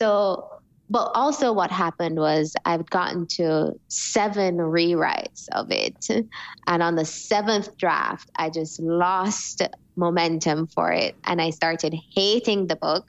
So, 0.00 0.48
but 0.88 1.10
also 1.14 1.52
what 1.52 1.70
happened 1.70 2.18
was 2.18 2.54
I've 2.64 2.88
gotten 2.90 3.26
to 3.36 3.72
seven 3.88 4.56
rewrites 4.56 5.46
of 5.52 5.70
it. 5.70 6.06
And 6.66 6.82
on 6.82 6.94
the 6.94 7.04
seventh 7.04 7.76
draft, 7.78 8.30
I 8.36 8.50
just 8.50 8.80
lost 8.80 9.62
momentum 9.96 10.68
for 10.68 10.92
it. 10.92 11.16
And 11.24 11.42
I 11.42 11.50
started 11.50 11.94
hating 12.14 12.68
the 12.68 12.76
book. 12.76 13.04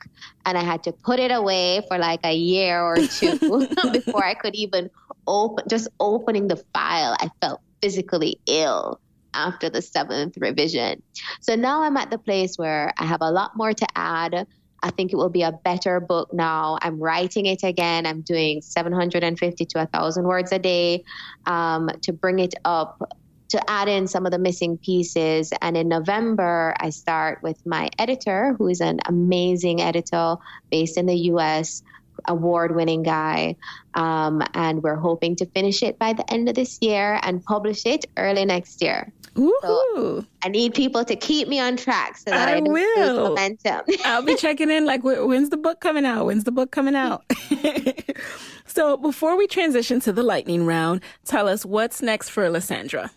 And 0.45 0.57
I 0.57 0.63
had 0.63 0.83
to 0.83 0.93
put 1.03 1.19
it 1.19 1.31
away 1.31 1.81
for 1.87 1.97
like 1.97 2.21
a 2.23 2.33
year 2.33 2.81
or 2.81 2.95
two 3.19 3.37
before 3.93 4.23
I 4.23 4.33
could 4.33 4.55
even 4.55 4.89
open, 5.27 5.65
just 5.69 5.87
opening 5.99 6.47
the 6.47 6.61
file, 6.73 7.15
I 7.19 7.29
felt 7.39 7.61
physically 7.81 8.39
ill 8.47 8.99
after 9.33 9.69
the 9.69 9.81
seventh 9.81 10.35
revision. 10.37 11.01
So 11.41 11.55
now 11.55 11.83
I'm 11.83 11.97
at 11.97 12.11
the 12.11 12.17
place 12.17 12.57
where 12.57 12.93
I 12.97 13.05
have 13.05 13.21
a 13.21 13.31
lot 13.31 13.51
more 13.55 13.73
to 13.73 13.87
add. 13.95 14.45
I 14.83 14.89
think 14.89 15.13
it 15.13 15.15
will 15.15 15.29
be 15.29 15.43
a 15.43 15.51
better 15.51 15.99
book 15.99 16.33
now. 16.33 16.77
I'm 16.81 16.99
writing 16.99 17.45
it 17.45 17.63
again. 17.63 18.05
I'm 18.05 18.21
doing 18.21 18.61
750 18.61 19.65
to 19.65 19.77
1,000 19.77 20.23
words 20.23 20.51
a 20.51 20.59
day 20.59 21.03
um, 21.45 21.89
to 22.01 22.13
bring 22.13 22.39
it 22.39 22.55
up, 22.65 23.01
to 23.49 23.69
add 23.69 23.87
in 23.87 24.07
some 24.07 24.25
of 24.25 24.31
the 24.31 24.39
missing 24.39 24.77
pieces. 24.77 25.53
And 25.61 25.77
in 25.77 25.87
November, 25.87 26.73
I 26.79 26.89
start 26.89 27.43
with 27.43 27.63
my 27.65 27.89
editor, 27.99 28.55
who 28.57 28.67
is 28.67 28.81
an 28.81 28.99
amazing 29.05 29.81
editor 29.81 30.37
based 30.71 30.97
in 30.97 31.05
the 31.05 31.17
US, 31.31 31.83
award 32.27 32.75
winning 32.75 33.03
guy. 33.03 33.55
Um, 33.93 34.41
and 34.53 34.81
we're 34.81 34.95
hoping 34.95 35.35
to 35.37 35.45
finish 35.45 35.83
it 35.83 35.99
by 35.99 36.13
the 36.13 36.31
end 36.31 36.49
of 36.49 36.55
this 36.55 36.79
year 36.81 37.19
and 37.21 37.43
publish 37.43 37.85
it 37.85 38.05
early 38.17 38.45
next 38.45 38.81
year. 38.81 39.11
So 39.35 40.25
I 40.43 40.49
need 40.49 40.73
people 40.73 41.05
to 41.05 41.15
keep 41.15 41.47
me 41.47 41.59
on 41.59 41.77
track 41.77 42.17
so 42.17 42.31
that 42.31 42.49
I, 42.49 42.57
I 42.57 42.61
will. 42.61 43.29
momentum. 43.29 43.81
I'll 44.05 44.23
be 44.23 44.35
checking 44.35 44.69
in 44.69 44.85
like, 44.85 45.03
when's 45.03 45.49
the 45.49 45.57
book 45.57 45.79
coming 45.79 46.05
out? 46.05 46.25
When's 46.25 46.43
the 46.43 46.51
book 46.51 46.71
coming 46.71 46.95
out? 46.95 47.23
so 48.65 48.97
before 48.97 49.37
we 49.37 49.47
transition 49.47 49.99
to 50.01 50.11
the 50.11 50.23
lightning 50.23 50.65
round, 50.65 51.01
tell 51.25 51.47
us 51.47 51.65
what's 51.65 52.01
next 52.01 52.29
for 52.29 52.43
Lisandra. 52.49 53.09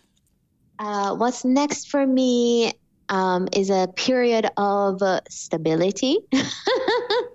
Uh, 0.79 1.15
what's 1.15 1.45
next 1.45 1.89
for 1.89 2.05
me 2.05 2.73
um, 3.09 3.47
is 3.53 3.69
a 3.69 3.87
period 3.95 4.49
of 4.57 5.01
uh, 5.01 5.21
stability. 5.29 6.19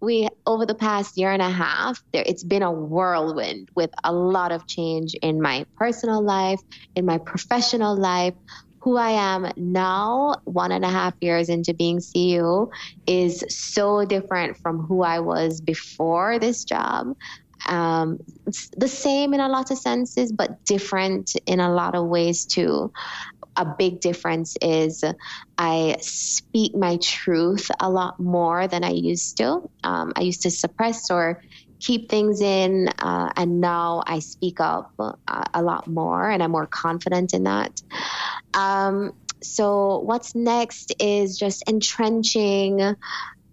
we 0.00 0.28
over 0.46 0.66
the 0.66 0.74
past 0.74 1.16
year 1.16 1.30
and 1.30 1.42
a 1.42 1.50
half 1.50 2.02
there 2.12 2.24
it's 2.26 2.44
been 2.44 2.62
a 2.62 2.72
whirlwind 2.72 3.68
with 3.74 3.90
a 4.04 4.12
lot 4.12 4.52
of 4.52 4.66
change 4.66 5.14
in 5.22 5.40
my 5.40 5.64
personal 5.76 6.22
life 6.22 6.60
in 6.94 7.04
my 7.04 7.18
professional 7.18 7.96
life 7.96 8.34
who 8.80 8.96
I 8.96 9.10
am 9.10 9.52
now, 9.56 10.36
one 10.44 10.72
and 10.72 10.84
a 10.84 10.88
half 10.88 11.14
years 11.20 11.48
into 11.48 11.74
being 11.74 11.98
CEO, 11.98 12.70
is 13.06 13.44
so 13.48 14.04
different 14.04 14.56
from 14.58 14.78
who 14.78 15.02
I 15.02 15.20
was 15.20 15.60
before 15.60 16.38
this 16.38 16.64
job. 16.64 17.14
Um, 17.66 18.18
the 18.76 18.88
same 18.88 19.34
in 19.34 19.40
a 19.40 19.48
lot 19.48 19.70
of 19.70 19.78
senses, 19.78 20.32
but 20.32 20.64
different 20.64 21.34
in 21.46 21.60
a 21.60 21.72
lot 21.72 21.96
of 21.96 22.06
ways 22.06 22.46
too 22.46 22.92
a 23.58 23.66
big 23.78 24.00
difference 24.00 24.56
is 24.62 25.04
I 25.58 25.96
speak 26.00 26.74
my 26.74 26.96
truth 27.02 27.70
a 27.80 27.90
lot 27.90 28.18
more 28.20 28.68
than 28.68 28.84
I 28.84 28.90
used 28.90 29.36
to. 29.38 29.68
Um, 29.82 30.12
I 30.16 30.22
used 30.22 30.42
to 30.42 30.50
suppress 30.50 31.10
or 31.10 31.42
keep 31.80 32.08
things 32.08 32.40
in, 32.40 32.88
uh, 32.98 33.32
and 33.36 33.60
now 33.60 34.02
I 34.06 34.20
speak 34.20 34.60
up 34.60 34.92
uh, 34.98 35.12
a 35.52 35.62
lot 35.62 35.88
more, 35.88 36.28
and 36.28 36.42
I'm 36.42 36.52
more 36.52 36.66
confident 36.68 37.34
in 37.34 37.44
that. 37.44 37.72
Um, 38.54 39.12
so 39.42 39.98
what's 39.98 40.34
next 40.34 40.94
is 40.98 41.36
just 41.36 41.62
entrenching 41.68 42.96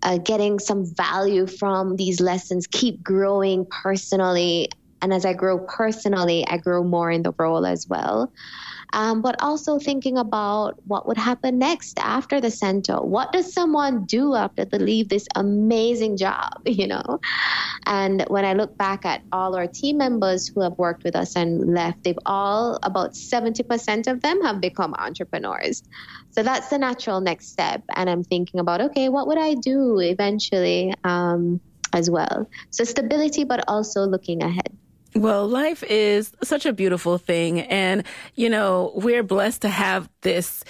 uh, 0.01 0.18
getting 0.20 0.60
some 0.60 0.86
value 0.95 1.47
from 1.47 1.95
these 1.95 2.20
lessons 2.20 2.68
keep 2.68 3.03
growing 3.03 3.66
personally 3.84 4.70
and 5.01 5.14
as 5.14 5.26
i 5.26 5.34
grow 5.34 5.60
personally 5.60 6.45
i 6.47 6.58
grow 6.58 6.84
more 6.84 7.12
in 7.12 7.22
the 7.22 7.34
role 7.38 7.66
as 7.66 7.86
well 7.88 8.32
um, 8.93 9.21
but 9.21 9.36
also 9.41 9.79
thinking 9.79 10.17
about 10.17 10.79
what 10.86 11.07
would 11.07 11.17
happen 11.17 11.59
next 11.59 11.99
after 11.99 12.39
the 12.39 12.51
center. 12.51 12.97
What 13.01 13.31
does 13.31 13.53
someone 13.53 14.05
do 14.05 14.36
after 14.36 14.65
they 14.65 14.77
leave 14.77 15.09
this 15.09 15.27
amazing 15.36 16.17
job, 16.17 16.53
you 16.65 16.88
know? 16.88 17.19
And 17.86 18.23
when 18.27 18.45
I 18.45 18.53
look 18.53 18.77
back 18.77 19.05
at 19.05 19.21
all 19.31 19.55
our 19.55 19.67
team 19.67 19.97
members 19.97 20.47
who 20.47 20.61
have 20.61 20.77
worked 20.77 21.03
with 21.03 21.15
us 21.15 21.36
and 21.36 21.73
left, 21.73 22.03
they've 22.03 22.19
all, 22.25 22.79
about 22.83 23.13
70% 23.13 24.07
of 24.07 24.21
them 24.21 24.41
have 24.43 24.61
become 24.61 24.93
entrepreneurs. 24.97 25.83
So 26.31 26.43
that's 26.43 26.69
the 26.69 26.77
natural 26.77 27.21
next 27.21 27.47
step. 27.51 27.83
And 27.95 28.09
I'm 28.09 28.23
thinking 28.23 28.59
about, 28.59 28.81
okay, 28.81 29.09
what 29.09 29.27
would 29.27 29.38
I 29.38 29.55
do 29.55 29.99
eventually 29.99 30.93
um, 31.03 31.61
as 31.93 32.09
well? 32.09 32.49
So 32.71 32.83
stability, 32.83 33.43
but 33.43 33.63
also 33.67 34.01
looking 34.05 34.43
ahead. 34.43 34.77
Well, 35.16 35.47
life 35.47 35.82
is 35.84 36.34
such 36.43 36.66
a 36.66 36.74
beautiful 36.74 37.18
thing. 37.18 37.61
And, 37.61 38.03
you 38.36 38.49
know, 38.49 38.91
we're 38.95 39.24
blessed 39.24 39.61
to 39.61 39.70
have 39.70 40.09
this 40.22 40.63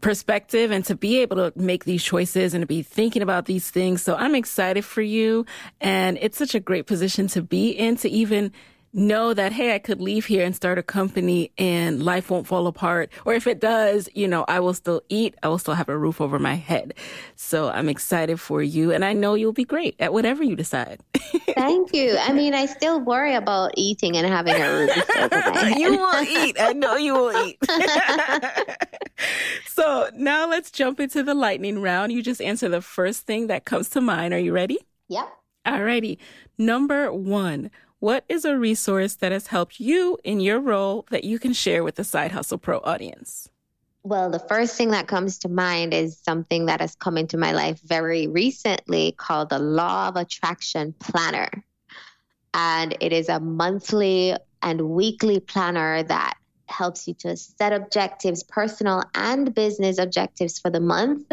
perspective 0.00 0.72
and 0.72 0.84
to 0.86 0.96
be 0.96 1.20
able 1.20 1.36
to 1.36 1.52
make 1.56 1.84
these 1.84 2.02
choices 2.02 2.54
and 2.54 2.62
to 2.62 2.66
be 2.66 2.82
thinking 2.82 3.22
about 3.22 3.44
these 3.44 3.70
things. 3.70 4.02
So 4.02 4.16
I'm 4.16 4.34
excited 4.34 4.84
for 4.84 5.02
you. 5.02 5.46
And 5.80 6.18
it's 6.20 6.36
such 6.36 6.56
a 6.56 6.60
great 6.60 6.86
position 6.86 7.28
to 7.28 7.42
be 7.42 7.70
in 7.70 7.96
to 7.98 8.08
even 8.08 8.50
know 8.94 9.34
that, 9.34 9.52
hey, 9.52 9.74
I 9.74 9.78
could 9.78 10.00
leave 10.00 10.26
here 10.26 10.44
and 10.44 10.54
start 10.54 10.78
a 10.78 10.82
company 10.82 11.50
and 11.58 12.02
life 12.02 12.30
won't 12.30 12.46
fall 12.46 12.66
apart. 12.66 13.10
Or 13.24 13.34
if 13.34 13.46
it 13.46 13.60
does, 13.60 14.08
you 14.14 14.28
know, 14.28 14.44
I 14.48 14.60
will 14.60 14.74
still 14.74 15.02
eat. 15.08 15.34
I 15.42 15.48
will 15.48 15.58
still 15.58 15.74
have 15.74 15.88
a 15.88 15.98
roof 15.98 16.20
over 16.20 16.38
my 16.38 16.54
head. 16.54 16.94
So 17.34 17.68
I'm 17.68 17.88
excited 17.88 18.38
for 18.40 18.62
you. 18.62 18.92
And 18.92 19.04
I 19.04 19.12
know 19.12 19.34
you'll 19.34 19.52
be 19.52 19.64
great 19.64 19.96
at 19.98 20.12
whatever 20.12 20.44
you 20.44 20.54
decide. 20.56 21.00
Thank 21.54 21.92
you. 21.92 22.16
I 22.18 22.32
mean, 22.40 22.54
I 22.54 22.66
still 22.66 23.00
worry 23.00 23.34
about 23.34 23.72
eating 23.76 24.16
and 24.16 24.26
having 24.26 24.54
a 24.54 24.70
roof 24.72 25.10
over 25.18 25.50
my 25.50 25.58
head. 25.68 25.78
you 25.78 25.90
will 25.90 26.22
eat. 26.22 26.56
I 26.60 26.72
know 26.72 26.96
you 26.96 27.14
will 27.14 27.46
eat. 27.46 27.58
so 29.66 30.08
now 30.14 30.48
let's 30.48 30.70
jump 30.70 31.00
into 31.00 31.22
the 31.22 31.34
lightning 31.34 31.80
round. 31.80 32.12
You 32.12 32.22
just 32.22 32.40
answer 32.40 32.68
the 32.68 32.80
first 32.80 33.26
thing 33.26 33.48
that 33.48 33.64
comes 33.64 33.88
to 33.90 34.00
mind. 34.00 34.32
Are 34.32 34.38
you 34.38 34.52
ready? 34.52 34.78
Yep. 35.08 35.28
Alrighty. 35.66 36.18
Number 36.58 37.12
one. 37.12 37.70
What 38.04 38.26
is 38.28 38.44
a 38.44 38.58
resource 38.58 39.14
that 39.14 39.32
has 39.32 39.46
helped 39.46 39.80
you 39.80 40.18
in 40.22 40.38
your 40.38 40.60
role 40.60 41.06
that 41.10 41.24
you 41.24 41.38
can 41.38 41.54
share 41.54 41.82
with 41.82 41.94
the 41.94 42.04
Side 42.04 42.32
Hustle 42.32 42.58
Pro 42.58 42.80
audience? 42.80 43.48
Well, 44.02 44.28
the 44.28 44.40
first 44.40 44.76
thing 44.76 44.90
that 44.90 45.08
comes 45.08 45.38
to 45.38 45.48
mind 45.48 45.94
is 45.94 46.18
something 46.18 46.66
that 46.66 46.82
has 46.82 46.94
come 46.96 47.16
into 47.16 47.38
my 47.38 47.52
life 47.52 47.80
very 47.80 48.26
recently 48.26 49.12
called 49.12 49.48
the 49.48 49.58
Law 49.58 50.08
of 50.08 50.16
Attraction 50.16 50.94
Planner. 50.98 51.48
And 52.52 52.94
it 53.00 53.14
is 53.14 53.30
a 53.30 53.40
monthly 53.40 54.36
and 54.60 54.82
weekly 54.90 55.40
planner 55.40 56.02
that 56.02 56.34
helps 56.66 57.08
you 57.08 57.14
to 57.20 57.38
set 57.38 57.72
objectives, 57.72 58.42
personal 58.42 59.02
and 59.14 59.54
business 59.54 59.96
objectives 59.96 60.58
for 60.58 60.68
the 60.68 60.78
month 60.78 61.32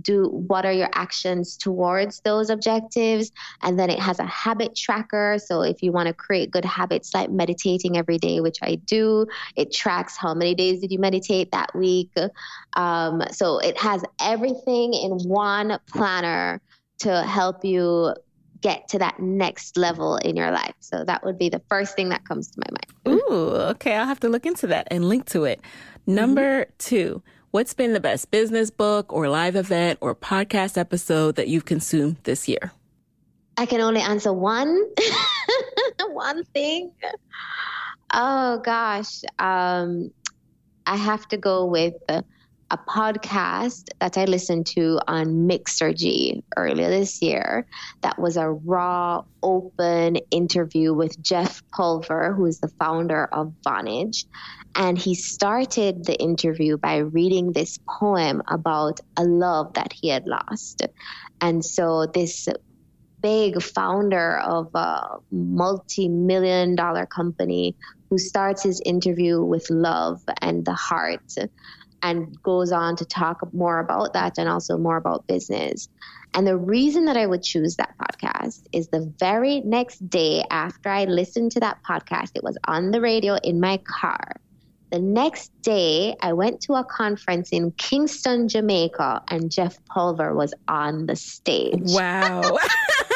do 0.00 0.28
what 0.28 0.64
are 0.64 0.72
your 0.72 0.88
actions 0.94 1.56
towards 1.56 2.20
those 2.20 2.50
objectives? 2.50 3.30
And 3.62 3.78
then 3.78 3.90
it 3.90 3.98
has 3.98 4.18
a 4.18 4.26
habit 4.26 4.76
tracker. 4.76 5.38
So 5.44 5.62
if 5.62 5.82
you 5.82 5.92
want 5.92 6.08
to 6.08 6.14
create 6.14 6.50
good 6.50 6.64
habits 6.64 7.14
like 7.14 7.30
meditating 7.30 7.96
every 7.96 8.18
day 8.18 8.40
which 8.40 8.58
i 8.62 8.74
do 8.74 9.26
it 9.56 9.72
tracks 9.72 10.16
how 10.16 10.34
many 10.34 10.54
days 10.54 10.80
did 10.80 10.92
you 10.92 10.98
meditate 10.98 11.52
that 11.52 11.74
week? 11.74 12.12
Um, 12.74 13.22
so 13.30 13.58
it 13.58 13.78
has 13.78 14.02
everything 14.20 14.94
in 14.94 15.12
one 15.28 15.78
planner 15.88 16.60
to 17.00 17.22
help 17.22 17.64
you 17.64 18.14
get 18.60 18.88
to 18.88 18.98
that 18.98 19.18
next 19.18 19.76
level 19.78 20.16
in 20.18 20.36
your 20.36 20.50
life. 20.50 20.74
So 20.80 21.02
that 21.04 21.24
would 21.24 21.38
be 21.38 21.48
the 21.48 21.62
first 21.70 21.96
thing 21.96 22.10
that 22.10 22.26
comes 22.26 22.50
to 22.50 22.60
my 22.60 22.66
mind. 22.70 23.20
Ooh 23.30 23.50
okay. 23.70 23.94
I'll 23.96 24.06
have 24.06 24.20
to 24.20 24.28
look 24.28 24.46
into 24.46 24.66
that 24.68 24.88
and 24.90 25.08
link 25.08 25.26
to 25.26 25.44
it. 25.44 25.60
Number 26.06 26.64
mm-hmm. 26.64 26.72
two 26.78 27.22
What's 27.52 27.74
been 27.74 27.94
the 27.94 28.00
best 28.00 28.30
business 28.30 28.70
book 28.70 29.12
or 29.12 29.28
live 29.28 29.56
event 29.56 29.98
or 30.00 30.14
podcast 30.14 30.78
episode 30.78 31.34
that 31.34 31.48
you've 31.48 31.64
consumed 31.64 32.18
this 32.22 32.46
year? 32.46 32.70
I 33.56 33.66
can 33.66 33.80
only 33.80 34.00
answer 34.00 34.32
one. 34.32 34.86
one 36.10 36.44
thing. 36.44 36.92
Oh 38.14 38.60
gosh. 38.64 39.22
Um, 39.40 40.12
I 40.86 40.94
have 40.94 41.26
to 41.30 41.38
go 41.38 41.64
with 41.64 41.94
a 42.08 42.78
podcast 42.78 43.88
that 43.98 44.16
I 44.16 44.26
listened 44.26 44.66
to 44.66 45.00
on 45.08 45.48
Mixergy 45.48 46.44
earlier 46.56 46.88
this 46.88 47.20
year. 47.20 47.66
That 48.02 48.16
was 48.16 48.36
a 48.36 48.48
raw, 48.48 49.24
open 49.42 50.18
interview 50.30 50.94
with 50.94 51.20
Jeff 51.20 51.64
Pulver, 51.72 52.32
who 52.32 52.46
is 52.46 52.60
the 52.60 52.68
founder 52.68 53.24
of 53.24 53.52
Vonage. 53.66 54.26
And 54.74 54.96
he 54.96 55.14
started 55.14 56.04
the 56.04 56.18
interview 56.20 56.76
by 56.78 56.98
reading 56.98 57.52
this 57.52 57.78
poem 57.88 58.42
about 58.48 59.00
a 59.16 59.24
love 59.24 59.74
that 59.74 59.92
he 59.92 60.08
had 60.08 60.26
lost. 60.26 60.82
And 61.40 61.64
so 61.64 62.06
this 62.06 62.48
big 63.22 63.60
founder 63.62 64.38
of 64.38 64.74
a 64.74 65.18
multi 65.30 66.08
million 66.08 66.74
dollar 66.74 67.06
company 67.06 67.76
who 68.08 68.18
starts 68.18 68.62
his 68.62 68.80
interview 68.84 69.42
with 69.42 69.68
love 69.70 70.22
and 70.40 70.64
the 70.64 70.74
heart 70.74 71.34
and 72.02 72.42
goes 72.42 72.72
on 72.72 72.96
to 72.96 73.04
talk 73.04 73.40
more 73.52 73.78
about 73.78 74.14
that 74.14 74.38
and 74.38 74.48
also 74.48 74.78
more 74.78 74.96
about 74.96 75.26
business. 75.26 75.88
And 76.34 76.46
the 76.46 76.56
reason 76.56 77.06
that 77.06 77.16
I 77.16 77.26
would 77.26 77.42
choose 77.42 77.76
that 77.76 77.94
podcast 78.00 78.62
is 78.72 78.88
the 78.88 79.12
very 79.18 79.60
next 79.60 80.08
day 80.08 80.44
after 80.50 80.88
I 80.88 81.04
listened 81.04 81.52
to 81.52 81.60
that 81.60 81.78
podcast, 81.88 82.30
it 82.34 82.44
was 82.44 82.56
on 82.66 82.92
the 82.92 83.00
radio 83.00 83.36
in 83.42 83.60
my 83.60 83.78
car. 83.78 84.36
The 84.90 84.98
next 84.98 85.52
day, 85.62 86.16
I 86.20 86.32
went 86.32 86.60
to 86.62 86.74
a 86.74 86.84
conference 86.84 87.50
in 87.50 87.70
Kingston, 87.72 88.48
Jamaica, 88.48 89.22
and 89.28 89.50
Jeff 89.50 89.78
Pulver 89.86 90.34
was 90.34 90.52
on 90.66 91.06
the 91.06 91.16
stage. 91.16 91.78
Wow. 91.84 92.58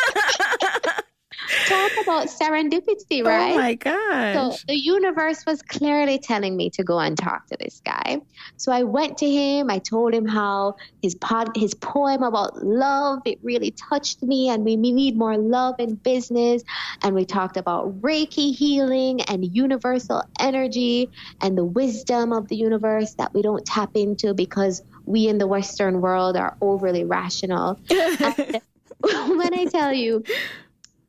talk 1.66 1.92
about 2.00 2.26
serendipity, 2.28 3.22
oh 3.22 3.28
right? 3.28 3.52
Oh 3.52 3.56
my 3.56 3.74
gosh. 3.74 4.34
So 4.34 4.64
the 4.68 4.76
universe 4.76 5.44
was 5.46 5.62
clearly 5.62 6.18
telling 6.18 6.56
me 6.56 6.70
to 6.70 6.84
go 6.84 6.98
and 6.98 7.16
talk 7.16 7.46
to 7.48 7.56
this 7.58 7.80
guy. 7.84 8.20
So 8.56 8.72
I 8.72 8.82
went 8.82 9.18
to 9.18 9.30
him. 9.30 9.70
I 9.70 9.78
told 9.78 10.14
him 10.14 10.26
how 10.26 10.76
his 11.02 11.14
pod, 11.14 11.50
his 11.56 11.74
poem 11.74 12.22
about 12.22 12.64
love, 12.64 13.20
it 13.24 13.38
really 13.42 13.72
touched 13.72 14.22
me 14.22 14.48
and 14.48 14.64
we 14.64 14.76
need 14.76 15.16
more 15.16 15.36
love 15.36 15.76
in 15.78 15.94
business. 15.96 16.62
And 17.02 17.14
we 17.14 17.24
talked 17.24 17.56
about 17.56 18.00
Reiki 18.00 18.54
healing 18.54 19.20
and 19.22 19.44
universal 19.54 20.22
energy 20.38 21.10
and 21.40 21.56
the 21.56 21.64
wisdom 21.64 22.32
of 22.32 22.48
the 22.48 22.56
universe 22.56 23.14
that 23.14 23.34
we 23.34 23.42
don't 23.42 23.64
tap 23.64 23.90
into 23.94 24.34
because 24.34 24.82
we 25.06 25.28
in 25.28 25.38
the 25.38 25.46
Western 25.46 26.00
world 26.00 26.36
are 26.36 26.56
overly 26.60 27.04
rational. 27.04 27.78
when 29.00 29.54
I 29.54 29.66
tell 29.70 29.92
you, 29.92 30.24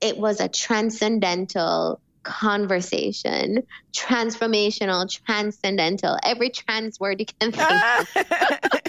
it 0.01 0.17
was 0.17 0.39
a 0.39 0.47
transcendental 0.47 1.99
conversation, 2.23 3.63
transformational, 3.93 5.09
transcendental, 5.25 6.17
every 6.23 6.49
trans 6.49 6.99
word 6.99 7.19
you 7.19 7.25
can 7.39 7.51
think 7.51 7.71
of. 7.71 8.81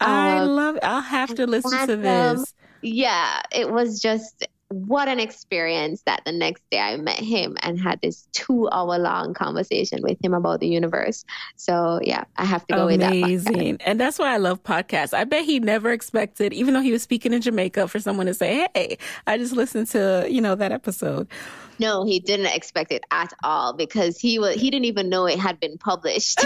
I 0.00 0.38
um, 0.38 0.48
love 0.48 0.76
it. 0.76 0.84
I'll 0.84 1.00
have 1.00 1.34
to 1.36 1.46
listen 1.46 1.86
to 1.86 1.96
this. 1.96 2.54
Yeah, 2.82 3.40
it 3.52 3.70
was 3.70 4.00
just 4.00 4.46
what 4.68 5.06
an 5.06 5.20
experience 5.20 6.02
that 6.06 6.22
the 6.24 6.32
next 6.32 6.62
day 6.70 6.80
I 6.80 6.96
met 6.96 7.20
him 7.20 7.56
and 7.62 7.80
had 7.80 8.00
this 8.02 8.26
two 8.32 8.68
hour 8.70 8.98
long 8.98 9.32
conversation 9.32 10.00
with 10.02 10.18
him 10.24 10.34
about 10.34 10.58
the 10.60 10.66
universe. 10.66 11.24
So 11.54 12.00
yeah, 12.02 12.24
I 12.36 12.44
have 12.44 12.66
to 12.66 12.74
go 12.74 12.88
Amazing. 12.88 13.00
with 13.00 13.44
that. 13.44 13.52
Amazing. 13.54 13.76
And 13.82 14.00
that's 14.00 14.18
why 14.18 14.34
I 14.34 14.38
love 14.38 14.62
podcasts. 14.64 15.14
I 15.14 15.22
bet 15.24 15.44
he 15.44 15.60
never 15.60 15.92
expected, 15.92 16.52
even 16.52 16.74
though 16.74 16.80
he 16.80 16.90
was 16.90 17.02
speaking 17.02 17.32
in 17.32 17.42
Jamaica, 17.42 17.86
for 17.86 18.00
someone 18.00 18.26
to 18.26 18.34
say, 18.34 18.66
Hey, 18.74 18.98
I 19.26 19.38
just 19.38 19.52
listened 19.52 19.86
to, 19.88 20.26
you 20.28 20.40
know, 20.40 20.56
that 20.56 20.72
episode. 20.72 21.28
No, 21.78 22.04
he 22.04 22.18
didn't 22.18 22.46
expect 22.46 22.90
it 22.90 23.04
at 23.10 23.32
all 23.44 23.72
because 23.72 24.18
he 24.18 24.38
was 24.38 24.56
he 24.56 24.70
didn't 24.70 24.86
even 24.86 25.08
know 25.08 25.26
it 25.26 25.38
had 25.38 25.60
been 25.60 25.78
published. 25.78 26.44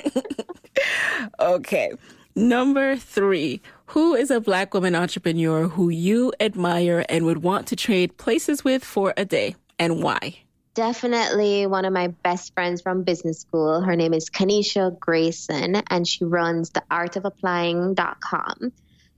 okay. 1.40 1.92
Number 2.36 2.96
three, 2.96 3.62
who 3.86 4.14
is 4.14 4.30
a 4.30 4.40
black 4.40 4.74
woman 4.74 4.94
entrepreneur 4.94 5.68
who 5.68 5.88
you 5.88 6.32
admire 6.40 7.04
and 7.08 7.24
would 7.24 7.42
want 7.42 7.68
to 7.68 7.76
trade 7.76 8.16
places 8.16 8.64
with 8.64 8.84
for 8.84 9.14
a 9.16 9.24
day 9.24 9.56
and 9.78 10.02
why? 10.02 10.38
Definitely 10.74 11.66
one 11.66 11.84
of 11.84 11.92
my 11.92 12.08
best 12.08 12.52
friends 12.52 12.82
from 12.82 13.02
business 13.02 13.40
school. 13.40 13.80
Her 13.80 13.96
name 13.96 14.12
is 14.12 14.28
Kanisha 14.28 14.98
Grayson, 14.98 15.76
and 15.88 16.06
she 16.06 16.24
runs 16.24 16.70
the 16.70 16.82
artofapplying.com. 16.90 18.72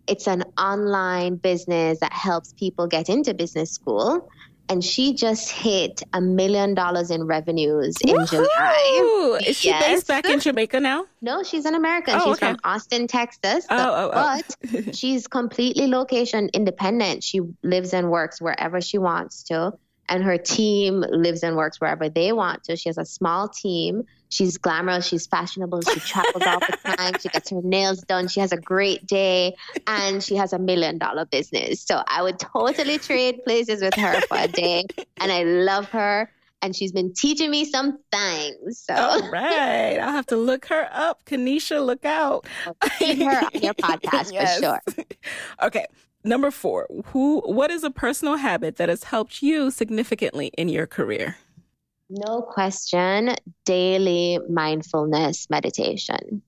It's 0.06 0.28
an 0.28 0.44
online 0.56 1.36
business 1.36 2.00
that 2.00 2.12
helps 2.12 2.52
people 2.52 2.86
get 2.86 3.08
into 3.08 3.34
business 3.34 3.72
school 3.72 4.30
and 4.68 4.84
she 4.84 5.14
just 5.14 5.50
hit 5.50 6.02
a 6.12 6.20
million 6.20 6.74
dollars 6.74 7.10
in 7.10 7.24
revenues 7.24 7.96
in 8.02 8.16
Woohoo! 8.16 8.30
July. 8.30 9.38
Is 9.46 9.56
she 9.56 9.68
Yes. 9.68 9.84
based 9.86 10.06
back 10.08 10.26
in 10.28 10.40
Jamaica 10.40 10.80
now? 10.80 11.06
No, 11.22 11.42
she's 11.42 11.64
an 11.64 11.74
American. 11.74 12.14
Oh, 12.16 12.24
she's 12.24 12.36
okay. 12.36 12.48
from 12.48 12.58
Austin, 12.64 13.06
Texas. 13.06 13.66
Oh, 13.70 13.76
oh, 13.76 14.10
oh. 14.12 14.40
But 14.72 14.94
she's 14.96 15.26
completely 15.26 15.86
location 15.86 16.50
independent. 16.52 17.24
She 17.24 17.40
lives 17.62 17.92
and 17.94 18.10
works 18.10 18.40
wherever 18.40 18.80
she 18.80 18.98
wants 18.98 19.42
to. 19.44 19.72
And 20.08 20.24
her 20.24 20.38
team 20.38 21.00
lives 21.08 21.42
and 21.42 21.56
works 21.56 21.80
wherever 21.80 22.08
they 22.08 22.32
want 22.32 22.64
to. 22.64 22.76
She 22.76 22.88
has 22.88 22.96
a 22.98 23.04
small 23.04 23.48
team. 23.48 24.04
She's 24.30 24.58
glamorous. 24.58 25.06
She's 25.06 25.26
fashionable. 25.26 25.80
She 25.82 26.00
travels 26.00 26.42
all 26.46 26.60
the 26.60 26.78
time. 26.96 27.14
She 27.20 27.28
gets 27.28 27.50
her 27.50 27.62
nails 27.62 28.00
done. 28.02 28.28
She 28.28 28.40
has 28.40 28.52
a 28.52 28.56
great 28.58 29.06
day. 29.06 29.54
And 29.86 30.22
she 30.22 30.36
has 30.36 30.52
a 30.52 30.58
million 30.58 30.98
dollar 30.98 31.24
business. 31.24 31.80
So 31.82 32.02
I 32.06 32.22
would 32.22 32.38
totally 32.38 32.98
trade 32.98 33.42
places 33.44 33.80
with 33.82 33.94
her 33.94 34.20
for 34.22 34.36
a 34.36 34.48
day. 34.48 34.84
And 35.16 35.32
I 35.32 35.44
love 35.44 35.86
her. 35.90 36.30
And 36.60 36.74
she's 36.74 36.90
been 36.92 37.12
teaching 37.14 37.50
me 37.50 37.64
some 37.64 38.00
things. 38.12 38.80
So 38.80 38.92
All 38.94 39.30
right. 39.30 39.96
I'll 39.98 40.12
have 40.12 40.26
to 40.26 40.36
look 40.36 40.66
her 40.66 40.88
up. 40.92 41.24
Kanisha, 41.24 41.84
look 41.84 42.04
out. 42.04 42.46
keep 42.98 43.18
her 43.22 43.44
on 43.46 43.62
your 43.62 43.74
podcast 43.74 44.30
Yes. 44.32 44.56
for 44.56 44.62
sure. 44.62 44.80
Okay. 45.62 45.86
Number 46.24 46.50
four, 46.50 46.88
who 47.06 47.40
what 47.42 47.70
is 47.70 47.84
a 47.84 47.90
personal 47.90 48.36
habit 48.36 48.76
that 48.76 48.88
has 48.88 49.04
helped 49.04 49.40
you 49.40 49.70
significantly 49.70 50.50
in 50.58 50.68
your 50.68 50.86
career? 50.86 51.36
No 52.11 52.40
question, 52.40 53.34
daily 53.66 54.38
mindfulness 54.48 55.48
meditation. 55.50 56.42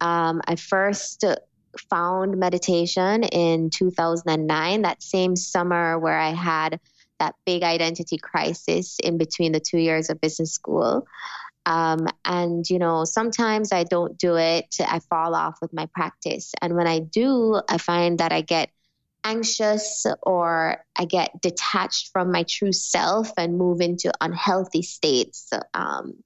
Um, 0.00 0.42
I 0.46 0.56
first 0.56 1.24
found 1.88 2.36
meditation 2.36 3.22
in 3.24 3.70
2009, 3.70 4.82
that 4.82 5.02
same 5.02 5.36
summer 5.36 5.98
where 5.98 6.18
I 6.18 6.30
had 6.30 6.78
that 7.18 7.34
big 7.46 7.62
identity 7.62 8.18
crisis 8.18 8.98
in 9.02 9.16
between 9.16 9.52
the 9.52 9.60
two 9.60 9.78
years 9.78 10.10
of 10.10 10.20
business 10.20 10.52
school. 10.52 11.06
Um, 11.64 12.08
and, 12.24 12.68
you 12.68 12.78
know, 12.78 13.04
sometimes 13.04 13.72
I 13.72 13.84
don't 13.84 14.18
do 14.18 14.36
it, 14.36 14.76
I 14.80 14.98
fall 15.08 15.34
off 15.34 15.58
with 15.62 15.72
my 15.72 15.86
practice. 15.94 16.52
And 16.60 16.74
when 16.74 16.88
I 16.88 16.98
do, 16.98 17.60
I 17.68 17.78
find 17.78 18.18
that 18.18 18.32
I 18.32 18.40
get 18.40 18.70
anxious 19.24 20.06
or 20.22 20.84
I 20.96 21.04
get 21.04 21.40
detached 21.40 22.10
from 22.12 22.32
my 22.32 22.44
true 22.48 22.72
self 22.72 23.30
and 23.36 23.58
move 23.58 23.80
into 23.80 24.12
unhealthy 24.20 24.82
states. 24.82 25.50
Um, 25.74 26.22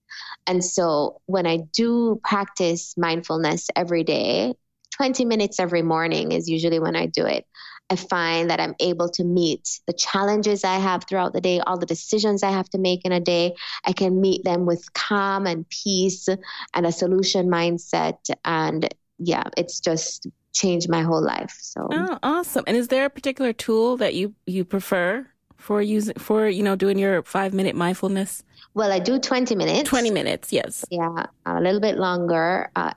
and 0.47 0.65
so 0.65 1.21
when 1.27 1.47
I 1.47 1.59
do 1.73 2.21
practice 2.25 2.95
mindfulness 2.97 3.69
every 3.77 4.05
day, 4.05 4.55
20 4.93 5.25
minutes 5.25 5.61
every 5.61 5.83
morning 5.83 6.33
is 6.33 6.49
usually 6.49 6.79
when 6.79 6.97
I 6.97 7.07
do 7.07 7.27
it. 7.27 7.47
I 7.89 7.97
find 7.97 8.51
that 8.51 8.61
I'm 8.61 8.75
able 8.81 9.09
to 9.11 9.25
meet 9.25 9.81
the 9.87 9.93
challenges 9.93 10.65
I 10.65 10.77
have 10.77 11.05
throughout 11.05 11.33
the 11.33 11.41
day, 11.41 11.61
all 11.61 11.79
the 11.79 11.87
decisions 11.87 12.43
I 12.43 12.51
have 12.51 12.69
to 12.71 12.79
make 12.79 13.05
in 13.05 13.13
a 13.13 13.21
day. 13.21 13.55
I 13.85 13.93
can 13.93 14.21
meet 14.21 14.43
them 14.43 14.67
with 14.67 14.93
calm 14.93 15.47
and 15.47 15.69
peace 15.69 16.29
and 16.75 16.87
a 16.87 16.91
solution 16.91 17.49
mindset. 17.49 18.19
And 18.45 18.89
yeah, 19.19 19.45
it's 19.57 19.79
just 19.79 20.27
changed 20.57 20.89
my 20.89 21.03
whole 21.03 21.23
life. 21.23 21.55
So 21.61 21.89
Oh, 21.93 22.19
awesome. 22.23 22.65
And 22.67 22.77
is 22.77 22.89
there 22.89 23.05
a 23.05 23.11
particular 23.11 23.53
tool 23.53 23.97
that 23.99 24.15
you 24.15 24.35
you 24.47 24.65
prefer 24.65 25.27
for 25.57 25.81
using 25.83 26.17
for, 26.19 26.49
you 26.49 26.63
know, 26.63 26.77
doing 26.77 26.99
your 26.99 27.23
5-minute 27.23 27.77
mindfulness? 27.77 28.43
well, 28.75 28.93
I 28.93 28.99
do 28.99 29.19
20 29.19 29.55
minutes. 29.57 29.89
20 29.89 30.11
minutes, 30.11 30.53
yes. 30.53 30.85
Yeah, 30.91 31.27
a 31.47 31.61
little 31.63 31.81
bit 31.81 31.97
longer. 31.97 32.71
Uh, 32.77 32.93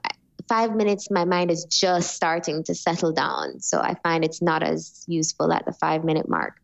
five 0.46 0.74
minutes, 0.76 1.10
my 1.10 1.24
mind 1.24 1.50
is 1.50 1.64
just 1.64 2.12
starting 2.14 2.62
to 2.64 2.74
settle 2.74 3.12
down. 3.12 3.60
So 3.60 3.80
I 3.80 3.94
find 4.04 4.22
it's 4.22 4.42
not 4.42 4.62
as 4.62 5.04
useful 5.08 5.52
at 5.52 5.64
the 5.64 5.72
five 5.72 6.04
minute 6.04 6.28
mark. 6.28 6.54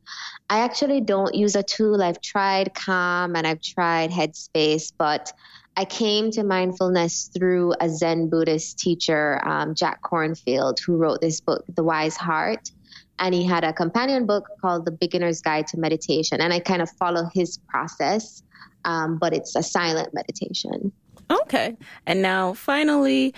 I 0.51 0.59
actually 0.61 1.01
don't 1.01 1.35
use 1.35 1.57
a 1.57 1.63
tool. 1.63 2.03
I've 2.03 2.21
tried 2.21 2.75
Calm 2.75 3.37
and 3.37 3.47
I've 3.47 3.63
tried 3.63 4.11
Headspace, 4.11 4.93
but 4.99 5.33
I 5.77 5.85
came 5.85 6.31
to 6.33 6.43
mindfulness 6.43 7.31
through 7.37 7.75
a 7.81 7.89
Zen 7.89 8.31
Buddhist 8.31 8.79
teacher, 8.79 9.47
um, 9.47 9.75
Jack 9.75 10.03
Kornfield, 10.03 10.81
who 10.81 10.97
wrote 10.97 11.21
this 11.21 11.41
book, 11.41 11.65
The 11.75 11.85
Wise 11.85 12.17
Heart. 12.17 12.71
And 13.19 13.35
he 13.35 13.45
had 13.45 13.63
a 13.65 13.73
companion 13.73 14.27
book 14.27 14.49
called 14.61 14.87
The 14.87 14.91
Beginner's 14.91 15.43
Guide 15.43 15.67
to 15.69 15.79
Meditation. 15.79 16.41
And 16.41 16.53
I 16.53 16.61
kind 16.61 16.81
of 16.81 16.91
follow 16.99 17.29
his 17.35 17.59
process, 17.69 18.43
um, 18.85 19.19
but 19.19 19.35
it's 19.35 19.55
a 19.55 19.63
silent 19.63 20.15
meditation. 20.15 20.93
Okay. 21.31 21.77
And 22.07 22.23
now 22.23 22.55
finally, 22.55 23.35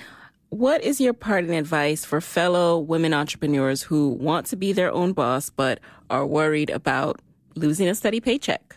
what 0.50 0.82
is 0.82 1.00
your 1.00 1.14
parting 1.14 1.56
advice 1.56 2.04
for 2.04 2.20
fellow 2.20 2.78
women 2.78 3.12
entrepreneurs 3.12 3.82
who 3.82 4.10
want 4.10 4.46
to 4.46 4.56
be 4.56 4.72
their 4.72 4.92
own 4.92 5.12
boss 5.12 5.50
but 5.50 5.80
are 6.08 6.26
worried 6.26 6.70
about 6.70 7.20
losing 7.54 7.88
a 7.88 7.94
steady 7.94 8.20
paycheck? 8.20 8.76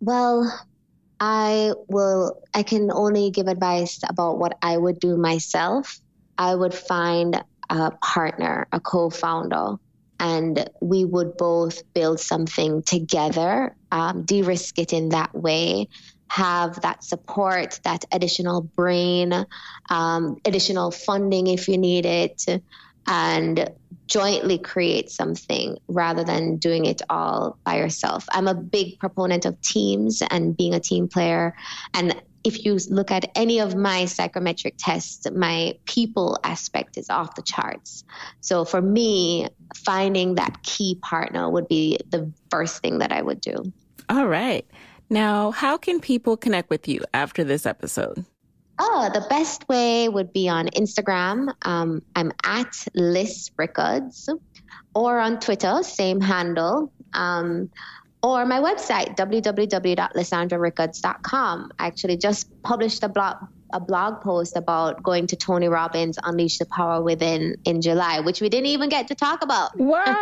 Well, 0.00 0.60
I 1.20 1.74
will, 1.88 2.40
I 2.54 2.62
can 2.62 2.90
only 2.90 3.30
give 3.30 3.46
advice 3.46 4.00
about 4.08 4.38
what 4.38 4.56
I 4.62 4.76
would 4.76 4.98
do 4.98 5.18
myself. 5.18 6.00
I 6.38 6.54
would 6.54 6.72
find 6.72 7.42
a 7.68 7.90
partner, 8.02 8.66
a 8.72 8.80
co 8.80 9.10
founder, 9.10 9.76
and 10.18 10.68
we 10.80 11.04
would 11.04 11.36
both 11.36 11.82
build 11.94 12.20
something 12.20 12.82
together, 12.82 13.76
um, 13.92 14.24
de 14.24 14.42
risk 14.42 14.78
it 14.78 14.94
in 14.94 15.10
that 15.10 15.34
way. 15.34 15.88
Have 16.30 16.80
that 16.82 17.04
support, 17.04 17.78
that 17.84 18.04
additional 18.12 18.62
brain, 18.76 19.46
um, 19.90 20.36
additional 20.46 20.90
funding 20.90 21.48
if 21.48 21.68
you 21.68 21.76
need 21.76 22.06
it, 22.06 22.42
and 23.06 23.70
jointly 24.06 24.58
create 24.58 25.08
something 25.08 25.78
rather 25.88 26.24
than 26.24 26.56
doing 26.56 26.84
it 26.84 27.00
all 27.08 27.56
by 27.64 27.76
yourself. 27.76 28.26
I'm 28.32 28.48
a 28.48 28.54
big 28.54 28.98
proponent 28.98 29.44
of 29.44 29.60
teams 29.60 30.22
and 30.30 30.56
being 30.56 30.74
a 30.74 30.80
team 30.80 31.08
player. 31.08 31.54
And 31.94 32.20
if 32.42 32.64
you 32.64 32.78
look 32.88 33.10
at 33.10 33.30
any 33.34 33.60
of 33.60 33.76
my 33.76 34.06
psychometric 34.06 34.74
tests, 34.78 35.26
my 35.30 35.78
people 35.84 36.38
aspect 36.42 36.96
is 36.96 37.10
off 37.10 37.34
the 37.34 37.42
charts. 37.42 38.04
So 38.40 38.64
for 38.64 38.80
me, 38.80 39.48
finding 39.76 40.36
that 40.36 40.62
key 40.62 40.98
partner 41.00 41.48
would 41.48 41.68
be 41.68 41.98
the 42.08 42.32
first 42.50 42.82
thing 42.82 42.98
that 42.98 43.12
I 43.12 43.22
would 43.22 43.40
do. 43.40 43.72
All 44.08 44.26
right. 44.26 44.66
Now, 45.08 45.50
how 45.50 45.76
can 45.76 46.00
people 46.00 46.36
connect 46.36 46.70
with 46.70 46.88
you 46.88 47.04
after 47.12 47.44
this 47.44 47.66
episode? 47.66 48.24
Oh, 48.82 49.10
the 49.12 49.20
best 49.28 49.68
way 49.68 50.08
would 50.08 50.32
be 50.32 50.48
on 50.48 50.68
Instagram. 50.68 51.52
Um, 51.66 52.00
I'm 52.16 52.32
at 52.44 52.86
Liz 52.94 53.50
Rickards, 53.58 54.30
or 54.94 55.18
on 55.18 55.38
Twitter, 55.38 55.82
same 55.82 56.18
handle, 56.18 56.90
um, 57.12 57.68
or 58.22 58.46
my 58.46 58.58
website 58.58 59.18
www.lisandrarickards.com. 59.18 61.72
I 61.78 61.86
actually 61.86 62.16
just 62.16 62.62
published 62.62 63.02
a 63.02 63.10
blog 63.10 63.36
a 63.72 63.78
blog 63.78 64.20
post 64.22 64.56
about 64.56 65.00
going 65.02 65.26
to 65.28 65.36
Tony 65.36 65.68
Robbins 65.68 66.18
Unleash 66.24 66.58
the 66.58 66.66
Power 66.66 67.00
Within 67.02 67.56
in 67.64 67.80
July, 67.82 68.18
which 68.20 68.40
we 68.40 68.48
didn't 68.48 68.66
even 68.66 68.88
get 68.88 69.06
to 69.08 69.14
talk 69.14 69.44
about. 69.44 69.78
What? 69.78 70.08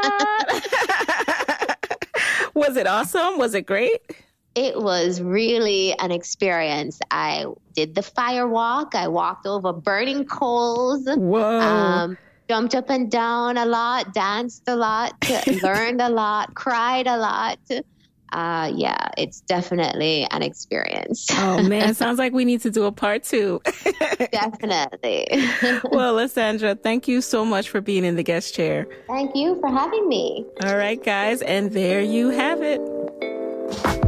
Was 2.54 2.76
it 2.76 2.88
awesome? 2.88 3.38
Was 3.38 3.54
it 3.54 3.66
great? 3.66 4.00
It 4.58 4.82
was 4.82 5.22
really 5.22 5.96
an 6.00 6.10
experience. 6.10 6.98
I 7.12 7.46
did 7.74 7.94
the 7.94 8.02
fire 8.02 8.48
walk. 8.48 8.96
I 8.96 9.06
walked 9.06 9.46
over 9.46 9.72
burning 9.72 10.24
coals. 10.24 11.06
Whoa. 11.06 11.60
Um, 11.60 12.18
jumped 12.48 12.74
up 12.74 12.90
and 12.90 13.08
down 13.08 13.56
a 13.56 13.64
lot, 13.64 14.12
danced 14.12 14.64
a 14.66 14.74
lot, 14.74 15.12
learned 15.62 16.00
a 16.00 16.08
lot, 16.08 16.56
cried 16.56 17.06
a 17.06 17.16
lot. 17.16 17.60
Uh, 18.32 18.72
yeah, 18.74 19.08
it's 19.16 19.42
definitely 19.42 20.26
an 20.32 20.42
experience. 20.42 21.28
oh 21.34 21.62
man, 21.62 21.94
sounds 22.02 22.18
like 22.18 22.32
we 22.32 22.44
need 22.44 22.60
to 22.60 22.70
do 22.70 22.84
a 22.84 22.90
part 22.90 23.22
two. 23.22 23.60
definitely. 24.32 25.24
well, 25.92 26.16
Lisandra, 26.16 26.82
thank 26.82 27.06
you 27.06 27.20
so 27.20 27.44
much 27.44 27.70
for 27.70 27.80
being 27.80 28.04
in 28.04 28.16
the 28.16 28.24
guest 28.24 28.54
chair. 28.54 28.88
Thank 29.06 29.36
you 29.36 29.60
for 29.60 29.68
having 29.68 30.08
me. 30.08 30.44
All 30.64 30.76
right, 30.76 31.00
guys, 31.00 31.42
and 31.42 31.70
there 31.70 32.00
you 32.00 32.30
have 32.30 32.60
it. 32.60 34.07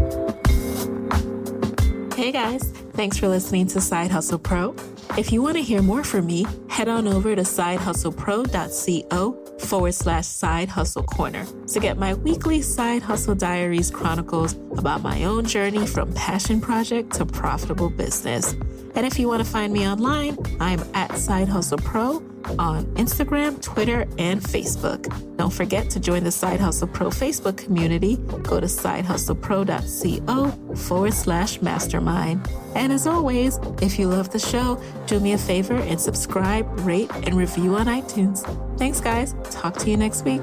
Hey 2.20 2.32
guys, 2.32 2.62
thanks 2.92 3.16
for 3.16 3.28
listening 3.28 3.66
to 3.68 3.80
Side 3.80 4.10
Hustle 4.10 4.38
Pro. 4.38 4.76
If 5.16 5.32
you 5.32 5.40
want 5.40 5.56
to 5.56 5.62
hear 5.62 5.80
more 5.80 6.04
from 6.04 6.26
me, 6.26 6.44
head 6.68 6.86
on 6.86 7.08
over 7.08 7.34
to 7.34 7.40
sidehustlepro.co 7.40 9.58
forward 9.58 9.94
slash 9.94 10.26
side 10.26 10.68
hustle 10.68 11.02
corner 11.02 11.46
to 11.68 11.80
get 11.80 11.96
my 11.96 12.12
weekly 12.12 12.60
side 12.60 13.00
hustle 13.00 13.34
diaries 13.34 13.90
chronicles 13.90 14.52
about 14.76 15.00
my 15.00 15.24
own 15.24 15.46
journey 15.46 15.86
from 15.86 16.12
passion 16.12 16.60
project 16.60 17.14
to 17.14 17.24
profitable 17.24 17.88
business. 17.88 18.54
And 18.94 19.06
if 19.06 19.18
you 19.18 19.26
want 19.28 19.42
to 19.44 19.50
find 19.50 19.72
me 19.72 19.88
online, 19.88 20.36
I'm 20.60 20.80
at 20.94 21.16
Side 21.16 21.48
Hustle 21.48 21.78
Pro 21.78 22.22
on 22.58 22.84
Instagram, 22.96 23.62
Twitter, 23.62 24.00
and 24.18 24.42
Facebook. 24.42 25.06
Don't 25.36 25.52
forget 25.52 25.88
to 25.90 26.00
join 26.00 26.24
the 26.24 26.32
Side 26.32 26.60
Hustle 26.60 26.88
Pro 26.88 27.08
Facebook 27.08 27.56
community. 27.56 28.16
Go 28.16 28.60
to 28.60 28.66
sidehustlepro.co 28.66 30.74
forward 30.76 31.14
slash 31.14 31.62
mastermind. 31.62 32.46
And 32.74 32.92
as 32.92 33.06
always, 33.06 33.58
if 33.82 33.98
you 33.98 34.08
love 34.08 34.30
the 34.30 34.38
show, 34.38 34.82
do 35.06 35.20
me 35.20 35.32
a 35.32 35.38
favor 35.38 35.76
and 35.76 35.98
subscribe, 36.00 36.66
rate, 36.80 37.10
and 37.14 37.34
review 37.34 37.76
on 37.76 37.86
iTunes. 37.86 38.44
Thanks, 38.78 39.00
guys. 39.00 39.34
Talk 39.50 39.76
to 39.78 39.90
you 39.90 39.96
next 39.96 40.24
week. 40.24 40.42